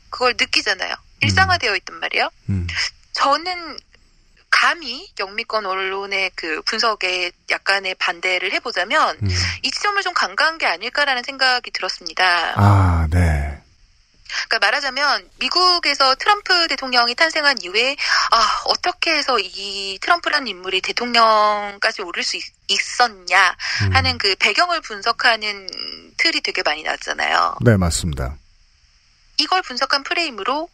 그걸 0.10 0.34
느끼잖아요. 0.38 0.94
일상화되어 1.22 1.76
있단 1.78 2.00
말이에요. 2.00 2.30
음. 2.50 2.68
저는 3.14 3.78
감히 4.50 5.10
영미권 5.18 5.66
언론의 5.66 6.32
그 6.36 6.62
분석에 6.64 7.32
약간의 7.50 7.96
반대를 7.96 8.52
해보자면 8.54 9.18
음. 9.24 9.30
이 9.64 9.72
지점을 9.72 10.02
좀 10.04 10.14
간과한 10.14 10.58
게 10.58 10.66
아닐까라는 10.66 11.24
생각이 11.24 11.72
들었습니다. 11.72 12.54
아, 12.58 13.08
네. 13.10 13.61
그러니까 14.48 14.60
말하자면 14.60 15.30
미국에서 15.40 16.16
트럼프 16.16 16.68
대통령이 16.68 17.16
탄생한 17.16 17.58
이후에 17.62 17.96
아 18.32 18.62
어떻게 18.66 19.16
해서 19.16 19.38
이 19.40 19.98
트럼프라는 20.02 20.48
인물이 20.48 20.82
대통령까지 20.82 22.02
오를 22.02 22.24
수 22.24 22.38
있, 22.38 22.44
었냐 23.00 23.56
음. 23.84 23.96
하는 23.96 24.18
그 24.18 24.36
배경을 24.36 24.82
분석하는 24.82 25.68
틀이 26.18 26.42
되게 26.42 26.62
많이 26.64 26.84
나왔잖아요. 26.84 27.58
네, 27.62 27.78
맞습니다. 27.78 28.38
이걸 29.38 29.62
분석한 29.62 30.04
프레임으로 30.04 30.70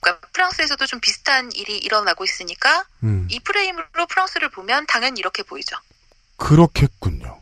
그러니까 0.00 0.28
프랑스에서도 0.32 0.86
좀 0.86 1.00
비슷한 1.00 1.50
일이 1.52 1.78
일어나고 1.78 2.24
있으니까 2.24 2.84
음. 3.02 3.26
이 3.30 3.40
프레임으로 3.40 4.06
프랑스를 4.08 4.48
보면 4.50 4.86
당연히 4.86 5.20
이렇게 5.20 5.42
보이죠. 5.42 5.76
그렇겠군요. 6.36 7.37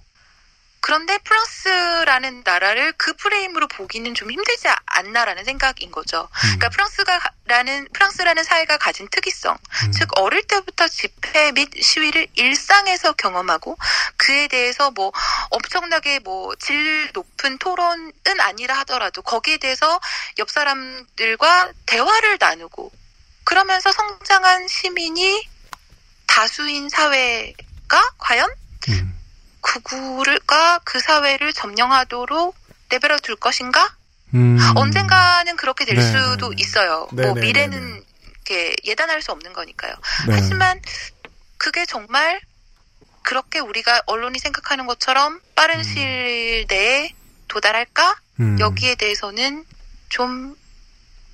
그런데 0.87 1.19
프랑스라는 1.19 2.43
나라를 2.45 2.93
그 2.93 3.13
프레임으로 3.15 3.67
보기는 3.67 4.15
좀 4.15 4.31
힘들지 4.31 4.69
않나라는 4.87 5.43
생각인 5.43 5.91
거죠. 5.91 6.29
그러니까 6.43 6.69
프랑스가라는 6.69 7.89
프랑스라는 7.93 8.45
사회가 8.45 8.79
가진 8.79 9.09
특이성, 9.11 9.59
즉 9.93 10.09
어릴 10.17 10.47
때부터 10.47 10.87
집회 10.87 11.51
및 11.51 11.71
시위를 11.83 12.29
일상에서 12.35 13.15
경험하고 13.15 13.77
그에 14.17 14.47
대해서 14.47 14.93
뭐 14.93 15.11
엄청나게 15.51 16.21
뭐 16.21 16.55
질 16.61 17.11
높은 17.13 17.59
토론은 17.59 18.13
아니라 18.39 18.79
하더라도 18.79 19.23
거기에 19.23 19.57
대해서 19.57 19.99
옆 20.39 20.51
사람들과 20.51 21.73
대화를 21.87 22.37
나누고 22.39 22.93
그러면서 23.43 23.91
성장한 23.91 24.69
시민이 24.69 25.49
다수인 26.29 26.89
사회가 26.89 28.13
과연 28.19 28.49
음. 28.89 29.16
그구를가 29.67 30.81
그 30.85 31.01
사회를 31.01 31.53
점령하도록 31.53 32.55
내버려 32.91 33.19
둘 33.19 33.35
것인가? 33.35 33.97
음. 34.35 34.59
언젠가는 34.77 35.57
그렇게 35.57 35.85
될 35.85 35.97
네, 35.97 36.03
수도 36.03 36.51
네, 36.51 36.57
네. 36.57 36.63
있어요. 36.63 37.09
네, 37.13 37.27
뭐 37.27 37.35
네, 37.35 37.41
미래는 37.41 37.95
네, 37.95 38.03
이렇게 38.31 38.77
예단할 38.85 39.23
수 39.23 39.33
없는 39.33 39.53
거니까요. 39.53 39.93
네. 40.29 40.35
하지만 40.35 40.81
그게 41.59 41.85
정말 41.85 42.41
그렇게 43.23 43.59
우리가 43.59 44.03
언론이 44.07 44.39
생각하는 44.39 44.87
것처럼 44.87 45.41
빠른 45.57 45.83
시일 45.83 46.67
내에 46.69 47.11
도달할까? 47.49 48.21
음. 48.39 48.61
여기에 48.61 48.95
대해서는 48.97 49.65
좀 50.09 50.57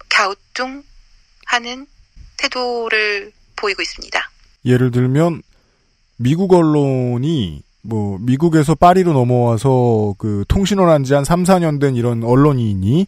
갸우뚱하는 0.08 1.86
태도를 2.38 3.32
보이고 3.56 3.82
있습니다. 3.82 4.30
예를 4.64 4.90
들면 4.90 5.42
미국 6.16 6.54
언론이 6.54 7.62
뭐 7.82 8.18
미국에서 8.20 8.74
파리로 8.74 9.12
넘어와서 9.12 10.14
그 10.18 10.44
통신원 10.48 10.88
한지 10.88 11.14
한 11.14 11.24
3, 11.24 11.42
4년 11.42 11.80
된 11.80 11.96
이런 11.96 12.22
언론인이 12.22 13.06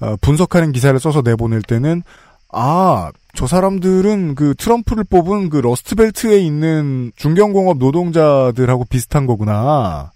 어, 0.00 0.16
분석하는 0.20 0.72
기사를 0.72 0.98
써서 0.98 1.22
내보낼 1.22 1.62
때는 1.62 2.02
아, 2.50 3.10
저 3.34 3.46
사람들은 3.46 4.34
그 4.34 4.54
트럼프를 4.56 5.04
뽑은 5.04 5.50
그 5.50 5.58
러스트벨트에 5.58 6.38
있는 6.38 7.12
중견공업 7.16 7.78
노동자들하고 7.78 8.86
비슷한 8.88 9.26
거구나. 9.26 10.12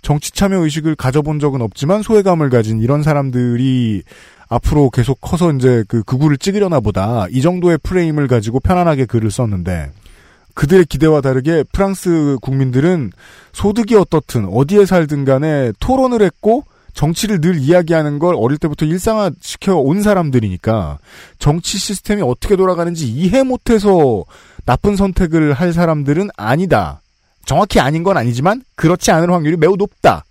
정치 0.00 0.32
참여 0.32 0.58
의식을 0.58 0.96
가져본 0.96 1.38
적은 1.38 1.60
없지만 1.60 2.02
소외감을 2.02 2.50
가진 2.50 2.80
이런 2.80 3.02
사람들이 3.02 4.02
앞으로 4.48 4.90
계속 4.90 5.20
커서 5.20 5.52
이제 5.52 5.84
그 5.88 6.02
극우를 6.02 6.38
찍으려나 6.38 6.80
보다. 6.80 7.26
이 7.30 7.40
정도의 7.40 7.78
프레임을 7.82 8.28
가지고 8.28 8.60
편안하게 8.60 9.06
글을 9.06 9.30
썼는데 9.30 9.90
그들의 10.54 10.86
기대와 10.86 11.20
다르게 11.20 11.64
프랑스 11.72 12.36
국민들은 12.42 13.12
소득이 13.52 13.94
어떻든 13.96 14.46
어디에 14.46 14.86
살든 14.86 15.24
간에 15.24 15.72
토론을 15.80 16.22
했고 16.22 16.64
정치를 16.94 17.40
늘 17.40 17.56
이야기하는 17.58 18.18
걸 18.18 18.34
어릴 18.36 18.58
때부터 18.58 18.84
일상화 18.84 19.30
시켜 19.40 19.76
온 19.76 20.02
사람들이니까 20.02 20.98
정치 21.38 21.78
시스템이 21.78 22.22
어떻게 22.22 22.56
돌아가는지 22.56 23.08
이해 23.08 23.42
못해서 23.42 24.24
나쁜 24.66 24.96
선택을 24.96 25.54
할 25.54 25.72
사람들은 25.72 26.30
아니다. 26.36 27.00
정확히 27.44 27.80
아닌 27.80 28.02
건 28.02 28.16
아니지만 28.16 28.62
그렇지 28.76 29.10
않을 29.10 29.32
확률이 29.32 29.56
매우 29.56 29.76
높다. 29.76 30.24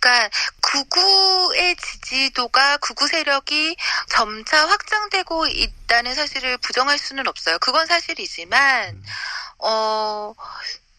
그러니까 0.00 0.30
구구의 0.62 1.76
지지도가 1.76 2.78
구구 2.78 3.08
세력이 3.08 3.76
점차 4.10 4.68
확장되고 4.68 5.46
있다는 5.48 6.14
사실을 6.14 6.56
부정할 6.58 6.98
수는 6.98 7.26
없어요. 7.26 7.58
그건 7.58 7.86
사실이지만 7.86 9.02
어, 9.60 10.34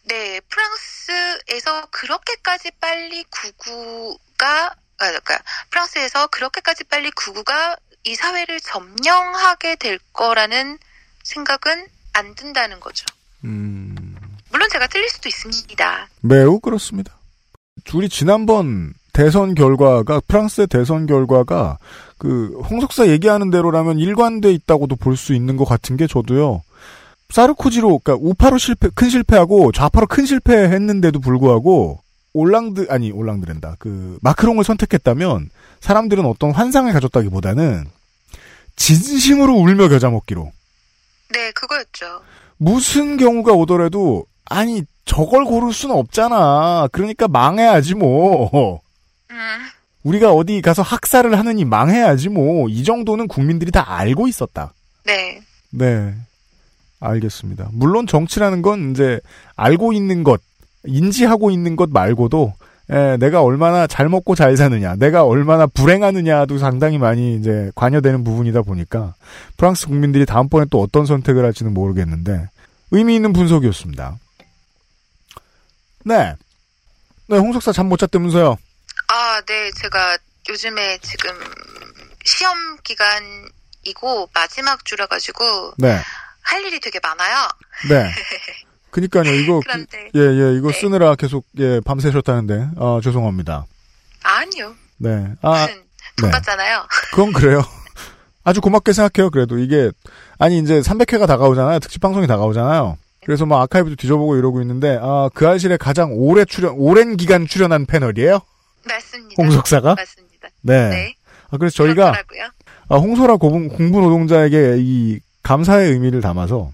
네, 0.04 0.40
프랑스에서 0.40 1.86
그렇게까지 1.90 2.72
빨리 2.80 3.24
구구가 3.24 4.66
아, 4.66 5.06
그러니까 5.06 5.38
프랑스에서 5.70 6.26
그렇게까지 6.26 6.84
빨리 6.84 7.10
구구가 7.12 7.76
이 8.04 8.14
사회를 8.14 8.60
점령하게 8.60 9.76
될 9.76 9.98
거라는 10.12 10.78
생각은 11.22 11.86
안 12.12 12.34
든다는 12.34 12.80
거죠. 12.80 13.04
음, 13.44 14.16
물론 14.50 14.68
제가 14.70 14.86
틀릴 14.88 15.08
수도 15.08 15.28
있습니다. 15.28 16.08
매우 16.20 16.60
그렇습니다. 16.60 17.16
둘이 17.84 18.08
지난번 18.08 18.92
대선 19.12 19.54
결과가 19.54 20.20
프랑스의 20.28 20.66
대선 20.66 21.06
결과가 21.06 21.78
그 22.18 22.60
홍석사 22.70 23.06
얘기하는 23.08 23.50
대로라면 23.50 23.98
일관돼 23.98 24.52
있다고도 24.52 24.96
볼 24.96 25.16
수 25.16 25.34
있는 25.34 25.56
것 25.56 25.64
같은 25.64 25.96
게 25.96 26.06
저도요. 26.06 26.62
사르코지로 27.30 27.98
그러니까 28.00 28.16
우파로 28.28 28.58
실패 28.58 28.88
큰 28.94 29.08
실패하고 29.10 29.72
좌파로 29.72 30.06
큰 30.06 30.26
실패했는데도 30.26 31.20
불구하고 31.20 32.00
올랑드 32.32 32.86
아니 32.90 33.10
올랑드랜다 33.10 33.76
그 33.78 34.18
마크롱을 34.22 34.64
선택했다면 34.64 35.50
사람들은 35.80 36.24
어떤 36.24 36.52
환상을 36.52 36.92
가졌다기보다는 36.92 37.86
진심으로 38.76 39.54
울며 39.54 39.88
겨자 39.88 40.10
먹기로 40.10 40.50
네, 41.32 41.52
그거였죠. 41.52 42.22
무슨 42.56 43.16
경우가 43.16 43.52
오더라도 43.52 44.26
아니 44.44 44.82
저걸 45.04 45.44
고를 45.44 45.72
수는 45.72 45.94
없잖아. 45.94 46.88
그러니까 46.92 47.28
망해야지 47.28 47.94
뭐. 47.94 48.80
음, 49.30 49.36
우리가 50.02 50.32
어디 50.32 50.60
가서 50.60 50.82
학살을 50.82 51.38
하느니 51.38 51.64
망해야지 51.64 52.28
뭐. 52.28 52.68
이 52.68 52.84
정도는 52.84 53.28
국민들이 53.28 53.70
다 53.70 53.92
알고 53.96 54.28
있었다. 54.28 54.74
네. 55.04 55.40
네. 55.70 56.14
알겠습니다. 57.00 57.68
물론 57.72 58.06
정치라는 58.06 58.62
건 58.62 58.90
이제 58.92 59.20
알고 59.56 59.92
있는 59.92 60.22
것, 60.22 60.40
인지하고 60.84 61.50
있는 61.50 61.76
것 61.76 61.90
말고도 61.90 62.52
에, 62.90 63.16
내가 63.18 63.42
얼마나 63.42 63.86
잘 63.86 64.08
먹고 64.08 64.34
잘 64.34 64.56
사느냐, 64.56 64.96
내가 64.96 65.24
얼마나 65.24 65.66
불행하느냐도 65.66 66.58
상당히 66.58 66.98
많이 66.98 67.36
이제 67.36 67.70
관여되는 67.74 68.24
부분이다 68.24 68.62
보니까 68.62 69.14
프랑스 69.56 69.86
국민들이 69.86 70.26
다음번에 70.26 70.66
또 70.70 70.80
어떤 70.82 71.06
선택을 71.06 71.44
할지는 71.44 71.72
모르겠는데 71.72 72.48
의미 72.90 73.14
있는 73.14 73.32
분석이었습니다. 73.32 74.18
네. 76.04 76.34
네, 77.28 77.38
홍석사 77.38 77.72
잠 77.72 77.86
못 77.88 77.96
잤다면서요. 77.98 78.56
아, 79.08 79.40
네, 79.46 79.70
제가 79.80 80.18
요즘에 80.48 80.98
지금 80.98 81.30
시험 82.24 82.56
기간이고 82.82 84.28
마지막 84.34 84.84
주라 84.84 85.06
가지고 85.06 85.72
네. 85.78 85.96
할 86.42 86.64
일이 86.64 86.80
되게 86.80 86.98
많아요. 87.02 87.48
네. 87.88 88.10
그니까요, 88.90 89.32
이거, 89.34 89.60
그런데 89.64 90.10
예, 90.16 90.20
예, 90.20 90.56
이거 90.56 90.72
네. 90.72 90.80
쓰느라 90.80 91.14
계속, 91.14 91.46
예, 91.58 91.80
밤새셨다는데, 91.80 92.70
아, 92.76 93.00
죄송합니다. 93.02 93.66
아니요. 94.22 94.74
네. 94.98 95.32
아, 95.42 95.66
돈 96.16 96.30
네. 96.30 96.38
그건 97.12 97.32
그래요. 97.32 97.62
아주 98.42 98.60
고맙게 98.60 98.92
생각해요, 98.92 99.30
그래도. 99.30 99.58
이게, 99.58 99.92
아니, 100.38 100.58
이제 100.58 100.80
300회가 100.80 101.26
다가오잖아요. 101.28 101.78
특집 101.78 102.00
방송이 102.00 102.26
다가오잖아요. 102.26 102.98
그래서 103.24 103.46
뭐 103.46 103.60
아카이브도 103.60 103.96
뒤져보고 103.96 104.36
이러고 104.36 104.60
있는데, 104.62 104.98
아, 105.00 105.28
그 105.34 105.46
알실에 105.46 105.76
가장 105.76 106.12
오래 106.12 106.44
출연, 106.44 106.74
오랜 106.76 107.16
기간 107.16 107.46
출연한 107.46 107.86
패널이에요? 107.86 108.40
맞습니다. 108.88 109.42
홍석사가? 109.42 109.94
맞습니다. 109.94 110.48
네. 110.62 110.88
네. 110.88 111.14
아, 111.50 111.58
그래서 111.58 111.76
저희가, 111.76 112.12
그렇더라고요. 112.12 112.50
아, 112.88 112.96
홍소라 112.96 113.36
공부 113.36 114.00
노동자에게 114.00 114.76
이 114.78 115.20
감사의 115.42 115.92
의미를 115.92 116.20
담아서, 116.20 116.72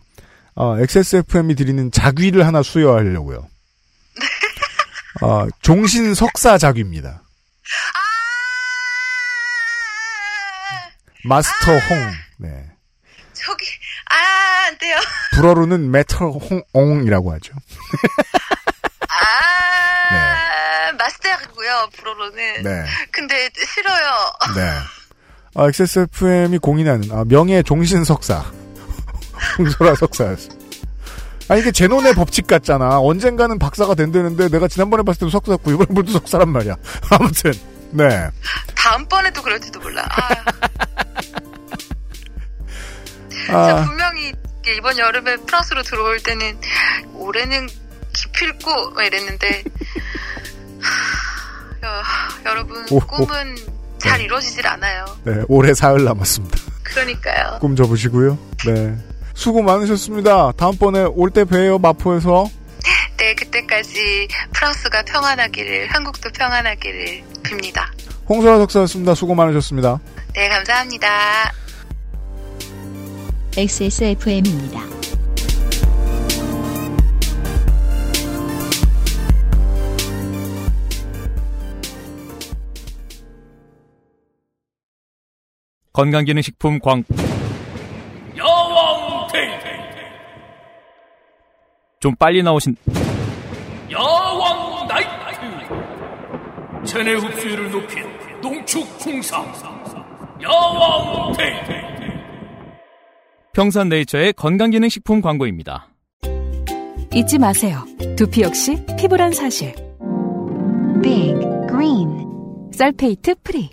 아, 0.55 0.77
XSFM이 0.81 1.55
드리는 1.55 1.91
자귀를 1.91 2.47
하나 2.47 2.63
수여하려고요. 2.63 3.47
아, 5.23 5.47
종신 5.63 6.15
석사 6.15 6.59
작위입니다. 6.59 7.23
마스터 11.25 11.77
홍. 11.77 12.13
네. 12.39 12.71
저기 13.33 13.67
아, 14.11 14.67
안 14.69 14.79
돼요. 14.79 14.97
불어로는 15.35 15.91
maître 15.91 16.31
홍이라고 16.75 17.33
하죠. 17.35 17.53
아, 19.09 20.93
마스터고요. 20.93 21.91
불어로는. 21.97 22.63
네. 22.63 22.87
근데 23.11 23.51
싫어요. 23.75 24.33
네. 24.55 24.71
아, 25.57 25.69
XSFM이 25.69 26.59
공인하는 26.59 27.11
아, 27.13 27.25
명예 27.25 27.63
종신 27.63 28.05
석사. 28.05 28.45
홍소라 29.59 29.95
석사였어. 29.95 30.51
아니 31.49 31.61
이게 31.61 31.71
제논의 31.73 32.15
법칙 32.15 32.47
같잖아. 32.47 33.01
언젠가는 33.01 33.59
박사가 33.59 33.95
된다는데 33.95 34.49
내가 34.49 34.69
지난번에 34.69 35.03
봤을 35.03 35.21
때도 35.21 35.31
석사였고 35.31 35.73
이번에도 35.73 36.13
석사란 36.13 36.51
말이야. 36.51 36.77
아무튼 37.11 37.53
네. 37.91 38.29
다음번에도 38.75 39.43
그럴지도 39.43 39.81
몰라. 39.81 40.05
아, 40.11 40.29
아, 43.57 43.85
분명히 43.87 44.35
이번 44.77 44.99
여름에 44.99 45.37
프랑스로 45.37 45.83
들어올 45.85 46.21
때는 46.21 46.59
올해는 47.15 47.69
기필코 48.13 48.91
막 48.91 49.05
이랬는데 49.05 49.63
하, 50.81 51.87
여, 51.87 52.03
여러분 52.51 52.85
오, 52.91 52.97
오. 52.97 53.01
꿈은 53.01 53.76
잘 54.07 54.21
이루어지질 54.21 54.67
않아요. 54.67 55.05
네, 55.25 55.43
올해 55.49 55.75
사흘 55.75 56.05
남았습니다. 56.05 56.59
그러니까요. 56.85 57.59
꿈 57.61 57.77
접으시고요. 57.77 58.39
네. 58.67 58.97
수고 59.35 59.63
많으셨습니다. 59.63 60.53
다음번에 60.53 61.05
올때 61.05 61.45
봬요, 61.45 61.79
마포에서. 61.79 62.49
네, 63.19 63.35
그때까지 63.35 64.29
프랑스가 64.55 65.03
평안하기를, 65.03 65.89
한국도 65.89 66.31
평안하기를 66.31 67.23
빕니다. 67.43 67.87
홍소라 68.29 68.59
석사였습니다. 68.59 69.15
수고 69.15 69.35
많으셨습니다. 69.35 69.99
네, 70.35 70.49
감사합니다. 70.49 71.53
XSFM입니다. 73.57 74.96
건강기능식품 85.97 86.79
광 86.81 87.03
야왕 88.37 89.29
테이테 89.33 89.67
좀 92.01 92.15
빨리 92.17 92.43
나오신 92.43 92.77
야왕 93.91 94.89
나이트 94.89 95.09
체내 96.85 97.15
흡수율을 97.15 97.71
높인 97.71 98.05
농축 98.43 98.87
홍삼 99.07 99.51
야왕 100.43 101.33
테이테 101.33 101.87
평산네이처의 103.55 104.35
건강기능식품 104.35 105.23
광고입니다. 105.23 105.89
잊지 107.15 107.39
마세요. 107.39 107.87
두피 108.19 108.43
역시 108.43 108.77
피부란 108.99 109.33
사실. 109.33 109.75
Big 111.03 111.41
Green 111.71 112.27
sulfate 112.71 113.37
free. 113.43 113.71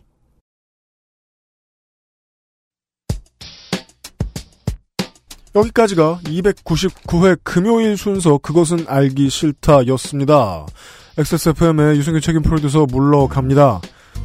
여기까지가 5.56 6.22
299회 6.24 7.40
금요일 7.44 7.98
순서 7.98 8.38
그것은 8.38 8.86
알기 8.88 9.30
싫다였습니다. 9.30 10.66
XSFM의 11.18 11.98
유승규 11.98 12.22
책임 12.22 12.42
프로듀서 12.42 12.88
물러갑니다. 12.88 13.82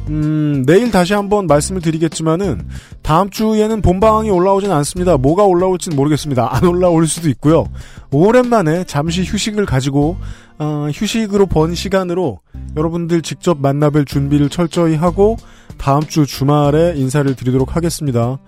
음, 0.09 0.63
내일 0.65 0.89
다시 0.91 1.13
한번 1.13 1.45
말씀을 1.45 1.81
드리겠지만은 1.81 2.67
다음 3.03 3.29
주에는 3.29 3.81
본방이 3.81 4.31
올라오진 4.31 4.71
않습니다. 4.71 5.17
뭐가 5.17 5.43
올라올지는 5.43 5.95
모르겠습니다. 5.95 6.55
안 6.55 6.65
올라올 6.65 7.05
수도 7.07 7.29
있고요. 7.29 7.67
오랜만에 8.11 8.85
잠시 8.85 9.23
휴식을 9.23 9.67
가지고 9.67 10.17
어, 10.57 10.89
휴식으로 10.91 11.45
번 11.45 11.75
시간으로 11.75 12.39
여러분들 12.75 13.21
직접 13.21 13.61
만나뵐 13.61 14.07
준비를 14.07 14.49
철저히 14.49 14.95
하고 14.95 15.37
다음 15.77 16.01
주 16.01 16.25
주말에 16.25 16.93
인사를 16.95 17.33
드리도록 17.35 17.75
하겠습니다. 17.75 18.39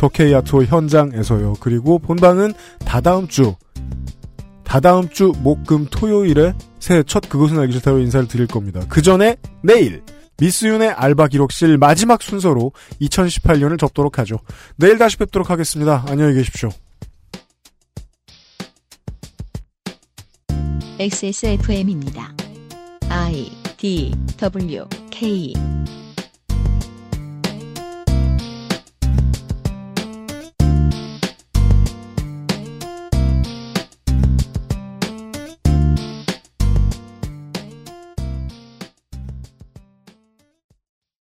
더케이 0.00 0.34
아트홀 0.34 0.64
현장에서요. 0.64 1.56
그리고 1.60 1.98
본방은 1.98 2.54
다다음 2.86 3.28
주 3.28 3.54
다다음 4.64 5.10
주 5.10 5.34
목금 5.42 5.88
토요일에 5.90 6.54
새해 6.78 7.02
첫 7.02 7.28
그것은 7.28 7.58
알기 7.58 7.74
싫다로 7.74 7.98
인사를 7.98 8.26
드릴 8.26 8.46
겁니다. 8.46 8.80
그 8.88 9.02
전에 9.02 9.36
내일 9.62 10.02
미스윤의 10.38 10.88
알바 10.88 11.28
기록실 11.28 11.76
마지막 11.76 12.22
순서로 12.22 12.72
2018년을 13.02 13.78
접도록 13.78 14.18
하죠. 14.20 14.38
내일 14.76 14.96
다시 14.96 15.18
뵙도록 15.18 15.50
하겠습니다. 15.50 16.02
안녕히 16.08 16.32
계십시오. 16.32 16.70
XSFM입니다. 20.98 22.32
I 23.10 23.50
D 23.76 24.14
W 24.38 24.84
K 25.10 25.52